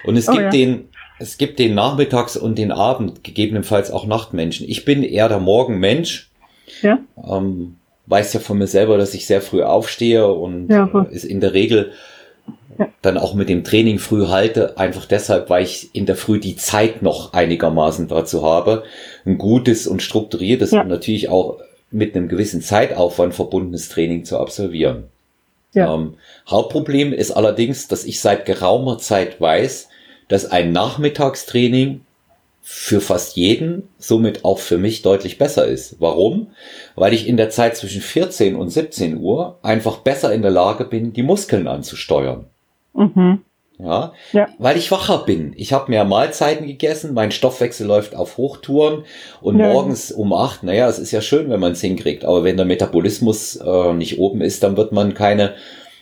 Und 0.04 0.18
es 0.18 0.28
oh 0.28 0.32
gibt 0.32 0.46
ja. 0.46 0.50
den, 0.50 0.90
es 1.20 1.38
gibt 1.38 1.60
den 1.60 1.76
Nachmittags- 1.76 2.36
und 2.36 2.58
den 2.58 2.72
Abend, 2.72 3.24
gegebenenfalls 3.24 3.92
auch 3.92 4.08
Nachtmenschen. 4.08 4.68
Ich 4.68 4.84
bin 4.84 5.04
eher 5.04 5.30
der 5.30 5.40
Morgenmensch. 5.40 6.32
Ja. 6.82 6.98
Ähm, 7.24 7.76
weiß 8.08 8.34
ja 8.34 8.40
von 8.40 8.58
mir 8.58 8.66
selber, 8.66 8.98
dass 8.98 9.14
ich 9.14 9.28
sehr 9.28 9.42
früh 9.42 9.62
aufstehe 9.62 10.28
und 10.28 10.70
ja, 10.72 11.06
ist 11.12 11.24
in 11.24 11.40
der 11.40 11.54
Regel. 11.54 11.92
Dann 13.02 13.18
auch 13.18 13.34
mit 13.34 13.50
dem 13.50 13.64
Training 13.64 14.00
früh 14.00 14.28
halte, 14.28 14.78
einfach 14.78 15.06
deshalb, 15.06 15.50
weil 15.50 15.64
ich 15.64 15.94
in 15.94 16.06
der 16.06 16.16
Früh 16.16 16.40
die 16.40 16.56
Zeit 16.56 17.02
noch 17.02 17.34
einigermaßen 17.34 18.08
dazu 18.08 18.44
habe, 18.44 18.84
ein 19.26 19.38
gutes 19.38 19.88
und 19.88 20.02
strukturiertes 20.02 20.72
ja. 20.72 20.82
und 20.82 20.88
natürlich 20.88 21.30
auch 21.30 21.60
mit 21.92 22.16
einem 22.16 22.28
gewissen 22.28 22.62
Zeitaufwand 22.62 23.34
verbundenes 23.34 23.90
Training 23.90 24.24
zu 24.26 24.40
absolvieren. 24.40 25.06
Ja. 25.74 25.94
Ähm, 25.94 26.16
Hauptproblem 26.50 27.14
ist 27.14 27.32
allerdings, 27.32 27.88
dass 27.88 28.04
ich 28.04 28.20
seit 28.20 28.46
geraumer 28.46 28.98
Zeit 28.98 29.40
weiß, 29.40 29.90
dass 30.28 30.46
ein 30.46 30.72
Nachmittagstraining 30.72 32.02
für 32.62 33.02
fast 33.02 33.36
jeden, 33.36 33.90
somit 33.98 34.46
auch 34.46 34.60
für 34.60 34.78
mich 34.78 35.02
deutlich 35.02 35.38
besser 35.38 35.66
ist. 35.66 35.96
Warum? 36.00 36.52
Weil 36.96 37.14
ich 37.14 37.28
in 37.28 37.36
der 37.36 37.50
Zeit 37.50 37.76
zwischen 37.76 38.02
14 38.02 38.56
und 38.56 38.70
17 38.70 39.18
Uhr 39.18 39.58
einfach 39.62 39.98
besser 39.98 40.32
in 40.32 40.42
der 40.42 40.52
Lage 40.52 40.86
bin, 40.86 41.12
die 41.12 41.24
Muskeln 41.24 41.68
anzusteuern. 41.68 42.46
Mhm. 42.94 43.42
Ja, 43.80 44.14
ja, 44.32 44.48
weil 44.60 44.78
ich 44.78 44.92
wacher 44.92 45.20
bin. 45.26 45.54
Ich 45.58 45.74
habe 45.74 45.90
mehr 45.90 46.06
Mahlzeiten 46.06 46.68
gegessen, 46.68 47.16
mein 47.16 47.32
Stoffwechsel 47.32 47.88
läuft 47.88 48.16
auf 48.16 48.38
Hochtouren 48.38 49.06
und 49.42 49.58
ja. 49.58 49.74
morgens 49.74 50.12
um 50.12 50.34
acht, 50.34 50.62
naja, 50.62 50.88
es 50.88 51.00
ist 51.00 51.12
ja 51.12 51.22
schön, 51.22 51.50
wenn 51.50 51.60
man 51.60 51.72
es 51.72 51.82
hinkriegt, 51.82 52.24
aber 52.24 52.44
wenn 52.44 52.58
der 52.58 52.68
Metabolismus 52.68 53.56
äh, 53.56 53.94
nicht 53.94 54.20
oben 54.20 54.42
ist, 54.42 54.62
dann 54.62 54.78
wird 54.78 54.92
man 54.92 55.16
keine 55.16 55.56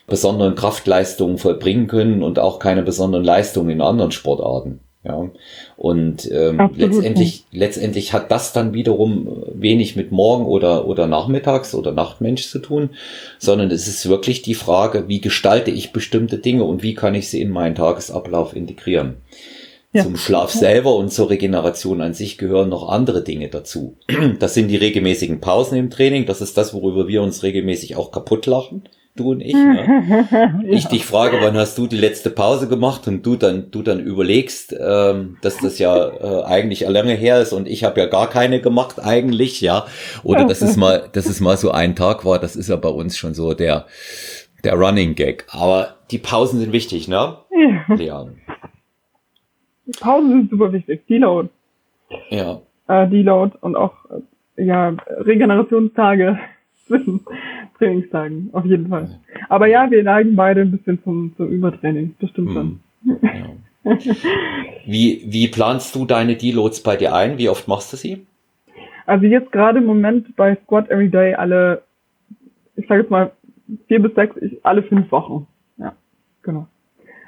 besonderen 0.08 0.56
Kraftleistungen 0.56 1.38
vollbringen 1.38 1.88
können 1.88 2.22
und 2.22 2.38
auch 2.38 2.60
keine 2.60 2.84
besonderen 2.84 3.24
Leistungen 3.24 3.70
in 3.70 3.82
anderen 3.82 4.12
Sportarten. 4.12 4.82
Ja, 5.10 5.28
und 5.76 6.30
ähm, 6.32 6.70
letztendlich, 6.76 7.46
letztendlich 7.52 8.14
hat 8.14 8.30
das 8.30 8.54
dann 8.54 8.74
wiederum 8.74 9.44
wenig 9.54 9.96
mit 9.96 10.12
Morgen 10.12 10.46
oder, 10.46 10.88
oder 10.88 11.08
Nachmittags 11.08 11.74
oder 11.74 11.92
Nachtmensch 11.92 12.48
zu 12.48 12.60
tun, 12.60 12.92
sondern 13.40 13.72
es 13.72 13.88
ist 13.88 14.08
wirklich 14.08 14.44
die 14.44 14.54
Frage, 14.54 15.08
wie 15.08 15.20
gestalte 15.20 15.72
ich 15.72 15.94
bestimmte 15.94 16.38
Dinge 16.38 16.64
und 16.64 16.84
wie 16.84 16.94
kann 16.94 17.16
ich 17.16 17.28
sie 17.28 17.42
in 17.42 17.50
meinen 17.50 17.74
Tagesablauf 17.74 18.56
integrieren. 18.56 19.18
Ja. 19.94 20.04
Zum 20.04 20.18
Schlaf 20.18 20.52
selber 20.52 20.96
und 20.96 21.12
zur 21.12 21.32
Regeneration 21.32 22.02
an 22.02 22.14
sich 22.14 22.38
gehören 22.38 22.70
noch 22.70 22.88
andere 22.90 23.24
Dinge 23.24 23.50
dazu. 23.50 23.98
Das 24.40 24.54
sind 24.54 24.68
die 24.68 24.78
regelmäßigen 24.78 25.42
Pausen 25.42 25.80
im 25.80 25.90
Training. 25.90 26.28
Das 26.28 26.42
ist 26.42 26.56
das, 26.56 26.76
worüber 26.76 27.08
wir 27.08 27.24
uns 27.24 27.42
regelmäßig 27.42 27.96
auch 27.96 28.12
kaputt 28.12 28.46
lachen 28.46 28.84
du 29.16 29.32
und 29.32 29.42
ich. 29.42 29.54
Ne? 29.54 30.64
Ich 30.70 30.88
dich 30.88 31.06
frage, 31.06 31.38
wann 31.42 31.58
hast 31.58 31.78
du 31.78 31.88
die 31.88 31.98
letzte 31.98 32.30
Pause 32.30 32.68
gemacht 32.68 33.08
und 33.08 33.26
du 33.26 33.36
dann, 33.36 33.72
du 33.72 33.82
dann 33.82 34.00
überlegst, 34.00 34.76
ähm, 34.80 35.38
dass 35.42 35.58
das 35.58 35.80
ja 35.80 36.08
äh, 36.08 36.44
eigentlich 36.46 36.82
lange 36.88 37.14
her 37.14 37.42
ist 37.42 37.54
und 37.54 37.68
ich 37.68 37.84
habe 37.84 38.00
ja 38.00 38.08
gar 38.08 38.30
keine 38.30 38.62
gemacht 38.62 39.00
eigentlich, 39.04 39.62
ja. 39.62 39.86
Oder 40.24 40.46
dass 40.46 40.62
es 40.62 40.78
mal, 40.78 41.10
dass 41.12 41.26
es 41.26 41.42
mal 41.42 41.58
so 41.58 41.72
ein 41.72 41.96
Tag 41.96 42.26
war, 42.26 42.40
das 42.40 42.56
ist 42.56 42.70
ja 42.70 42.76
bei 42.76 42.90
uns 42.90 43.18
schon 43.18 43.34
so 43.34 43.54
der, 43.54 43.86
der 44.64 44.76
Running 44.76 45.16
Gag. 45.16 45.46
Aber 45.50 45.96
die 46.12 46.18
Pausen 46.20 46.60
sind 46.60 46.72
wichtig, 46.72 47.08
ne? 47.08 47.38
Ja. 47.52 47.96
Leon. 47.96 48.38
Die 49.86 50.00
Pausen 50.00 50.30
sind 50.30 50.50
super 50.50 50.72
wichtig. 50.72 51.06
Deload. 51.08 51.50
Ja. 52.30 52.62
Äh, 52.88 53.08
Deload 53.08 53.58
und 53.62 53.76
auch, 53.76 53.94
äh, 54.58 54.64
ja, 54.64 54.90
Regenerationstage 55.08 56.38
zwischen 56.90 57.22
Trainingstagen, 57.78 58.50
auf 58.52 58.66
jeden 58.66 58.90
Fall. 58.90 59.20
Aber 59.48 59.68
ja, 59.68 59.90
wir 59.90 60.04
neigen 60.04 60.36
beide 60.36 60.62
ein 60.62 60.72
bisschen 60.72 61.02
zum, 61.04 61.34
zum 61.38 61.48
Übertraining, 61.48 62.16
das 62.20 62.30
stimmt 62.32 62.52
schon. 62.52 62.80
Hm. 63.04 63.18
Ja. 63.24 63.98
wie, 64.86 65.24
wie 65.26 65.48
planst 65.48 65.96
du 65.96 66.06
deine 66.06 66.36
Deloads 66.36 66.84
bei 66.84 66.98
dir 66.98 67.16
ein? 67.16 67.38
Wie 67.38 67.48
oft 67.48 67.68
machst 67.68 67.94
du 67.94 67.98
sie? 67.98 68.26
Also 69.06 69.26
jetzt 69.26 69.52
gerade 69.52 69.80
im 69.80 69.86
Moment 69.86 70.36
bei 70.36 70.58
Squat 70.64 70.90
Every 70.90 71.10
Day 71.10 71.34
alle, 71.34 71.84
ich 72.76 72.88
sage 72.88 73.02
jetzt 73.02 73.10
mal 73.10 73.32
vier 73.88 74.02
bis 74.02 74.14
sechs, 74.16 74.36
ich, 74.38 74.64
alle 74.66 74.84
fünf 74.84 75.12
Wochen. 75.12 75.48
Ja, 75.78 75.94
genau. 76.44 76.68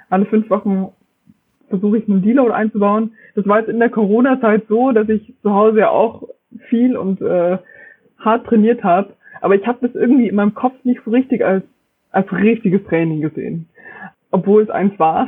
Alle 0.10 0.26
fünf 0.26 0.50
Wochen 0.50 0.90
versuche 1.70 1.98
ich 1.98 2.08
einen 2.08 2.22
Deload 2.22 2.52
einzubauen. 2.52 3.14
Das 3.36 3.48
war 3.48 3.60
jetzt 3.60 3.70
in 3.70 3.80
der 3.80 3.90
Corona-Zeit 3.90 4.66
so, 4.68 4.92
dass 4.92 5.08
ich 5.10 5.34
zu 5.42 5.54
Hause 5.54 5.80
ja 5.80 5.90
auch 5.90 6.28
viel 6.70 6.98
und 6.98 7.22
äh, 7.22 7.58
hart 8.20 8.46
trainiert 8.46 8.84
habe. 8.84 9.14
Aber 9.42 9.56
ich 9.56 9.66
habe 9.68 9.80
das 9.82 9.96
irgendwie 9.96 10.28
in 10.28 10.36
meinem 10.36 10.54
Kopf 10.54 10.74
nicht 10.84 11.02
so 11.04 11.12
richtig 11.12 11.44
als, 11.44 11.64
als 12.12 12.32
richtiges 12.32 12.84
Training 12.86 13.22
gesehen. 13.22 13.68
Obwohl 14.32 14.64
es 14.64 14.70
eins 14.70 14.98
war. 14.98 15.28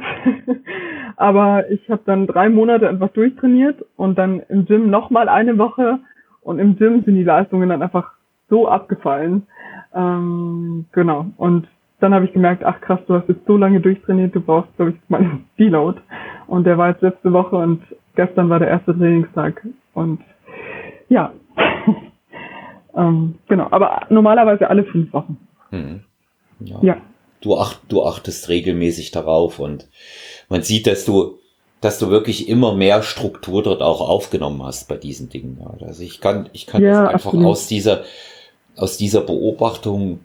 Aber 1.18 1.70
ich 1.70 1.90
habe 1.90 2.02
dann 2.06 2.28
drei 2.28 2.50
Monate 2.50 2.88
einfach 2.88 3.10
durchtrainiert 3.10 3.86
und 3.98 4.18
dann 4.18 4.42
im 4.50 4.66
Gym 4.66 4.90
nochmal 4.90 5.30
eine 5.30 5.58
Woche 5.58 6.00
und 6.42 6.60
im 6.60 6.78
Gym 6.78 7.04
sind 7.04 7.16
die 7.16 7.24
Leistungen 7.24 7.70
dann 7.70 7.82
einfach 7.82 8.14
so 8.50 8.68
abgefallen. 8.68 9.48
Ähm, 9.94 10.86
genau. 10.92 11.28
Und 11.38 11.68
dann 12.00 12.14
habe 12.14 12.26
ich 12.26 12.34
gemerkt, 12.34 12.64
ach 12.66 12.82
krass, 12.82 13.00
du 13.08 13.14
hast 13.14 13.30
jetzt 13.30 13.46
so 13.46 13.58
lange 13.58 13.80
durchtrainiert, 13.80 14.36
du 14.36 14.42
brauchst, 14.42 14.76
glaube 14.76 14.92
ich, 14.92 15.10
mal 15.10 15.40
Deload. 15.58 16.00
Und 16.48 16.66
der 16.66 16.78
war 16.78 16.90
jetzt 16.90 17.02
letzte 17.02 17.32
Woche 17.32 17.56
und 17.56 17.82
gestern 18.16 18.50
war 18.50 18.60
der 18.60 18.68
erste 18.68 18.98
Trainingstag. 18.98 19.66
Und 19.94 20.22
ja, 21.10 21.32
ähm, 22.96 23.36
genau, 23.48 23.68
aber 23.72 24.06
normalerweise 24.10 24.70
alle 24.70 24.84
fünf 24.84 25.14
Wochen. 25.14 25.38
Hm. 25.70 26.04
Ja. 26.60 26.80
ja. 26.82 26.98
Du, 27.42 27.58
acht, 27.58 27.82
du 27.90 28.06
achtest 28.06 28.48
regelmäßig 28.50 29.12
darauf 29.12 29.60
und 29.60 29.90
man 30.48 30.62
sieht, 30.62 30.88
dass 30.88 31.04
du, 31.04 31.40
dass 31.82 32.00
du 32.00 32.10
wirklich 32.10 32.48
immer 32.48 32.74
mehr 32.74 33.04
Struktur 33.04 33.64
dort 33.64 33.82
auch 33.82 34.00
aufgenommen 34.00 34.64
hast 34.64 34.88
bei 34.88 34.96
diesen 34.96 35.30
Dingen. 35.30 35.60
Also 35.82 36.04
ich 36.04 36.22
kann, 36.22 36.50
ich 36.54 36.68
kann 36.68 36.82
ja, 36.82 37.08
einfach 37.08 37.32
absolut. 37.32 37.48
aus 37.48 37.68
dieser, 37.68 38.04
aus 38.78 38.98
dieser 38.98 39.22
Beobachtung 39.22 40.20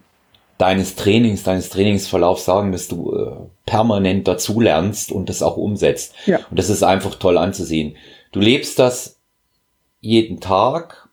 deines 0.59 0.97
Trainings, 0.97 1.43
deines 1.43 1.71
Trainingsverlaufs 1.71 2.45
sagen, 2.45 2.73
dass 2.73 2.89
du 2.89 3.15
äh, 3.15 3.33
permanent 3.67 4.29
dazulernst 4.29 5.11
und 5.11 5.29
das 5.29 5.43
auch 5.43 5.57
umsetzt. 5.57 6.15
Ja. 6.27 6.41
Und 6.51 6.59
das 6.59 6.69
ist 6.69 6.83
einfach 6.83 7.15
toll 7.15 7.39
anzusehen. 7.39 7.97
Du 8.33 8.41
lebst 8.41 8.79
das 8.79 9.19
jeden 10.01 10.41
Tag 10.41 11.08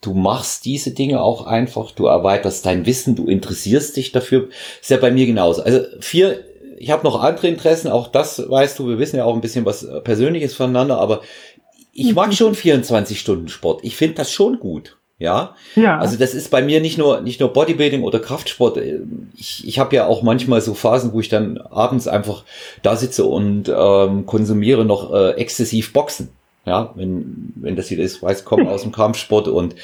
du 0.00 0.14
machst 0.14 0.64
diese 0.64 0.92
Dinge 0.92 1.22
auch 1.22 1.46
einfach, 1.46 1.90
du 1.90 2.06
erweiterst 2.06 2.66
dein 2.66 2.86
Wissen, 2.86 3.16
du 3.16 3.26
interessierst 3.26 3.96
dich 3.96 4.12
dafür. 4.12 4.48
Ist 4.80 4.90
ja 4.90 4.98
bei 4.98 5.10
mir 5.10 5.26
genauso. 5.26 5.62
Also 5.62 5.80
vier, 6.00 6.44
ich 6.78 6.90
habe 6.90 7.04
noch 7.04 7.22
andere 7.22 7.48
Interessen, 7.48 7.90
auch 7.90 8.08
das 8.08 8.48
weißt 8.48 8.78
du, 8.78 8.88
wir 8.88 8.98
wissen 8.98 9.16
ja 9.16 9.24
auch 9.24 9.34
ein 9.34 9.40
bisschen 9.40 9.64
was 9.64 9.86
Persönliches 10.04 10.54
voneinander, 10.54 10.98
aber 10.98 11.22
ich 11.92 12.14
mag 12.14 12.34
schon 12.34 12.54
24 12.54 13.18
Stunden 13.18 13.48
Sport. 13.48 13.80
Ich 13.82 13.96
finde 13.96 14.16
das 14.16 14.30
schon 14.30 14.58
gut. 14.58 14.98
Ja? 15.18 15.54
ja. 15.76 15.98
Also 15.98 16.18
das 16.18 16.34
ist 16.34 16.50
bei 16.50 16.60
mir 16.60 16.82
nicht 16.82 16.98
nur 16.98 17.22
nicht 17.22 17.40
nur 17.40 17.52
Bodybuilding 17.52 18.02
oder 18.02 18.18
Kraftsport. 18.18 18.78
Ich, 19.34 19.66
ich 19.66 19.78
habe 19.78 19.96
ja 19.96 20.06
auch 20.06 20.22
manchmal 20.22 20.60
so 20.60 20.74
Phasen, 20.74 21.14
wo 21.14 21.20
ich 21.20 21.30
dann 21.30 21.56
abends 21.56 22.06
einfach 22.06 22.44
da 22.82 22.96
sitze 22.96 23.24
und 23.24 23.72
ähm, 23.74 24.26
konsumiere 24.26 24.84
noch 24.84 25.14
äh, 25.14 25.30
exzessiv 25.30 25.94
Boxen. 25.94 26.28
Ja, 26.66 26.90
wenn, 26.96 27.52
wenn 27.54 27.76
das 27.76 27.90
wieder 27.92 28.02
ist, 28.02 28.22
weiß, 28.22 28.44
komme 28.44 28.68
aus 28.70 28.82
dem 28.82 28.90
Kampfsport 28.90 29.46
und 29.46 29.76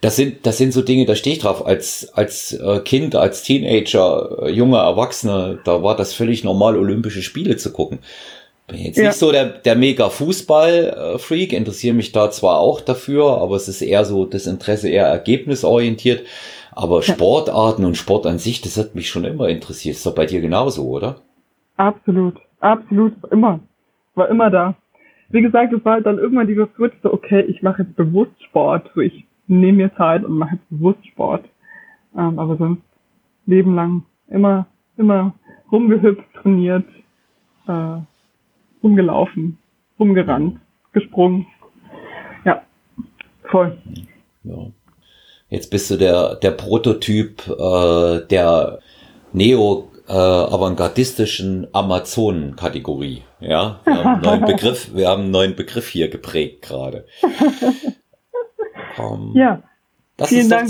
das 0.00 0.16
sind, 0.16 0.46
das 0.46 0.56
sind 0.56 0.72
so 0.72 0.80
Dinge, 0.80 1.04
da 1.04 1.14
stehe 1.14 1.36
ich 1.36 1.42
drauf. 1.42 1.66
Als, 1.66 2.10
als 2.14 2.54
äh, 2.54 2.80
Kind, 2.80 3.14
als 3.14 3.42
Teenager, 3.42 4.38
äh, 4.42 4.50
junger 4.50 4.80
Erwachsener, 4.80 5.58
da 5.64 5.82
war 5.82 5.96
das 5.96 6.14
völlig 6.14 6.42
normal, 6.42 6.78
Olympische 6.78 7.20
Spiele 7.20 7.58
zu 7.58 7.72
gucken. 7.72 7.98
bin 8.68 8.78
jetzt 8.78 8.96
ja. 8.96 9.08
nicht 9.08 9.18
so 9.18 9.30
der, 9.30 9.46
der 9.46 9.76
mega 9.76 10.08
Fußball-Freak, 10.08 11.52
interessiere 11.52 11.94
mich 11.94 12.12
da 12.12 12.30
zwar 12.30 12.58
auch 12.58 12.80
dafür, 12.80 13.36
aber 13.38 13.56
es 13.56 13.68
ist 13.68 13.82
eher 13.82 14.06
so 14.06 14.24
das 14.24 14.46
Interesse 14.46 14.88
eher 14.88 15.06
ergebnisorientiert. 15.06 16.26
Aber 16.72 17.02
Sportarten 17.02 17.84
und 17.84 17.96
Sport 17.96 18.26
an 18.26 18.38
sich, 18.38 18.62
das 18.62 18.78
hat 18.78 18.94
mich 18.94 19.10
schon 19.10 19.24
immer 19.24 19.48
interessiert. 19.48 19.96
Ist 19.96 20.06
doch 20.06 20.14
bei 20.14 20.24
dir 20.24 20.40
genauso, 20.40 20.88
oder? 20.88 21.16
Absolut, 21.76 22.36
absolut, 22.60 23.12
immer. 23.30 23.60
War 24.14 24.28
immer 24.28 24.50
da. 24.50 24.74
Wie 25.30 25.42
gesagt, 25.42 25.72
es 25.72 25.84
war 25.84 25.94
halt 25.94 26.06
dann 26.06 26.18
irgendwann 26.18 26.48
dieser 26.48 26.68
Switch 26.74 26.96
so, 27.02 27.12
okay, 27.12 27.42
ich 27.42 27.62
mache 27.62 27.82
jetzt 27.82 27.96
bewusst 27.96 28.42
Sport. 28.44 28.90
So, 28.94 29.00
ich 29.00 29.26
nehme 29.46 29.84
mir 29.84 29.94
Zeit 29.96 30.24
und 30.24 30.36
mache 30.36 30.56
jetzt 30.56 30.70
bewusst 30.70 31.06
Sport. 31.06 31.44
Ähm, 32.16 32.38
aber 32.38 32.56
sonst 32.56 32.82
Leben 33.46 33.74
lang 33.74 34.02
immer, 34.28 34.66
immer 34.96 35.34
rumgehüpft, 35.70 36.24
trainiert, 36.34 36.84
äh, 37.66 37.98
rumgelaufen, 38.82 39.58
rumgerannt, 39.98 40.58
gesprungen. 40.92 41.46
Ja, 42.44 42.62
voll. 43.44 43.78
Ja. 44.42 44.66
Jetzt 45.48 45.70
bist 45.70 45.90
du 45.90 45.96
der, 45.96 46.36
der 46.36 46.52
Prototyp 46.52 47.42
äh, 47.48 48.26
der 48.28 48.78
neo 49.32 49.89
äh, 50.10 50.12
avantgardistischen 50.12 51.68
Amazonen-Kategorie. 51.72 53.22
Ja, 53.38 53.78
wir 53.84 53.94
haben, 53.94 54.06
einen 54.06 54.22
neuen 54.22 54.44
Begriff, 54.56 54.90
wir 54.92 55.08
haben 55.08 55.22
einen 55.22 55.30
neuen 55.30 55.54
Begriff 55.54 55.88
hier 55.88 56.08
geprägt 56.08 56.62
gerade. 56.62 57.06
Um, 58.98 59.32
ja, 59.36 59.62
vielen 60.24 60.48
Dank. 60.48 60.68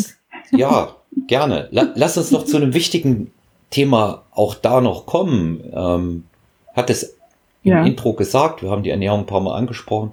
Doch, 0.53 0.59
ja, 0.59 0.97
gerne. 1.27 1.69
La, 1.71 1.91
lass 1.95 2.19
uns 2.19 2.31
noch 2.31 2.45
zu 2.45 2.59
einem 2.59 2.75
wichtigen 2.75 3.33
Thema 3.71 4.25
auch 4.33 4.55
da 4.55 4.83
noch 4.83 5.07
kommen. 5.07 5.65
Ähm, 5.73 6.25
hat 6.75 6.91
es 6.91 7.17
im 7.63 7.73
ja. 7.73 7.85
Intro 7.85 8.13
gesagt, 8.13 8.63
wir 8.63 8.71
haben 8.71 8.83
die 8.83 8.91
Ernährung 8.91 9.21
ein 9.21 9.27
paar 9.27 9.41
Mal 9.41 9.57
angesprochen. 9.57 10.13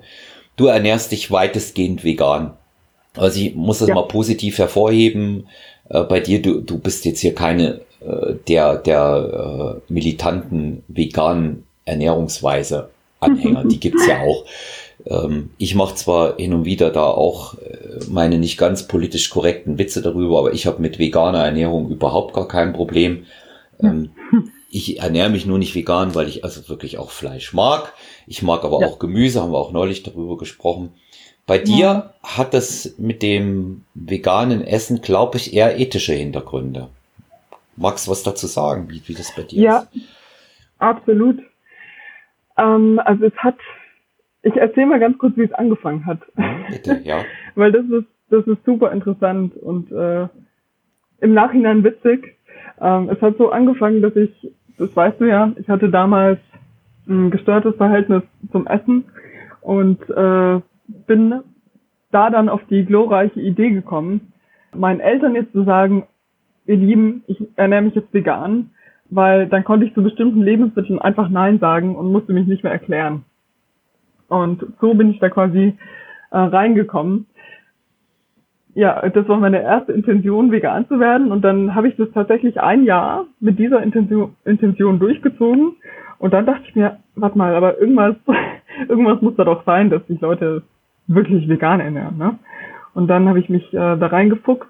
Du 0.56 0.68
ernährst 0.68 1.12
dich 1.12 1.32
weitestgehend 1.32 2.06
vegan. 2.06 2.54
Also 3.16 3.42
ich 3.42 3.56
muss 3.56 3.80
das 3.80 3.90
ja. 3.90 3.96
mal 3.96 4.08
positiv 4.08 4.58
hervorheben. 4.58 5.50
Äh, 5.90 6.04
bei 6.04 6.22
dir, 6.22 6.42
du, 6.42 6.62
du 6.62 6.78
bist 6.78 7.04
jetzt 7.04 7.20
hier 7.20 7.36
keine 7.36 7.82
äh, 8.08 8.36
der, 8.48 8.78
der 8.78 9.80
äh, 9.88 9.94
militanten 9.94 10.84
veganen 10.88 11.64
Ernährungsweise 11.86 12.90
Anhänger. 13.20 13.66
Die 13.66 13.80
gibt's 13.80 14.08
ja 14.08 14.22
auch. 14.22 14.46
Ähm, 15.06 15.52
ich 15.58 15.76
mache 15.76 15.96
zwar 15.96 16.38
hin 16.38 16.54
und 16.54 16.66
wieder 16.66 16.90
da 16.90 17.06
auch 17.06 17.56
äh, 17.56 18.04
meine 18.10 18.40
nicht 18.40 18.58
ganz 18.58 18.88
politisch 18.88 19.30
korrekten 19.30 19.78
Witze 19.78 20.02
darüber, 20.02 20.40
aber 20.40 20.54
ich 20.54 20.68
habe 20.68 20.82
mit 20.82 21.00
veganer 21.00 21.44
Ernährung 21.44 21.90
überhaupt 21.90 22.34
gar 22.34 22.48
kein 22.48 22.74
Problem. 22.74 23.26
Ähm, 23.82 24.12
ich 24.70 25.00
ernähre 25.00 25.30
mich 25.30 25.46
nur 25.46 25.58
nicht 25.58 25.76
vegan, 25.76 26.14
weil 26.14 26.28
ich 26.28 26.44
also 26.44 26.68
wirklich 26.68 26.98
auch 26.98 27.10
Fleisch 27.10 27.54
mag. 27.54 27.94
Ich 28.28 28.42
mag 28.42 28.64
aber 28.64 28.82
ja. 28.82 28.88
auch 28.88 29.00
Gemüse, 29.00 29.42
haben 29.42 29.52
wir 29.52 29.60
auch 29.60 29.72
neulich 29.72 30.04
darüber 30.04 30.38
gesprochen. 30.38 30.94
Bei 31.46 31.58
dir 31.58 31.78
ja. 31.78 32.14
hat 32.22 32.54
das 32.54 32.96
mit 32.98 33.22
dem 33.22 33.86
veganen 33.94 34.62
Essen, 34.68 35.02
glaube 35.02 35.38
ich, 35.38 35.54
eher 35.54 35.80
ethische 35.80 36.14
Hintergründe. 36.14 36.90
Magst 37.78 38.08
du 38.08 38.12
was 38.12 38.24
dazu 38.24 38.48
sagen, 38.48 38.90
wie, 38.90 39.02
wie 39.06 39.14
das 39.14 39.34
bei 39.36 39.44
dir 39.44 39.62
ja, 39.62 39.78
ist? 39.78 39.96
Ja, 39.96 40.02
absolut. 40.80 41.40
Ähm, 42.58 43.00
also 43.06 43.26
es 43.26 43.36
hat, 43.38 43.58
ich 44.42 44.56
erzähle 44.56 44.88
mal 44.88 45.00
ganz 45.00 45.18
kurz, 45.18 45.38
wie 45.38 45.44
es 45.44 45.54
angefangen 45.54 46.06
hat. 46.06 46.20
Bitte, 46.70 47.02
ja. 47.04 47.24
Weil 47.56 47.72
das 47.72 47.86
ist, 47.86 48.08
das 48.30 48.46
ist 48.48 48.66
super 48.66 48.92
interessant 48.92 49.56
und 49.56 49.92
äh, 49.92 50.28
im 51.20 51.34
Nachhinein 51.34 51.84
witzig. 51.84 52.36
Ähm, 52.82 53.10
es 53.10 53.22
hat 53.22 53.38
so 53.38 53.52
angefangen, 53.52 54.02
dass 54.02 54.16
ich, 54.16 54.52
das 54.78 54.96
weißt 54.96 55.22
du 55.22 55.26
ja, 55.26 55.52
ich 55.58 55.70
hatte 55.70 55.90
damals 55.90 56.40
ein 57.08 57.32
gestörtes 57.32 57.76
Verhältnis 57.76 58.24
zum 58.52 58.68
Essen 58.68 59.06
und 59.62 60.02
äh, 60.10 60.62
bin 61.06 61.42
da 62.12 62.30
dann 62.30 62.50
auf 62.50 62.62
die 62.70 62.86
glorreiche 62.86 63.40
Idee 63.40 63.70
gekommen, 63.70 64.34
meinen 64.74 65.00
Eltern 65.00 65.36
jetzt 65.36 65.52
zu 65.52 65.64
sagen, 65.64 66.08
ihr 66.68 66.76
Lieben, 66.76 67.24
ich 67.28 67.38
ernähre 67.56 67.82
mich 67.82 67.96
jetzt 67.96 68.14
vegan, 68.14 68.72
weil 69.10 69.48
dann 69.48 69.64
konnte 69.64 69.86
ich 69.86 69.94
zu 69.94 70.04
bestimmten 70.04 70.42
Lebensmitteln 70.42 71.00
einfach 71.00 71.30
Nein 71.30 71.60
sagen 71.60 71.96
und 71.96 72.12
musste 72.12 72.34
mich 72.34 72.48
nicht 72.48 72.64
mehr 72.64 72.74
erklären. 72.74 73.24
Und 74.28 74.66
so 74.82 74.94
bin 74.94 75.12
ich 75.12 75.20
da 75.20 75.30
quasi 75.30 75.78
äh, 76.32 76.38
reingekommen 76.38 77.28
ja, 78.78 79.10
das 79.10 79.28
war 79.28 79.38
meine 79.38 79.64
erste 79.64 79.92
Intention, 79.92 80.52
vegan 80.52 80.88
zu 80.88 81.00
werden. 81.00 81.32
Und 81.32 81.42
dann 81.42 81.74
habe 81.74 81.88
ich 81.88 81.96
das 81.96 82.12
tatsächlich 82.14 82.62
ein 82.62 82.84
Jahr 82.84 83.26
mit 83.40 83.58
dieser 83.58 83.82
Intention, 83.82 84.36
Intention 84.46 85.00
durchgezogen. 85.00 85.78
Und 86.20 86.32
dann 86.32 86.46
dachte 86.46 86.62
ich 86.68 86.76
mir, 86.76 87.00
warte 87.16 87.40
mal, 87.40 87.56
aber 87.56 87.80
irgendwas, 87.80 88.16
irgendwas 88.88 89.20
muss 89.24 89.36
da 89.36 89.46
doch 89.46 89.66
sein, 89.66 89.90
dass 89.90 90.06
sich 90.06 90.22
Leute 90.22 90.62
wirklich 91.08 91.50
vegan 91.50 91.80
ernähren. 91.80 92.20
Ne? 92.20 92.38
Und 92.94 93.08
dann 93.08 93.28
habe 93.28 93.40
ich 93.40 93.50
mich 93.50 93.66
äh, 93.74 93.98
da 93.98 94.06
reingefuchst 94.06 94.70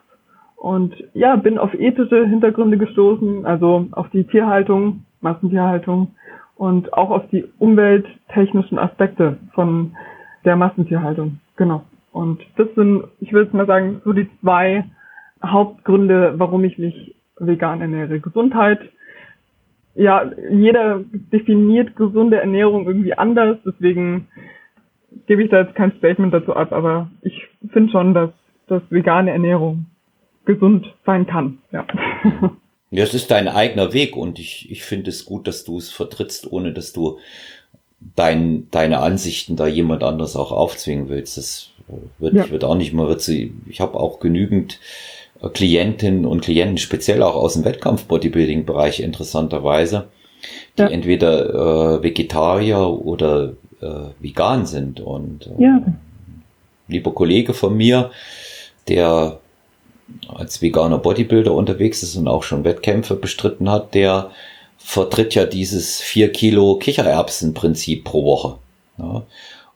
und 0.57 0.95
ja, 1.13 1.35
bin 1.35 1.59
auf 1.59 1.73
ethische 1.73 2.25
Hintergründe 2.25 2.77
gestoßen, 2.77 3.45
also 3.45 3.87
auf 3.91 4.09
die 4.09 4.25
Tierhaltung, 4.25 5.05
Massentierhaltung 5.21 6.15
und 6.55 6.91
auch 6.93 7.11
auf 7.11 7.29
die 7.29 7.45
umwelttechnischen 7.59 8.79
Aspekte 8.79 9.37
von 9.53 9.95
der 10.43 10.55
Massentierhaltung. 10.55 11.39
Genau. 11.55 11.83
Und 12.11 12.41
das 12.55 12.67
sind, 12.75 13.03
ich 13.19 13.31
würde 13.31 13.55
mal 13.55 13.67
sagen, 13.67 14.01
so 14.03 14.13
die 14.13 14.27
zwei 14.41 14.85
Hauptgründe, 15.45 16.33
warum 16.37 16.63
ich 16.63 16.79
mich 16.79 17.15
vegan 17.37 17.81
ernähre. 17.81 18.19
Gesundheit. 18.19 18.79
Ja, 19.93 20.31
jeder 20.51 21.01
definiert 21.31 21.95
gesunde 21.95 22.39
Ernährung 22.39 22.87
irgendwie 22.87 23.13
anders, 23.13 23.57
deswegen 23.65 24.27
gebe 25.27 25.43
ich 25.43 25.49
da 25.49 25.61
jetzt 25.61 25.75
kein 25.75 25.91
Statement 25.93 26.33
dazu 26.33 26.55
ab, 26.55 26.71
aber 26.71 27.09
ich 27.21 27.47
finde 27.71 27.91
schon, 27.91 28.13
dass, 28.13 28.29
dass 28.67 28.81
vegane 28.89 29.31
Ernährung 29.31 29.85
gesund 30.47 30.87
sein 31.05 31.27
kann. 31.27 31.59
Ja. 31.71 31.85
Ja, 32.89 33.03
es 33.03 33.13
ist 33.13 33.31
dein 33.31 33.49
eigener 33.49 33.91
Weg 33.91 34.15
und 34.15 34.39
ich, 34.39 34.71
ich 34.71 34.83
finde 34.83 35.09
es 35.09 35.25
gut, 35.25 35.47
dass 35.47 35.65
du 35.65 35.77
es 35.77 35.89
vertrittst, 35.89 36.49
ohne 36.51 36.71
dass 36.71 36.93
du 36.93 37.19
dein, 38.15 38.69
deine 38.71 38.99
Ansichten 38.99 39.57
da 39.57 39.67
jemand 39.67 40.03
anders 40.03 40.35
auch 40.37 40.51
aufzwingen 40.51 41.09
willst. 41.09 41.37
Das 41.37 41.71
wird, 42.17 42.33
ja. 42.33 42.49
wird 42.49 42.63
auch 42.63 42.75
nicht 42.75 42.93
mehr, 42.93 43.07
wird 43.07 43.21
sie, 43.21 43.53
ich 43.67 43.81
habe 43.81 43.99
auch 43.99 44.19
genügend 44.19 44.79
äh, 45.41 45.49
Klientinnen 45.49 46.25
und 46.25 46.41
Klienten, 46.41 46.77
speziell 46.77 47.23
auch 47.23 47.35
aus 47.35 47.53
dem 47.53 47.65
Wettkampf-Bodybuilding-Bereich 47.65 49.01
interessanterweise, 49.01 50.07
die 50.77 50.83
ja. 50.83 50.87
entweder 50.87 51.97
äh, 51.97 52.03
Vegetarier 52.03 52.87
oder 52.87 53.53
äh, 53.81 54.11
vegan 54.19 54.65
sind. 54.65 55.01
Und 55.01 55.47
äh, 55.47 55.63
ja. 55.63 55.83
lieber 56.87 57.13
Kollege 57.13 57.53
von 57.53 57.75
mir, 57.75 58.11
der 58.87 59.39
als 60.33 60.61
veganer 60.61 60.97
Bodybuilder 60.97 61.53
unterwegs 61.53 62.03
ist 62.03 62.15
und 62.15 62.27
auch 62.27 62.43
schon 62.43 62.63
Wettkämpfe 62.63 63.15
bestritten 63.15 63.69
hat, 63.69 63.93
der 63.93 64.31
vertritt 64.77 65.35
ja 65.35 65.45
dieses 65.45 65.99
vier 65.99 66.31
Kilo 66.31 66.75
Kichererbsen-Prinzip 66.75 68.03
pro 68.03 68.25
Woche. 68.25 68.57
Ja. 68.97 69.23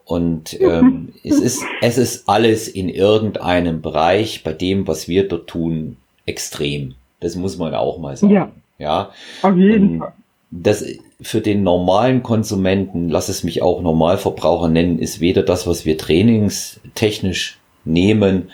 Und 0.06 0.60
ähm, 0.60 1.14
es, 1.24 1.40
ist, 1.40 1.64
es 1.82 1.98
ist 1.98 2.28
alles 2.28 2.68
in 2.68 2.90
irgendeinem 2.90 3.82
Bereich 3.82 4.44
bei 4.44 4.54
dem, 4.54 4.88
was 4.88 5.08
wir 5.08 5.28
dort 5.28 5.48
tun, 5.48 5.98
extrem. 6.26 6.96
Das 7.20 7.36
muss 7.36 7.58
man 7.58 7.74
auch 7.74 7.98
mal 7.98 8.18
sagen. 8.18 8.34
Ja. 8.34 8.52
ja? 8.78 9.12
Auf 9.42 9.56
jeden 9.56 10.00
Fall. 10.00 10.14
Das 10.50 10.84
für 11.22 11.40
den 11.40 11.64
normalen 11.64 12.24
Konsumenten, 12.24 13.08
lass 13.08 13.30
es 13.30 13.44
mich 13.44 13.62
auch 13.62 13.82
Normalverbraucher 13.82 14.68
nennen, 14.68 15.00
ist 15.00 15.22
weder 15.22 15.44
das, 15.44 15.68
was 15.68 15.86
wir 15.86 15.98
trainingstechnisch 15.98 17.60
nehmen, 17.86 18.50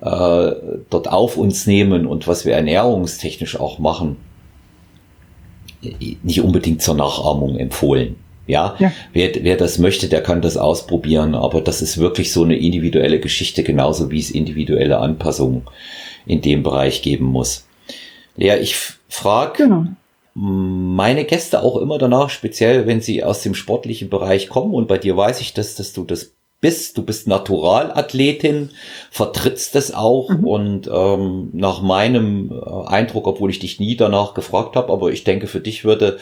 äh, 0.00 0.52
dort 0.88 1.08
auf 1.08 1.36
uns 1.36 1.66
nehmen 1.66 2.06
und 2.06 2.26
was 2.26 2.44
wir 2.44 2.54
ernährungstechnisch 2.54 3.58
auch 3.58 3.78
machen, 3.78 4.16
nicht 6.22 6.40
unbedingt 6.40 6.82
zur 6.82 6.94
Nachahmung 6.94 7.58
empfohlen. 7.58 8.16
Ja, 8.46 8.74
ja. 8.78 8.92
Wer, 9.12 9.30
wer 9.42 9.56
das 9.56 9.78
möchte, 9.78 10.08
der 10.08 10.22
kann 10.22 10.42
das 10.42 10.56
ausprobieren, 10.56 11.34
aber 11.34 11.60
das 11.60 11.82
ist 11.82 11.98
wirklich 11.98 12.32
so 12.32 12.42
eine 12.42 12.56
individuelle 12.56 13.20
Geschichte, 13.20 13.62
genauso 13.62 14.10
wie 14.10 14.18
es 14.18 14.30
individuelle 14.30 14.98
Anpassungen 14.98 15.62
in 16.26 16.40
dem 16.40 16.62
Bereich 16.62 17.02
geben 17.02 17.26
muss. 17.26 17.66
Lea, 18.36 18.56
ich 18.60 18.74
frage 19.08 19.64
genau. 19.64 19.84
meine 20.34 21.24
Gäste 21.24 21.62
auch 21.62 21.76
immer 21.76 21.98
danach, 21.98 22.30
speziell 22.30 22.86
wenn 22.86 23.00
sie 23.00 23.22
aus 23.22 23.42
dem 23.42 23.54
sportlichen 23.54 24.10
Bereich 24.10 24.48
kommen 24.48 24.74
und 24.74 24.88
bei 24.88 24.98
dir 24.98 25.16
weiß 25.16 25.40
ich, 25.40 25.54
dass, 25.54 25.76
dass 25.76 25.92
du 25.92 26.04
das 26.04 26.32
bist. 26.60 26.98
Du 26.98 27.04
bist 27.04 27.26
Naturalathletin, 27.26 28.70
vertrittst 29.10 29.74
das 29.74 29.94
auch 29.94 30.30
mhm. 30.30 30.44
und 30.44 30.90
ähm, 30.92 31.50
nach 31.52 31.82
meinem 31.82 32.52
äh, 32.52 32.86
Eindruck, 32.88 33.26
obwohl 33.26 33.50
ich 33.50 33.58
dich 33.58 33.80
nie 33.80 33.96
danach 33.96 34.34
gefragt 34.34 34.76
habe, 34.76 34.92
aber 34.92 35.10
ich 35.10 35.24
denke, 35.24 35.46
für 35.46 35.60
dich 35.60 35.84
würde 35.84 36.18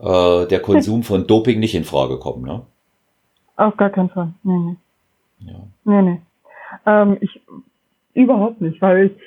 äh, 0.00 0.46
der 0.46 0.60
Konsum 0.60 1.02
von 1.02 1.26
Doping 1.26 1.58
nicht 1.58 1.74
in 1.74 1.84
Frage 1.84 2.18
kommen, 2.18 2.44
ne? 2.44 2.62
Auf 3.56 3.76
gar 3.76 3.90
keinen 3.90 4.08
Fall. 4.08 4.32
Nee, 4.42 4.58
nee. 4.58 4.76
Ja. 5.40 5.60
Nee, 5.84 6.02
nee. 6.02 6.20
Ähm, 6.86 7.18
ich 7.20 7.40
überhaupt 8.14 8.60
nicht, 8.60 8.80
weil 8.80 9.06
ich 9.06 9.22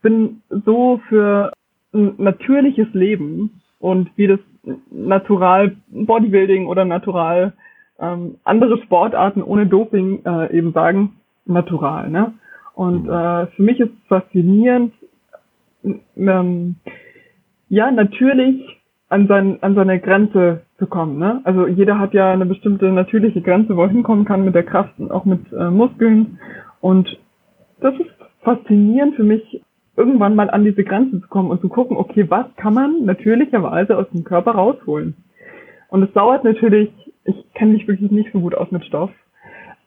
bin 0.00 0.42
so 0.64 1.00
für 1.08 1.52
ein 1.92 2.14
natürliches 2.18 2.88
Leben 2.92 3.60
und 3.78 4.10
wie 4.16 4.26
das 4.26 4.40
natural 4.90 5.76
Bodybuilding 5.88 6.66
oder 6.66 6.84
natural 6.84 7.52
ähm, 8.02 8.36
andere 8.44 8.82
Sportarten 8.82 9.42
ohne 9.42 9.66
Doping 9.66 10.24
äh, 10.24 10.56
eben 10.56 10.72
sagen, 10.72 11.14
natural. 11.46 12.10
Ne? 12.10 12.34
Und 12.74 13.04
mhm. 13.04 13.10
äh, 13.10 13.46
für 13.46 13.62
mich 13.62 13.80
ist 13.80 13.90
es 13.90 14.08
faszinierend, 14.08 14.92
ähm, 16.16 16.76
ja, 17.68 17.90
natürlich 17.90 18.80
an, 19.08 19.26
sein, 19.28 19.58
an 19.62 19.74
seine 19.74 20.00
Grenze 20.00 20.62
zu 20.78 20.86
kommen. 20.86 21.18
Ne? 21.18 21.40
Also 21.44 21.66
jeder 21.66 21.98
hat 21.98 22.12
ja 22.14 22.32
eine 22.32 22.46
bestimmte 22.46 22.90
natürliche 22.90 23.40
Grenze, 23.40 23.76
wo 23.76 23.82
er 23.82 23.88
hinkommen 23.88 24.24
kann 24.24 24.44
mit 24.44 24.54
der 24.54 24.64
Kraft 24.64 24.98
und 24.98 25.10
auch 25.10 25.24
mit 25.24 25.40
äh, 25.52 25.70
Muskeln. 25.70 26.38
Und 26.80 27.18
das 27.80 27.94
ist 27.94 28.10
faszinierend 28.42 29.14
für 29.16 29.24
mich, 29.24 29.62
irgendwann 29.96 30.34
mal 30.34 30.50
an 30.50 30.64
diese 30.64 30.84
Grenze 30.84 31.20
zu 31.20 31.28
kommen 31.28 31.50
und 31.50 31.60
zu 31.60 31.68
gucken, 31.68 31.96
okay, 31.96 32.24
was 32.30 32.46
kann 32.56 32.74
man 32.74 33.04
natürlicherweise 33.04 33.96
aus 33.96 34.08
dem 34.10 34.24
Körper 34.24 34.52
rausholen? 34.52 35.14
Und 35.88 36.02
es 36.02 36.12
dauert 36.14 36.44
natürlich, 36.44 36.90
ich 37.24 37.34
kenne 37.54 37.72
mich 37.72 37.86
wirklich 37.88 38.10
nicht 38.10 38.32
so 38.32 38.40
gut 38.40 38.54
aus 38.54 38.70
mit 38.70 38.84
Stoff, 38.84 39.10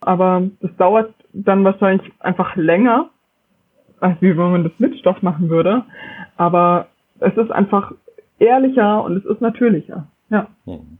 aber 0.01 0.43
das 0.61 0.71
dauert 0.77 1.13
dann 1.33 1.63
wahrscheinlich 1.63 2.11
einfach 2.19 2.55
länger, 2.55 3.09
als 3.99 4.21
wie 4.21 4.37
wenn 4.37 4.51
man 4.51 4.63
das 4.63 4.73
mit 4.77 4.97
Stoff 4.99 5.21
machen 5.21 5.49
würde. 5.49 5.83
Aber 6.37 6.87
es 7.19 7.35
ist 7.35 7.51
einfach 7.51 7.91
ehrlicher 8.39 9.03
und 9.03 9.17
es 9.17 9.25
ist 9.25 9.41
natürlicher. 9.41 10.07
Ja. 10.29 10.47
Mhm. 10.65 10.97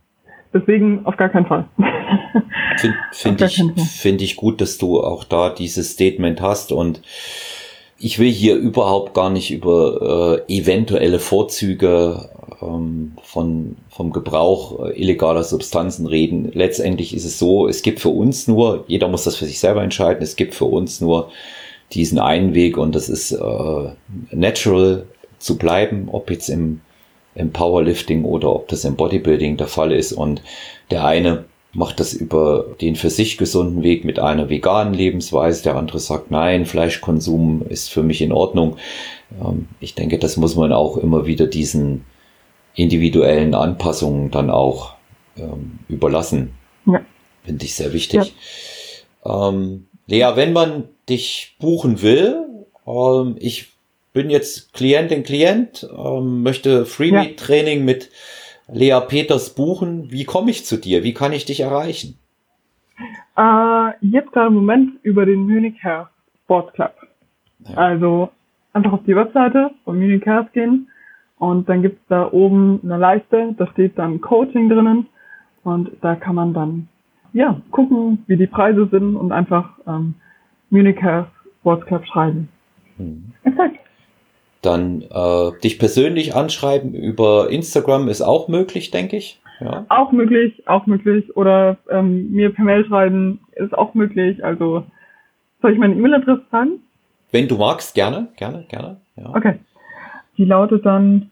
Deswegen 0.54 1.06
auf 1.06 1.18
gar 1.18 1.30
keinen 1.30 1.48
Fall. 1.48 1.66
Finde 2.78 2.98
find 3.12 3.42
ich, 3.42 3.64
find 4.02 4.22
ich 4.22 4.36
gut, 4.38 4.62
dass 4.62 4.78
du 4.78 5.02
auch 5.02 5.24
da 5.26 5.50
dieses 5.50 5.92
Statement 5.92 6.42
hast 6.42 6.72
und 6.72 7.02
ich 7.98 8.20
will 8.20 8.32
hier 8.32 8.56
überhaupt 8.56 9.14
gar 9.14 9.30
nicht 9.30 9.52
über 9.52 10.44
äh, 10.48 10.54
eventuelle 10.54 11.20
Vorzüge 11.20 12.30
ähm, 12.62 13.14
von, 13.24 13.78
vom 13.90 14.12
Gebrauch 14.12 14.86
äh, 14.86 15.02
illegaler 15.02 15.44
Substanzen 15.44 16.06
reden. 16.06 16.52
Letztendlich 16.54 17.16
ist 17.16 17.26
es 17.26 17.40
so, 17.40 17.68
es 17.68 17.82
gibt 17.82 18.00
für 18.00 18.10
uns 18.10 18.48
nur, 18.48 18.84
jeder 18.88 19.08
muss 19.08 19.24
das 19.24 19.38
für 19.38 19.46
sich 19.46 19.60
selber 19.60 19.82
entscheiden, 19.82 20.24
es 20.24 20.36
gibt 20.36 20.56
für 20.56 20.66
uns 20.66 21.00
nur 21.00 21.32
diesen 21.94 22.20
einen 22.20 22.54
Weg 22.54 22.78
und 22.78 22.96
das 22.96 23.10
ist 23.10 23.32
äh, 23.32 23.90
natural 24.32 25.06
zu 25.40 25.58
bleiben, 25.58 26.10
ob 26.12 26.32
jetzt 26.32 26.50
im, 26.50 26.82
im 27.36 27.52
Powerlifting 27.52 28.26
oder 28.26 28.54
ob 28.54 28.68
das 28.68 28.84
im 28.84 28.96
Bodybuilding 28.96 29.58
der 29.58 29.68
Fall 29.68 29.92
ist. 29.92 30.12
Und 30.12 30.42
der 30.92 31.06
eine 31.06 31.46
macht 31.76 32.00
das 32.00 32.14
über 32.14 32.66
den 32.80 32.96
für 32.96 33.10
sich 33.10 33.38
gesunden 33.38 33.84
Weg 33.84 34.06
mit 34.06 34.18
einer 34.18 34.50
veganen 34.50 34.94
Lebensweise. 34.94 35.64
Der 35.64 35.76
andere 35.76 36.00
sagt, 36.00 36.32
nein, 36.32 36.66
Fleischkonsum 36.66 37.64
ist 37.68 37.90
für 37.90 38.02
mich 38.02 38.22
in 38.22 38.32
Ordnung. 38.32 38.78
Ähm, 39.42 39.68
ich 39.80 39.94
denke, 39.94 40.18
das 40.18 40.38
muss 40.38 40.56
man 40.56 40.72
auch 40.72 40.98
immer 40.98 41.26
wieder 41.26 41.48
diesen 41.48 42.06
individuellen 42.76 43.54
Anpassungen 43.54 44.32
dann 44.32 44.50
auch 44.50 44.94
ähm, 45.38 45.80
überlassen. 45.90 46.54
Ja. 46.86 47.02
Finde 47.44 47.66
ich 47.66 47.76
sehr 47.76 47.94
wichtig. 47.94 48.34
Ja. 49.26 49.50
Ähm, 49.50 49.88
Lea, 50.08 50.32
wenn 50.36 50.54
man 50.54 50.86
dich 51.10 51.56
buchen 51.60 52.02
will, 52.02 52.46
ähm, 52.88 53.36
ich 53.40 53.68
bin 54.14 54.30
jetzt 54.30 54.72
Klientin, 54.74 55.24
Klient, 55.24 55.88
ähm, 55.96 56.42
möchte 56.42 56.86
Freebie-Training 56.86 57.80
ja. 57.80 57.84
mit 57.84 58.10
Lea 58.68 59.00
Peters 59.08 59.54
buchen. 59.54 60.12
Wie 60.12 60.26
komme 60.26 60.52
ich 60.52 60.66
zu 60.66 60.78
dir? 60.78 61.04
Wie 61.04 61.14
kann 61.14 61.34
ich 61.34 61.46
dich 61.46 61.62
erreichen? 61.62 62.18
Äh, 63.38 63.92
jetzt 64.02 64.32
gerade 64.32 64.48
im 64.48 64.56
Moment 64.56 65.04
über 65.04 65.26
den 65.26 65.46
Munich 65.46 65.84
Hair 65.84 66.10
Sports 66.44 66.74
Club. 66.74 66.94
Ja. 67.68 67.76
Also 67.76 68.30
einfach 68.74 68.94
auf 68.94 69.04
die 69.06 69.16
Webseite 69.16 69.72
von 69.84 70.00
Munich 70.00 70.26
Hair 70.26 70.48
gehen 70.54 70.90
und 71.38 71.68
dann 71.68 71.82
gibt's 71.82 72.02
da 72.08 72.32
oben 72.32 72.80
eine 72.84 72.98
Leiste, 72.98 73.54
da 73.58 73.68
steht 73.68 73.98
dann 73.98 74.22
Coaching 74.22 74.70
drinnen 74.70 75.08
und 75.64 75.92
da 76.02 76.16
kann 76.16 76.36
man 76.36 76.54
dann 76.54 76.88
ja 77.34 77.60
gucken, 77.72 78.24
wie 78.28 78.38
die 78.38 78.48
Preise 78.48 78.88
sind 78.88 79.16
und 79.16 79.32
einfach 79.32 79.78
ähm, 79.88 80.16
Munich 80.70 81.02
Hair 81.02 81.30
Sports 81.60 81.86
Club 81.86 82.06
schreiben. 82.06 82.50
Mhm. 82.98 83.34
Exakt. 83.44 83.80
Dann 84.66 85.02
äh, 85.02 85.60
dich 85.64 85.78
persönlich 85.78 86.36
anschreiben 86.36 86.94
über 86.94 87.50
Instagram 87.50 88.08
ist 88.08 88.22
auch 88.22 88.48
möglich, 88.48 88.92
denke 88.92 89.18
ich. 89.18 89.40
Ja. 89.60 89.86
Auch 89.90 90.12
möglich, 90.12 90.68
auch 90.68 90.86
möglich. 90.86 91.36
Oder 91.38 91.78
ähm, 91.90 92.32
mir 92.32 92.54
per 92.54 92.66
Mail 92.66 92.86
schreiben 92.86 93.40
ist 93.56 93.78
auch 93.78 93.94
möglich. 93.94 94.44
Also 94.44 94.84
soll 95.62 95.74
ich 95.74 95.80
meine 95.80 95.96
E-Mail-Adresse 95.96 96.44
sagen? 96.52 96.80
Wenn 97.32 97.48
du 97.48 97.58
magst, 97.58 97.96
gerne, 97.96 98.28
gerne, 98.38 98.66
gerne. 98.68 98.98
Ja. 99.16 99.30
Okay. 99.36 99.60
Die 100.38 100.46
lautet 100.46 100.86
dann, 100.86 101.30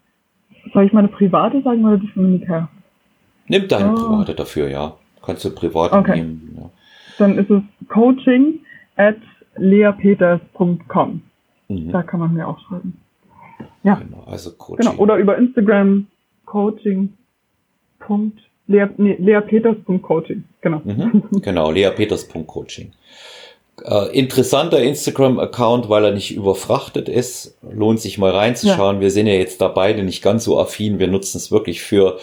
soll 0.73 0.86
ich 0.86 0.93
meine 0.93 1.09
private 1.09 1.61
sagen 1.61 1.86
oder 1.86 1.97
die 1.97 2.07
von 2.07 2.23
Monika? 2.23 2.69
Nimm 3.47 3.67
deine 3.67 3.91
oh. 3.91 3.95
private 3.95 4.36
dafür, 4.36 4.69
ja. 4.69 4.93
Kannst 5.25 5.43
du 5.43 5.53
privat 5.53 5.91
okay. 5.91 6.17
nehmen. 6.17 6.57
Ja. 6.57 6.69
Dann 7.17 7.38
ist 7.38 7.49
es 7.49 7.61
coaching 7.89 8.59
at 8.95 9.17
leapeters.com. 9.57 11.21
Mhm. 11.67 11.91
Da 11.91 12.03
kann 12.03 12.19
man 12.19 12.34
mir 12.34 12.47
auch 12.47 12.59
schreiben. 12.67 13.02
Ja. 13.84 13.95
Genau, 13.95 14.24
also 14.26 14.51
Coaching. 14.51 14.86
Genau, 14.86 15.01
oder 15.01 15.18
über 15.18 15.38
Instagram 15.38 16.07
Coaching. 16.45 17.14
Lea, 18.68 18.86
nee, 18.97 19.16
leapeters.coaching. 19.20 20.43
Genau. 20.61 20.82
Mhm, 20.84 21.41
genau, 21.41 21.72
leapeters.coaching. 21.72 22.91
Äh, 23.84 24.18
interessanter 24.18 24.82
Instagram-Account, 24.82 25.89
weil 25.89 26.05
er 26.05 26.11
nicht 26.11 26.36
überfrachtet 26.36 27.09
ist. 27.09 27.57
Lohnt 27.61 27.99
sich 27.99 28.18
mal 28.18 28.32
reinzuschauen. 28.32 28.97
Ja. 28.97 29.01
Wir 29.01 29.11
sind 29.11 29.28
ja 29.28 29.34
jetzt 29.34 29.61
da 29.61 29.68
beide 29.68 30.03
nicht 30.03 30.22
ganz 30.22 30.43
so 30.43 30.59
affin. 30.59 30.99
Wir 30.99 31.07
nutzen 31.07 31.38
es 31.38 31.51
wirklich 31.51 31.82
für, 31.82 32.20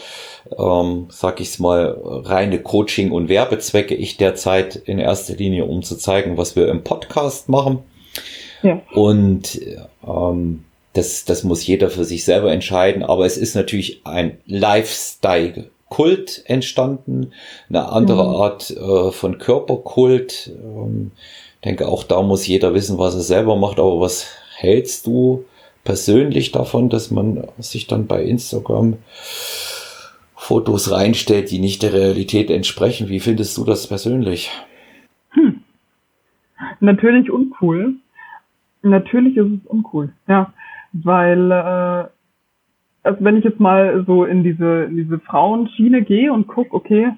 ähm, 0.57 1.07
sag 1.11 1.41
ich's 1.41 1.59
mal, 1.59 1.99
reine 2.03 2.61
Coaching- 2.61 3.11
und 3.11 3.29
Werbezwecke. 3.29 3.95
Ich 3.95 4.17
derzeit 4.17 4.77
in 4.77 4.99
erster 4.99 5.35
Linie, 5.35 5.65
um 5.65 5.83
zu 5.83 5.97
zeigen, 5.97 6.37
was 6.39 6.55
wir 6.57 6.69
im 6.69 6.85
Podcast 6.85 7.49
machen. 7.49 7.81
Ja. 8.63 8.81
Und 8.93 9.61
ähm, 10.07 10.65
das, 10.93 11.25
das 11.25 11.45
muss 11.45 11.67
jeder 11.67 11.91
für 11.91 12.05
sich 12.05 12.25
selber 12.25 12.53
entscheiden. 12.53 13.03
Aber 13.03 13.27
es 13.27 13.37
ist 13.37 13.55
natürlich 13.55 14.03
ein 14.05 14.39
Lifestyle. 14.47 15.71
Kult 15.91 16.45
entstanden, 16.47 17.33
eine 17.69 17.89
andere 17.89 18.23
mhm. 18.23 18.35
Art 18.37 18.71
äh, 18.71 19.11
von 19.11 19.39
Körperkult. 19.39 20.53
Ähm, 20.63 21.11
denke, 21.65 21.89
auch 21.89 22.05
da 22.05 22.23
muss 22.23 22.47
jeder 22.47 22.75
wissen, 22.75 22.97
was 22.97 23.15
er 23.15 23.23
selber 23.23 23.57
macht. 23.57 23.79
Aber 23.79 24.01
was 24.01 24.29
hältst 24.57 25.07
du 25.07 25.45
persönlich 25.83 26.53
davon, 26.53 26.89
dass 26.91 27.11
man 27.11 27.45
sich 27.59 27.89
dann 27.89 28.07
bei 28.07 28.23
Instagram 28.23 28.99
Fotos 30.37 30.91
reinstellt, 30.91 31.51
die 31.51 31.59
nicht 31.59 31.83
der 31.83 31.93
Realität 31.93 32.51
entsprechen? 32.51 33.09
Wie 33.09 33.21
findest 33.21 33.57
du 33.59 33.65
das 33.65 33.89
persönlich? 33.89 34.51
Hm. 35.31 35.63
Natürlich 36.79 37.31
uncool. 37.31 37.95
Natürlich 38.83 39.37
ist 39.37 39.47
es 39.47 39.67
uncool, 39.67 40.13
ja. 40.29 40.53
Weil 40.93 41.51
äh, 41.51 42.09
also 43.03 43.25
wenn 43.25 43.37
ich 43.37 43.45
jetzt 43.45 43.61
mal 43.61 44.05
so 44.07 44.25
in 44.25 44.43
diese, 44.43 44.85
in 44.85 44.97
diese 44.97 45.19
Frauenschiene 45.21 46.03
gehe 46.03 46.33
und 46.33 46.47
gucke, 46.47 46.75
okay, 46.75 47.13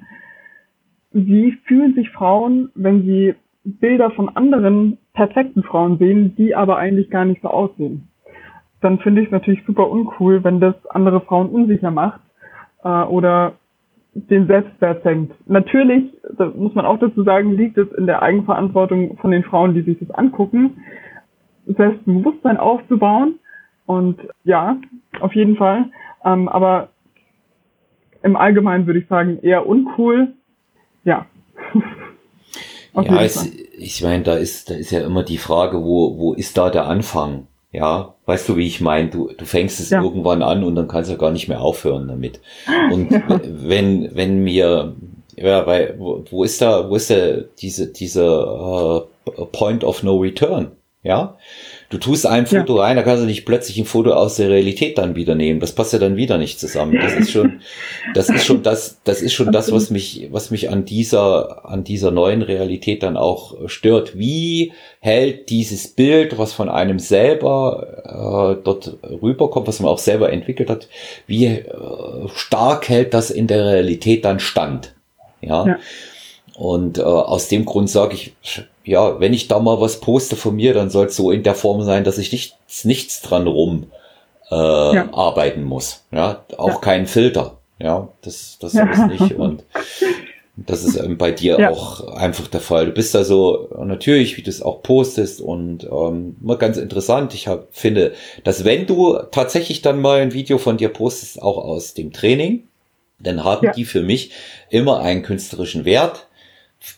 wie 1.12 1.53
fühlen 1.66 1.95
sich 1.95 2.11
Frauen, 2.11 2.70
wenn 2.75 3.03
sie 3.03 3.35
Bilder 3.64 4.11
von 4.11 4.29
anderen 4.31 4.99
perfekten 5.12 5.62
Frauen 5.62 5.99
sehen, 5.99 6.35
die 6.37 6.55
aber 6.55 6.79
eigentlich 6.79 7.11
gar 7.11 7.25
nicht 7.25 7.43
so 7.43 7.49
aussehen? 7.49 8.09
Dann 8.81 8.99
finde 8.99 9.20
ich 9.20 9.29
es 9.29 9.33
natürlich 9.33 9.64
super 9.66 9.91
uncool, 9.91 10.43
wenn 10.45 10.61
das 10.61 10.75
andere 10.87 11.20
Frauen 11.20 11.49
unsicher 11.49 11.91
macht 11.91 12.20
äh, 12.83 12.89
oder 12.89 13.55
den 14.14 14.47
Selbstwert 14.47 15.03
senkt. 15.05 15.35
Natürlich, 15.49 16.12
da 16.37 16.53
muss 16.55 16.75
man 16.75 16.85
auch 16.85 16.99
dazu 16.99 17.23
sagen, 17.23 17.53
liegt 17.53 17.79
es 17.79 17.91
in 17.93 18.07
der 18.07 18.23
Eigenverantwortung 18.23 19.16
von 19.18 19.31
den 19.31 19.45
Frauen, 19.45 19.75
die 19.75 19.83
sich 19.83 19.99
das 19.99 20.11
angucken, 20.11 20.83
Selbstbewusstsein 21.66 22.57
aufzubauen 22.57 23.39
und 23.93 24.20
ja, 24.45 24.76
auf 25.20 25.34
jeden 25.34 25.57
Fall. 25.57 25.90
Ähm, 26.24 26.49
aber 26.49 26.88
im 28.22 28.36
Allgemeinen 28.36 28.86
würde 28.86 29.01
ich 29.01 29.09
sagen, 29.09 29.38
eher 29.43 29.66
uncool. 29.66 30.34
Ja. 31.05 31.26
ja, 32.95 33.22
es, 33.22 33.51
ich 33.76 34.03
meine, 34.03 34.22
da 34.22 34.34
ist, 34.34 34.70
da 34.70 34.74
ist 34.74 34.90
ja 34.90 35.01
immer 35.05 35.22
die 35.22 35.38
Frage, 35.38 35.82
wo, 35.82 36.18
wo 36.18 36.34
ist 36.34 36.57
da 36.57 36.70
der 36.70 36.86
Anfang? 36.86 37.47
Ja, 37.72 38.14
weißt 38.26 38.51
du, 38.51 38.57
wie 38.57 38.66
ich 38.66 38.82
meine? 38.82 39.09
Du, 39.09 39.30
du 39.36 39.45
fängst 39.47 39.80
es 39.80 39.90
ja. 39.90 40.03
irgendwann 40.03 40.43
an 40.43 40.62
und 40.62 40.74
dann 40.76 40.88
kannst 40.88 41.11
du 41.11 41.16
gar 41.16 41.30
nicht 41.30 41.49
mehr 41.49 41.62
aufhören 41.62 42.07
damit. 42.07 42.40
Und 42.93 43.11
wenn, 43.68 44.14
wenn 44.14 44.45
mir, 44.45 44.95
ja, 45.36 45.66
weil, 45.66 45.95
wo, 45.99 46.22
wo 46.30 46.45
ist 46.45 46.61
da, 46.61 46.90
wo 46.90 46.97
ist 46.97 47.11
da 47.11 47.38
diese, 47.59 47.90
diese 47.90 49.07
uh, 49.26 49.47
Point 49.53 49.84
of 49.84 50.03
No 50.03 50.18
Return? 50.18 50.72
Ja, 51.03 51.36
du 51.93 51.99
tust 51.99 52.26
ein 52.26 52.47
Foto 52.47 52.78
ja. 52.78 52.84
rein, 52.84 52.97
da 52.97 53.03
kannst 53.03 53.22
du 53.22 53.26
nicht 53.26 53.45
plötzlich 53.45 53.76
ein 53.76 53.84
Foto 53.84 54.14
aus 54.14 54.36
der 54.36 54.49
Realität 54.49 54.97
dann 54.97 55.14
wieder 55.14 55.34
nehmen. 55.34 55.61
Das 55.61 55.72
passt 55.72 55.93
ja 55.93 55.99
dann 55.99 56.16
wieder 56.16 56.38
nicht 56.38 56.59
zusammen. 56.59 56.99
Das 56.99 57.12
ist 57.12 57.30
schon, 57.30 57.61
das 58.14 58.30
ist 58.30 58.47
schon 58.47 58.62
das, 58.62 58.99
das 59.05 59.20
ist 59.20 59.34
schon 59.34 59.53
das, 59.53 59.70
was 59.72 59.90
mich, 59.90 60.28
was 60.30 60.51
mich 60.51 60.70
an 60.70 60.86
dieser, 60.86 61.66
an 61.66 61.84
dieser 61.84 62.11
neuen 62.11 62.40
Realität 62.40 63.03
dann 63.03 63.18
auch 63.18 63.68
stört. 63.68 64.16
Wie 64.16 64.72
hält 65.01 65.51
dieses 65.51 65.88
Bild, 65.88 66.38
was 66.38 66.55
von 66.55 66.70
einem 66.70 66.99
selber 66.99 68.57
äh, 68.57 68.64
dort 68.64 68.97
rüberkommt, 69.05 69.68
was 69.68 69.80
man 69.80 69.90
auch 69.90 69.99
selber 69.99 70.32
entwickelt 70.32 70.70
hat, 70.70 70.88
wie 71.26 71.45
äh, 71.45 71.68
stark 72.34 72.88
hält 72.88 73.12
das 73.12 73.30
in 73.30 73.47
der 73.47 73.66
Realität 73.66 74.24
dann 74.24 74.40
stand? 74.40 74.95
ja. 75.43 75.66
ja. 75.66 75.78
Und 76.55 76.99
äh, 76.99 77.03
aus 77.03 77.49
dem 77.49 77.64
Grund 77.64 77.88
sage 77.88 78.14
ich, 78.14 78.34
ja, 78.85 79.20
wenn 79.20 79.33
ich 79.33 79.49
da 79.49 79.59
mal 79.59 79.80
was 79.80 80.01
poste 80.01 80.37
von 80.37 80.57
mir, 80.57 80.74
dann 80.74 80.91
soll 80.91 81.07
es 81.07 81.16
so 81.16 81.30
in 81.30 81.43
der 81.43 81.55
Form 81.55 81.83
sein, 81.83 82.05
dass 82.05 82.18
ich 82.18 82.33
nichts, 82.33 82.85
nichts 82.85 83.20
dran 83.22 83.47
rum 83.47 83.87
äh, 84.51 84.55
ja. 84.55 85.09
arbeiten 85.12 85.64
muss. 85.64 86.05
Ja, 86.11 86.45
auch 86.57 86.68
ja. 86.68 86.78
kein 86.78 87.07
Filter. 87.07 87.59
Ja, 87.78 88.09
das, 88.22 88.59
das 88.61 88.74
ja. 88.74 88.91
ist 88.91 89.07
nicht. 89.20 89.35
Und 89.35 89.64
das 90.57 90.85
ist 90.85 90.97
ähm, 90.97 91.16
bei 91.16 91.30
dir 91.30 91.59
ja. 91.59 91.70
auch 91.70 92.14
einfach 92.14 92.47
der 92.49 92.61
Fall. 92.61 92.87
Du 92.87 92.93
bist 92.93 93.14
da 93.14 93.24
so 93.24 93.68
natürlich, 93.85 94.37
wie 94.37 94.43
du 94.43 94.51
es 94.51 94.62
auch 94.62 94.83
postest 94.83 95.41
und 95.41 95.85
ähm, 95.85 96.37
mal 96.41 96.59
ganz 96.59 96.76
interessant. 96.76 97.35
Ich 97.35 97.49
hab, 97.49 97.68
finde, 97.72 98.12
dass 98.45 98.64
wenn 98.64 98.87
du 98.87 99.18
tatsächlich 99.30 99.83
dann 99.83 100.01
mal 100.01 100.20
ein 100.20 100.35
Video 100.35 100.59
von 100.59 100.76
dir 100.76 100.91
postest, 100.91 101.41
auch 101.41 101.59
aus 101.59 101.95
dem 101.95 102.12
Training, 102.12 102.64
dann 103.18 103.45
haben 103.45 103.70
die 103.76 103.85
für 103.85 104.03
mich 104.03 104.33
immer 104.68 105.01
einen 105.01 105.22
künstlerischen 105.22 105.85
Wert 105.85 106.26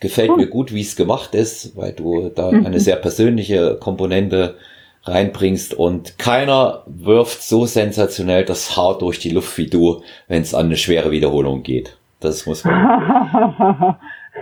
Gefällt 0.01 0.31
hm. 0.31 0.37
mir 0.37 0.47
gut, 0.47 0.73
wie 0.73 0.81
es 0.81 0.97
gemacht 0.97 1.35
ist, 1.35 1.77
weil 1.77 1.93
du 1.93 2.31
da 2.35 2.51
mhm. 2.51 2.67
eine 2.67 2.81
sehr 2.81 2.97
persönliche 2.97 3.77
Komponente 3.79 4.57
reinbringst 5.05 5.75
und 5.75 6.19
keiner 6.19 6.83
wirft 6.87 7.43
so 7.43 7.67
sensationell 7.67 8.45
das 8.45 8.77
Haar 8.77 8.99
durch 8.99 9.19
die 9.19 9.31
Luft 9.31 9.57
wie 9.59 9.67
du, 9.67 10.03
wenn 10.29 10.43
es 10.43 10.55
an 10.55 10.67
eine 10.67 10.77
schwere 10.77 11.11
Wiederholung 11.11 11.63
geht. 11.63 11.97
Das 12.21 12.47
muss 12.47 12.65
man, 12.65 12.73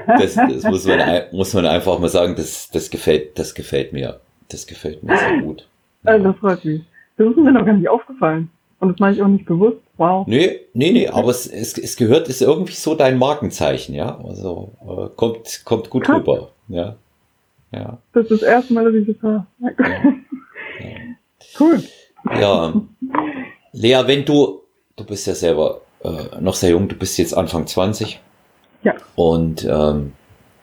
das, 0.06 0.34
das 0.34 0.62
muss 0.62 0.86
man, 0.86 1.22
muss 1.32 1.52
man 1.54 1.66
einfach 1.66 1.98
mal 1.98 2.08
sagen, 2.08 2.36
das, 2.36 2.70
das 2.70 2.90
gefällt, 2.90 3.38
das 3.38 3.54
gefällt 3.54 3.92
mir, 3.92 4.20
das 4.48 4.66
gefällt 4.66 5.02
mir 5.02 5.16
sehr 5.16 5.40
gut. 5.40 5.66
Ja. 6.04 6.18
Das 6.18 6.36
freut 6.36 6.64
mich. 6.64 6.82
Das 7.16 7.26
ist 7.26 7.36
mir 7.36 7.52
noch 7.52 7.66
gar 7.66 7.74
nicht 7.74 7.88
aufgefallen. 7.88 8.50
Und 8.82 8.88
das 8.88 8.98
mache 8.98 9.12
ich 9.12 9.22
auch 9.22 9.28
nicht 9.28 9.46
bewusst. 9.46 9.76
Wow. 9.96 10.26
Nee, 10.26 10.58
nee, 10.74 10.90
nee, 10.90 11.06
aber 11.06 11.30
es, 11.30 11.46
es, 11.46 11.78
es 11.78 11.96
gehört, 11.96 12.28
ist 12.28 12.42
irgendwie 12.42 12.72
so 12.72 12.96
dein 12.96 13.16
Markenzeichen, 13.16 13.94
ja. 13.94 14.18
Also 14.18 14.72
äh, 14.80 15.08
kommt, 15.14 15.62
kommt 15.64 15.88
gut 15.88 16.02
Krass. 16.02 16.16
rüber. 16.16 16.50
Ja. 16.66 16.96
Ja. 17.70 17.98
Das 18.12 18.24
ist 18.24 18.32
das 18.32 18.42
erste 18.42 18.74
Mal, 18.74 18.84
dass 18.84 18.94
ich 18.94 19.06
das 19.06 19.22
höre. 19.22 19.46
Ja. 19.60 19.68
ja. 20.80 20.96
Cool. 21.60 21.80
Ja. 22.40 22.74
Lea, 23.70 24.02
wenn 24.04 24.24
du, 24.24 24.62
du 24.96 25.04
bist 25.04 25.28
ja 25.28 25.36
selber 25.36 25.82
äh, 26.02 26.40
noch 26.40 26.54
sehr 26.54 26.70
jung, 26.70 26.88
du 26.88 26.96
bist 26.96 27.16
jetzt 27.18 27.36
Anfang 27.36 27.68
20. 27.68 28.18
Ja. 28.82 28.96
Und 29.14 29.64
ähm, 29.64 30.12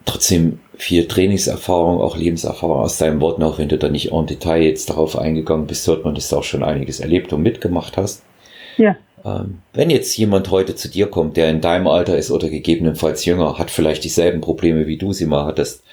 trotzdem 0.06 0.60
viel 0.76 1.08
Trainingserfahrung, 1.08 2.00
auch 2.00 2.16
Lebenserfahrung 2.16 2.80
aus 2.80 2.98
deinen 2.98 3.20
Worten, 3.22 3.44
auch 3.44 3.58
wenn 3.58 3.70
du 3.70 3.78
da 3.78 3.90
nicht 3.90 4.12
en 4.12 4.26
Detail 4.26 4.64
jetzt 4.64 4.90
darauf 4.90 5.18
eingegangen 5.18 5.68
bist, 5.68 5.86
hört 5.88 6.06
man, 6.06 6.16
dass 6.16 6.30
du 6.30 6.38
auch 6.38 6.44
schon 6.44 6.64
einiges 6.64 7.00
erlebt 7.00 7.34
und 7.34 7.42
mitgemacht 7.42 7.98
hast. 7.98 8.24
Ja. 8.78 8.96
Ähm, 9.26 9.60
wenn 9.74 9.90
jetzt 9.90 10.16
jemand 10.18 10.50
heute 10.52 10.76
zu 10.76 10.90
dir 10.90 11.08
kommt, 11.08 11.36
der 11.36 11.50
in 11.50 11.62
deinem 11.62 11.88
Alter 11.88 12.18
ist 12.18 12.32
oder 12.32 12.50
gegebenenfalls 12.50 13.26
jünger, 13.26 13.58
hat 13.58 13.72
vielleicht 13.72 14.04
dieselben 14.04 14.40
Probleme, 14.40 14.88
wie 14.88 14.98
du 14.98 15.12
sie 15.12 15.26
mal 15.26 15.46
hattest, 15.46 15.84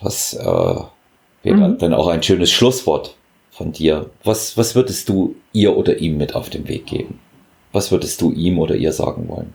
das 0.00 0.34
äh, 0.34 0.44
wäre 1.42 1.68
mhm. 1.68 1.78
dann 1.78 1.94
auch 1.94 2.08
ein 2.08 2.22
schönes 2.22 2.52
Schlusswort 2.52 3.16
von 3.50 3.72
dir. 3.72 4.10
Was, 4.22 4.56
was 4.56 4.74
würdest 4.74 5.08
du 5.08 5.36
ihr 5.52 5.76
oder 5.76 5.98
ihm 5.98 6.16
mit 6.16 6.34
auf 6.34 6.50
den 6.50 6.68
Weg 6.68 6.86
geben? 6.86 7.18
Was 7.72 7.90
würdest 7.90 8.20
du 8.20 8.30
ihm 8.30 8.58
oder 8.58 8.76
ihr 8.76 8.92
sagen 8.92 9.28
wollen? 9.28 9.52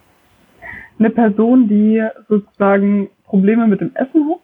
Eine 0.97 1.09
Person, 1.09 1.69
die 1.69 2.05
sozusagen 2.27 3.09
Probleme 3.29 3.67
mit 3.67 3.79
dem 3.79 3.95
Essen 3.95 4.29
hat 4.29 4.39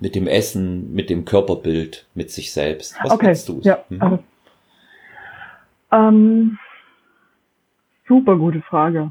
mit 0.00 0.14
dem 0.14 0.26
Essen, 0.26 0.94
mit 0.94 1.10
dem 1.10 1.24
Körperbild, 1.24 2.06
mit 2.14 2.30
sich 2.30 2.52
selbst? 2.52 2.96
Was 3.02 3.12
okay. 3.12 3.36
du? 3.46 3.60
Ja, 3.62 3.78
hm? 3.88 4.02
also, 4.02 4.18
ähm, 5.90 6.58
super 8.06 8.36
gute 8.36 8.60
Frage. 8.62 9.10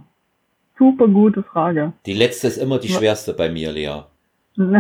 Super 0.78 1.08
gute 1.08 1.44
Frage. 1.44 1.94
Die 2.06 2.14
letzte 2.14 2.48
ist 2.48 2.58
immer 2.58 2.78
die 2.80 2.90
schwerste 2.90 3.34
bei 3.34 3.50
mir, 3.50 3.72
Lea. 3.72 4.04
ähm, 4.58 4.76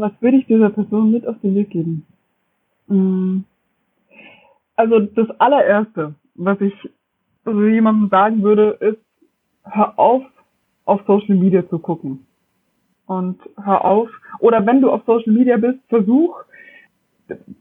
was 0.00 0.12
würde 0.20 0.36
ich 0.36 0.46
dieser 0.46 0.70
Person 0.70 1.12
mit 1.12 1.26
auf 1.26 1.36
den 1.42 1.54
Weg 1.54 1.70
geben? 1.70 2.06
Hm. 2.88 3.44
Also 4.74 4.98
das 5.00 5.28
allererste, 5.38 6.14
was 6.34 6.60
ich 6.60 6.74
also 7.44 7.62
jemandem 7.64 8.08
sagen 8.08 8.42
würde, 8.42 8.76
ist, 8.80 8.98
hör 9.64 9.96
auf, 9.98 10.24
auf 10.84 11.02
Social 11.06 11.36
Media 11.36 11.68
zu 11.68 11.78
gucken 11.78 12.26
und 13.06 13.38
hör 13.62 13.84
auf. 13.84 14.08
Oder 14.40 14.64
wenn 14.66 14.80
du 14.80 14.90
auf 14.90 15.02
Social 15.06 15.32
Media 15.32 15.56
bist, 15.56 15.78
versuch 15.88 16.36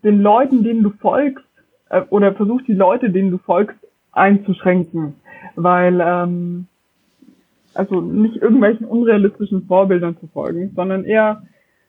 den 0.04 0.22
Leuten, 0.22 0.64
denen 0.64 0.84
du 0.84 0.90
folgst, 0.90 1.46
äh, 1.90 2.02
oder 2.10 2.34
versuch 2.34 2.62
die 2.64 2.74
Leute, 2.74 3.10
denen 3.10 3.32
du 3.32 3.38
folgst, 3.38 3.78
einzuschränken. 4.12 5.16
Weil, 5.56 6.02
ähm, 6.02 6.68
also 7.74 8.02
nicht 8.02 8.38
irgendwelchen 8.38 8.86
unrealistischen 8.86 9.66
Vorbildern 9.66 10.18
zu 10.20 10.28
folgen, 10.28 10.72
sondern 10.76 11.06
eher 11.06 11.44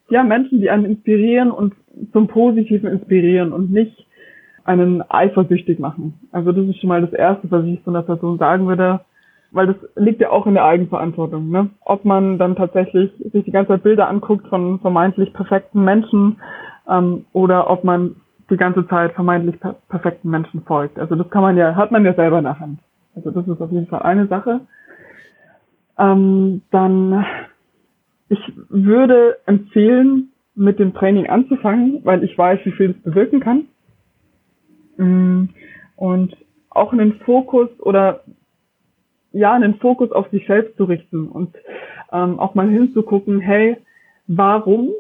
ja 0.09 0.23
Menschen, 0.23 0.61
die 0.61 0.71
einen 0.71 0.85
inspirieren 0.85 1.51
und 1.51 1.75
zum 2.13 2.29
Positiven 2.29 2.89
inspirieren 2.89 3.53
und 3.53 3.73
nicht 3.73 4.07
einen 4.65 5.03
eifersüchtig 5.09 5.79
machen. 5.81 6.15
Also 6.31 6.53
das 6.53 6.67
ist 6.69 6.79
schon 6.79 6.89
mal 6.89 7.01
das 7.01 7.13
Erste, 7.13 7.51
was 7.51 7.65
ich 7.65 7.81
so 7.85 7.91
einer 7.91 8.03
Person 8.03 8.39
sagen 8.39 8.67
würde 8.69 9.01
weil 9.53 9.67
das 9.67 9.77
liegt 9.97 10.21
ja 10.21 10.31
auch 10.31 10.47
in 10.47 10.55
der 10.55 10.65
Eigenverantwortung, 10.65 11.51
ne? 11.51 11.71
Ob 11.85 12.05
man 12.05 12.39
dann 12.39 12.57
tatsächlich 12.57 13.13
sich 13.33 13.45
die 13.45 13.51
ganze 13.51 13.73
Zeit 13.73 13.83
Bilder 13.83 14.09
anguckt 14.09 14.49
von 14.49 14.81
vermeintlich 14.81 15.33
perfekten 15.33 15.85
Menschen 15.85 16.41
ähm, 16.89 17.27
oder 17.33 17.71
ob 17.71 17.85
man 17.85 18.17
die 18.51 18.57
ganze 18.57 18.87
Zeit 18.89 19.13
vermeintlich 19.13 19.61
per 19.61 19.77
perfekten 19.89 20.31
Menschen 20.31 20.63
folgt. 20.63 20.99
Also 20.99 21.15
das 21.15 21.29
kann 21.31 21.43
man 21.43 21.57
ja, 21.57 21.77
hat 21.77 21.91
man 21.91 22.05
ja 22.05 22.15
selber 22.15 22.39
in 22.39 22.45
der 22.45 22.59
Hand. 22.59 22.81
Also 23.15 23.31
das 23.31 23.47
ist 23.47 23.61
auf 23.61 23.71
jeden 23.71 23.87
Fall 23.87 24.03
eine 24.03 24.27
Sache. 24.27 24.61
Ähm, 25.99 26.63
dann, 26.71 27.25
ich 28.29 28.41
würde 28.69 29.39
empfehlen, 29.47 30.33
mit 30.55 30.79
dem 30.79 30.93
Training 30.93 31.29
anzufangen, 31.29 32.01
weil 32.05 32.25
ich 32.25 32.37
weiß, 32.37 32.61
wie 32.65 32.73
viel 32.73 32.93
das 32.93 33.03
bewirken 33.03 33.41
kann. 33.41 33.69
Mm, 34.99 35.49
und 35.97 36.37
auch 36.69 36.93
einen 36.93 37.15
Fokus 37.21 37.69
oder 37.79 38.21
ja, 39.33 39.53
einen 39.53 39.75
Fokus 39.77 40.13
auf 40.13 40.29
sich 40.31 40.47
selbst 40.47 40.77
zu 40.77 40.85
richten 40.85 41.29
und 41.29 41.55
ähm, 42.13 42.39
auch 42.39 42.55
mal 42.55 42.69
hinzugucken, 42.69 43.41
hey, 43.41 43.77
warum 44.27 44.91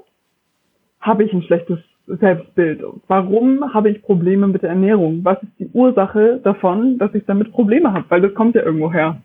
habe 1.00 1.24
ich 1.24 1.32
ein 1.32 1.42
schlechtes 1.42 1.78
Selbstbild? 2.06 2.82
Warum 3.06 3.72
habe 3.74 3.90
ich 3.90 4.02
Probleme 4.02 4.48
mit 4.48 4.62
der 4.62 4.70
Ernährung? 4.70 5.24
Was 5.24 5.42
ist 5.42 5.52
die 5.58 5.70
Ursache 5.72 6.40
davon, 6.42 6.98
dass 6.98 7.14
ich 7.14 7.24
damit 7.26 7.52
Probleme 7.52 7.92
habe? 7.92 8.04
Weil 8.08 8.20
das 8.20 8.34
kommt 8.34 8.54
ja 8.54 8.62
irgendwo 8.62 8.92
her. 8.92 9.20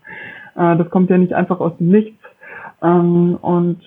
Äh, 0.55 0.77
das 0.77 0.89
kommt 0.89 1.09
ja 1.09 1.17
nicht 1.17 1.33
einfach 1.33 1.59
aus 1.59 1.75
dem 1.77 1.89
Nichts. 1.89 2.21
Ähm, 2.81 3.37
und 3.41 3.81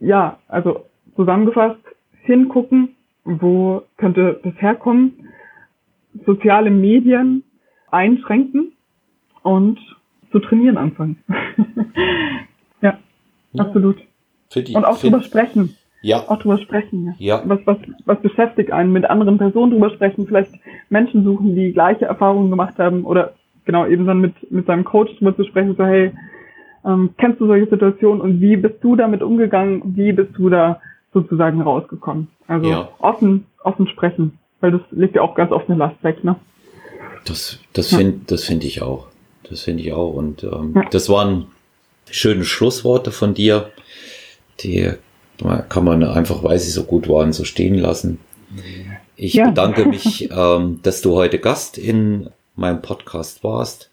ja, 0.00 0.38
also 0.48 0.84
zusammengefasst, 1.16 1.80
hingucken, 2.22 2.96
wo 3.24 3.82
könnte 3.96 4.40
das 4.42 4.54
herkommen, 4.60 5.28
soziale 6.26 6.70
Medien 6.70 7.44
einschränken 7.90 8.72
und 9.42 9.78
zu 10.30 10.38
trainieren 10.38 10.76
anfangen. 10.76 11.22
ja, 12.82 12.98
ja, 13.52 13.64
absolut. 13.64 13.96
Die, 14.54 14.74
und 14.74 14.84
auch 14.84 14.98
drüber 14.98 15.22
sprechen. 15.22 15.76
Ja. 16.00 16.28
Auch 16.28 16.38
drüber 16.38 16.58
sprechen. 16.58 17.14
Ja. 17.18 17.38
ja. 17.38 17.42
Was, 17.46 17.60
was, 17.64 17.78
was 18.04 18.20
beschäftigt 18.20 18.72
einen? 18.72 18.92
Mit 18.92 19.04
anderen 19.04 19.38
Personen 19.38 19.72
drüber 19.72 19.90
sprechen, 19.90 20.26
vielleicht 20.26 20.52
Menschen 20.90 21.24
suchen, 21.24 21.54
die 21.54 21.72
gleiche 21.72 22.06
Erfahrungen 22.06 22.50
gemacht 22.50 22.78
haben 22.78 23.04
oder 23.04 23.34
genau 23.64 23.86
eben 23.86 24.06
dann 24.06 24.20
mit, 24.20 24.50
mit 24.50 24.66
seinem 24.66 24.84
Coach 24.84 25.14
drüber 25.18 25.36
zu 25.36 25.44
sprechen, 25.44 25.74
so 25.76 25.84
hey, 25.84 26.12
ähm, 26.84 27.10
kennst 27.18 27.40
du 27.40 27.46
solche 27.46 27.68
Situationen 27.68 28.20
und 28.20 28.40
wie 28.40 28.56
bist 28.56 28.76
du 28.82 28.96
damit 28.96 29.22
umgegangen? 29.22 29.82
Wie 29.96 30.12
bist 30.12 30.30
du 30.36 30.48
da 30.48 30.80
sozusagen 31.12 31.60
rausgekommen? 31.60 32.28
Also 32.46 32.68
ja. 32.68 32.88
offen, 32.98 33.46
offen 33.62 33.88
sprechen, 33.88 34.38
weil 34.60 34.72
das 34.72 34.80
legt 34.90 35.16
ja 35.16 35.22
auch 35.22 35.34
ganz 35.34 35.52
oft 35.52 35.68
eine 35.68 35.78
Last 35.78 36.02
weg, 36.02 36.24
ne? 36.24 36.36
Das, 37.26 37.58
das 37.74 37.90
ja. 37.90 37.98
finde 37.98 38.20
das 38.26 38.44
finde 38.44 38.66
ich 38.66 38.80
auch. 38.80 39.08
Das 39.50 39.62
finde 39.62 39.82
ich 39.82 39.92
auch. 39.92 40.12
Und 40.12 40.42
ähm, 40.42 40.72
ja. 40.74 40.84
das 40.90 41.08
waren 41.08 41.46
schöne 42.10 42.44
Schlussworte 42.44 43.12
von 43.12 43.34
dir. 43.34 43.70
Die 44.60 44.92
kann 45.68 45.84
man 45.84 46.02
einfach, 46.02 46.42
weil 46.42 46.58
sie 46.58 46.70
so 46.70 46.84
gut 46.84 47.08
waren, 47.08 47.32
so 47.32 47.44
stehen 47.44 47.74
lassen. 47.74 48.18
Ich 49.16 49.34
ja. 49.34 49.48
bedanke 49.48 49.84
mich, 49.88 50.30
ähm, 50.30 50.80
dass 50.82 51.00
du 51.00 51.14
heute 51.14 51.38
Gast 51.38 51.78
in 51.78 52.30
meinem 52.56 52.82
Podcast 52.82 53.44
warst. 53.44 53.90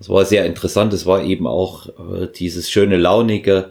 Es 0.00 0.08
war 0.08 0.24
sehr 0.24 0.46
interessant. 0.46 0.92
Es 0.92 1.06
war 1.06 1.22
eben 1.22 1.46
auch 1.46 1.88
äh, 1.88 2.28
dieses 2.34 2.70
schöne, 2.70 2.96
launige, 2.96 3.70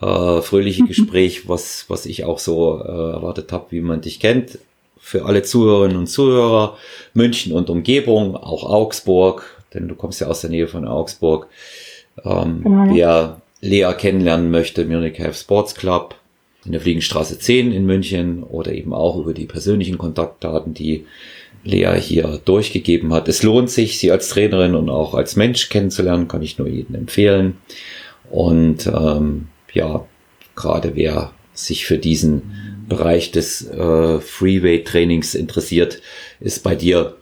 äh, 0.00 0.40
fröhliche 0.40 0.84
Gespräch, 0.88 1.48
was, 1.48 1.86
was 1.88 2.06
ich 2.06 2.24
auch 2.24 2.38
so 2.38 2.80
äh, 2.80 3.12
erwartet 3.12 3.52
habe, 3.52 3.66
wie 3.70 3.80
man 3.80 4.00
dich 4.00 4.20
kennt. 4.20 4.58
Für 4.98 5.24
alle 5.24 5.42
Zuhörerinnen 5.42 5.96
und 5.96 6.06
Zuhörer, 6.06 6.76
München 7.14 7.52
und 7.52 7.70
Umgebung, 7.70 8.36
auch 8.36 8.64
Augsburg, 8.64 9.59
denn 9.74 9.88
du 9.88 9.94
kommst 9.94 10.20
ja 10.20 10.26
aus 10.26 10.40
der 10.40 10.50
Nähe 10.50 10.68
von 10.68 10.86
Augsburg. 10.86 11.48
Ähm, 12.24 12.62
genau. 12.62 12.94
Wer 12.94 13.40
Lea 13.60 13.92
kennenlernen 13.96 14.50
möchte, 14.50 14.84
Munich 14.84 15.18
Health 15.18 15.36
Sports 15.36 15.74
Club 15.74 16.14
in 16.64 16.72
der 16.72 16.80
Fliegenstraße 16.80 17.38
10 17.38 17.72
in 17.72 17.86
München 17.86 18.42
oder 18.42 18.72
eben 18.72 18.92
auch 18.92 19.16
über 19.16 19.32
die 19.32 19.46
persönlichen 19.46 19.98
Kontaktdaten, 19.98 20.74
die 20.74 21.06
Lea 21.64 21.98
hier 21.98 22.40
durchgegeben 22.44 23.12
hat. 23.12 23.28
Es 23.28 23.42
lohnt 23.42 23.70
sich, 23.70 23.98
sie 23.98 24.10
als 24.10 24.28
Trainerin 24.28 24.74
und 24.74 24.88
auch 24.88 25.14
als 25.14 25.36
Mensch 25.36 25.68
kennenzulernen, 25.68 26.28
kann 26.28 26.42
ich 26.42 26.58
nur 26.58 26.68
jedem 26.68 26.94
empfehlen. 26.94 27.58
Und 28.30 28.86
ähm, 28.86 29.48
ja, 29.72 30.06
gerade 30.54 30.96
wer 30.96 31.32
sich 31.52 31.86
für 31.86 31.98
diesen 31.98 32.86
Bereich 32.88 33.30
des 33.30 33.66
äh, 33.68 34.20
Freeway-Trainings 34.20 35.34
interessiert, 35.34 36.00
ist 36.40 36.62
bei 36.62 36.74
dir 36.74 37.16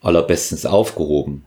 allerbestens 0.00 0.66
aufgehoben. 0.66 1.44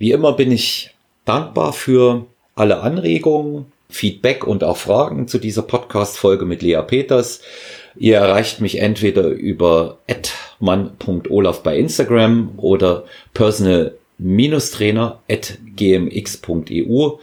Wie 0.00 0.10
immer 0.12 0.32
bin 0.32 0.50
ich 0.50 0.90
dankbar 1.26 1.74
für 1.74 2.24
alle 2.54 2.80
Anregungen, 2.80 3.66
Feedback 3.90 4.46
und 4.46 4.64
auch 4.64 4.78
Fragen 4.78 5.28
zu 5.28 5.36
dieser 5.36 5.60
Podcast-Folge 5.60 6.46
mit 6.46 6.62
Lea 6.62 6.80
Peters. 6.86 7.42
Ihr 7.96 8.16
erreicht 8.16 8.62
mich 8.62 8.78
entweder 8.78 9.24
über 9.24 9.98
mann.olaf 10.58 11.62
bei 11.62 11.76
Instagram 11.76 12.52
oder 12.56 13.04
personal-trainer 13.34 15.18
at 15.28 15.58
gmx.eu. 15.76 17.18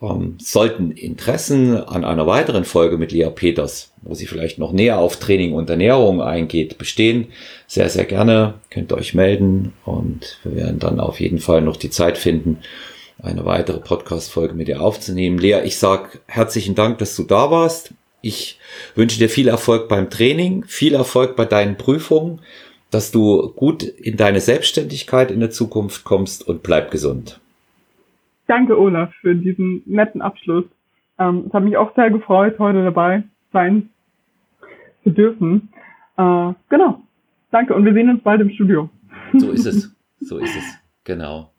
Ähm, 0.00 0.36
sollten 0.40 0.92
Interessen 0.92 1.76
an 1.76 2.04
einer 2.04 2.26
weiteren 2.26 2.64
Folge 2.64 2.98
mit 2.98 3.10
Lea 3.10 3.30
Peters, 3.34 3.90
wo 4.02 4.14
sie 4.14 4.26
vielleicht 4.26 4.58
noch 4.58 4.72
näher 4.72 4.98
auf 4.98 5.16
Training 5.16 5.54
und 5.54 5.68
Ernährung 5.70 6.22
eingeht, 6.22 6.78
bestehen, 6.78 7.28
sehr, 7.66 7.88
sehr 7.88 8.04
gerne 8.04 8.54
könnt 8.70 8.92
ihr 8.92 8.96
euch 8.96 9.14
melden 9.14 9.72
und 9.84 10.38
wir 10.44 10.54
werden 10.54 10.78
dann 10.78 11.00
auf 11.00 11.18
jeden 11.18 11.40
Fall 11.40 11.62
noch 11.62 11.76
die 11.76 11.90
Zeit 11.90 12.16
finden, 12.16 12.58
eine 13.20 13.44
weitere 13.44 13.80
Podcast-Folge 13.80 14.54
mit 14.54 14.68
dir 14.68 14.80
aufzunehmen. 14.80 15.38
Lea, 15.38 15.62
ich 15.64 15.78
sag 15.78 16.20
herzlichen 16.26 16.76
Dank, 16.76 16.98
dass 16.98 17.16
du 17.16 17.24
da 17.24 17.50
warst. 17.50 17.92
Ich 18.20 18.60
wünsche 18.94 19.18
dir 19.18 19.28
viel 19.28 19.48
Erfolg 19.48 19.88
beim 19.88 20.10
Training, 20.10 20.64
viel 20.64 20.94
Erfolg 20.94 21.34
bei 21.34 21.44
deinen 21.44 21.76
Prüfungen, 21.76 22.40
dass 22.90 23.10
du 23.10 23.50
gut 23.50 23.82
in 23.82 24.16
deine 24.16 24.40
Selbstständigkeit 24.40 25.32
in 25.32 25.40
der 25.40 25.50
Zukunft 25.50 26.04
kommst 26.04 26.46
und 26.46 26.62
bleib 26.62 26.92
gesund. 26.92 27.40
Danke, 28.48 28.80
Olaf, 28.80 29.12
für 29.20 29.36
diesen 29.36 29.82
netten 29.86 30.22
Abschluss. 30.22 30.64
Ähm, 31.18 31.44
es 31.46 31.52
hat 31.52 31.62
mich 31.62 31.76
auch 31.76 31.94
sehr 31.94 32.10
gefreut, 32.10 32.58
heute 32.58 32.82
dabei 32.82 33.22
sein 33.52 33.90
zu 35.04 35.10
dürfen. 35.10 35.68
Äh, 36.16 36.52
genau. 36.68 37.02
Danke 37.50 37.74
und 37.74 37.84
wir 37.84 37.92
sehen 37.92 38.10
uns 38.10 38.22
bald 38.22 38.40
im 38.40 38.50
Studio. 38.50 38.90
So 39.34 39.50
ist 39.50 39.66
es. 39.66 39.94
So 40.20 40.38
ist 40.38 40.56
es. 40.56 40.78
Genau. 41.04 41.50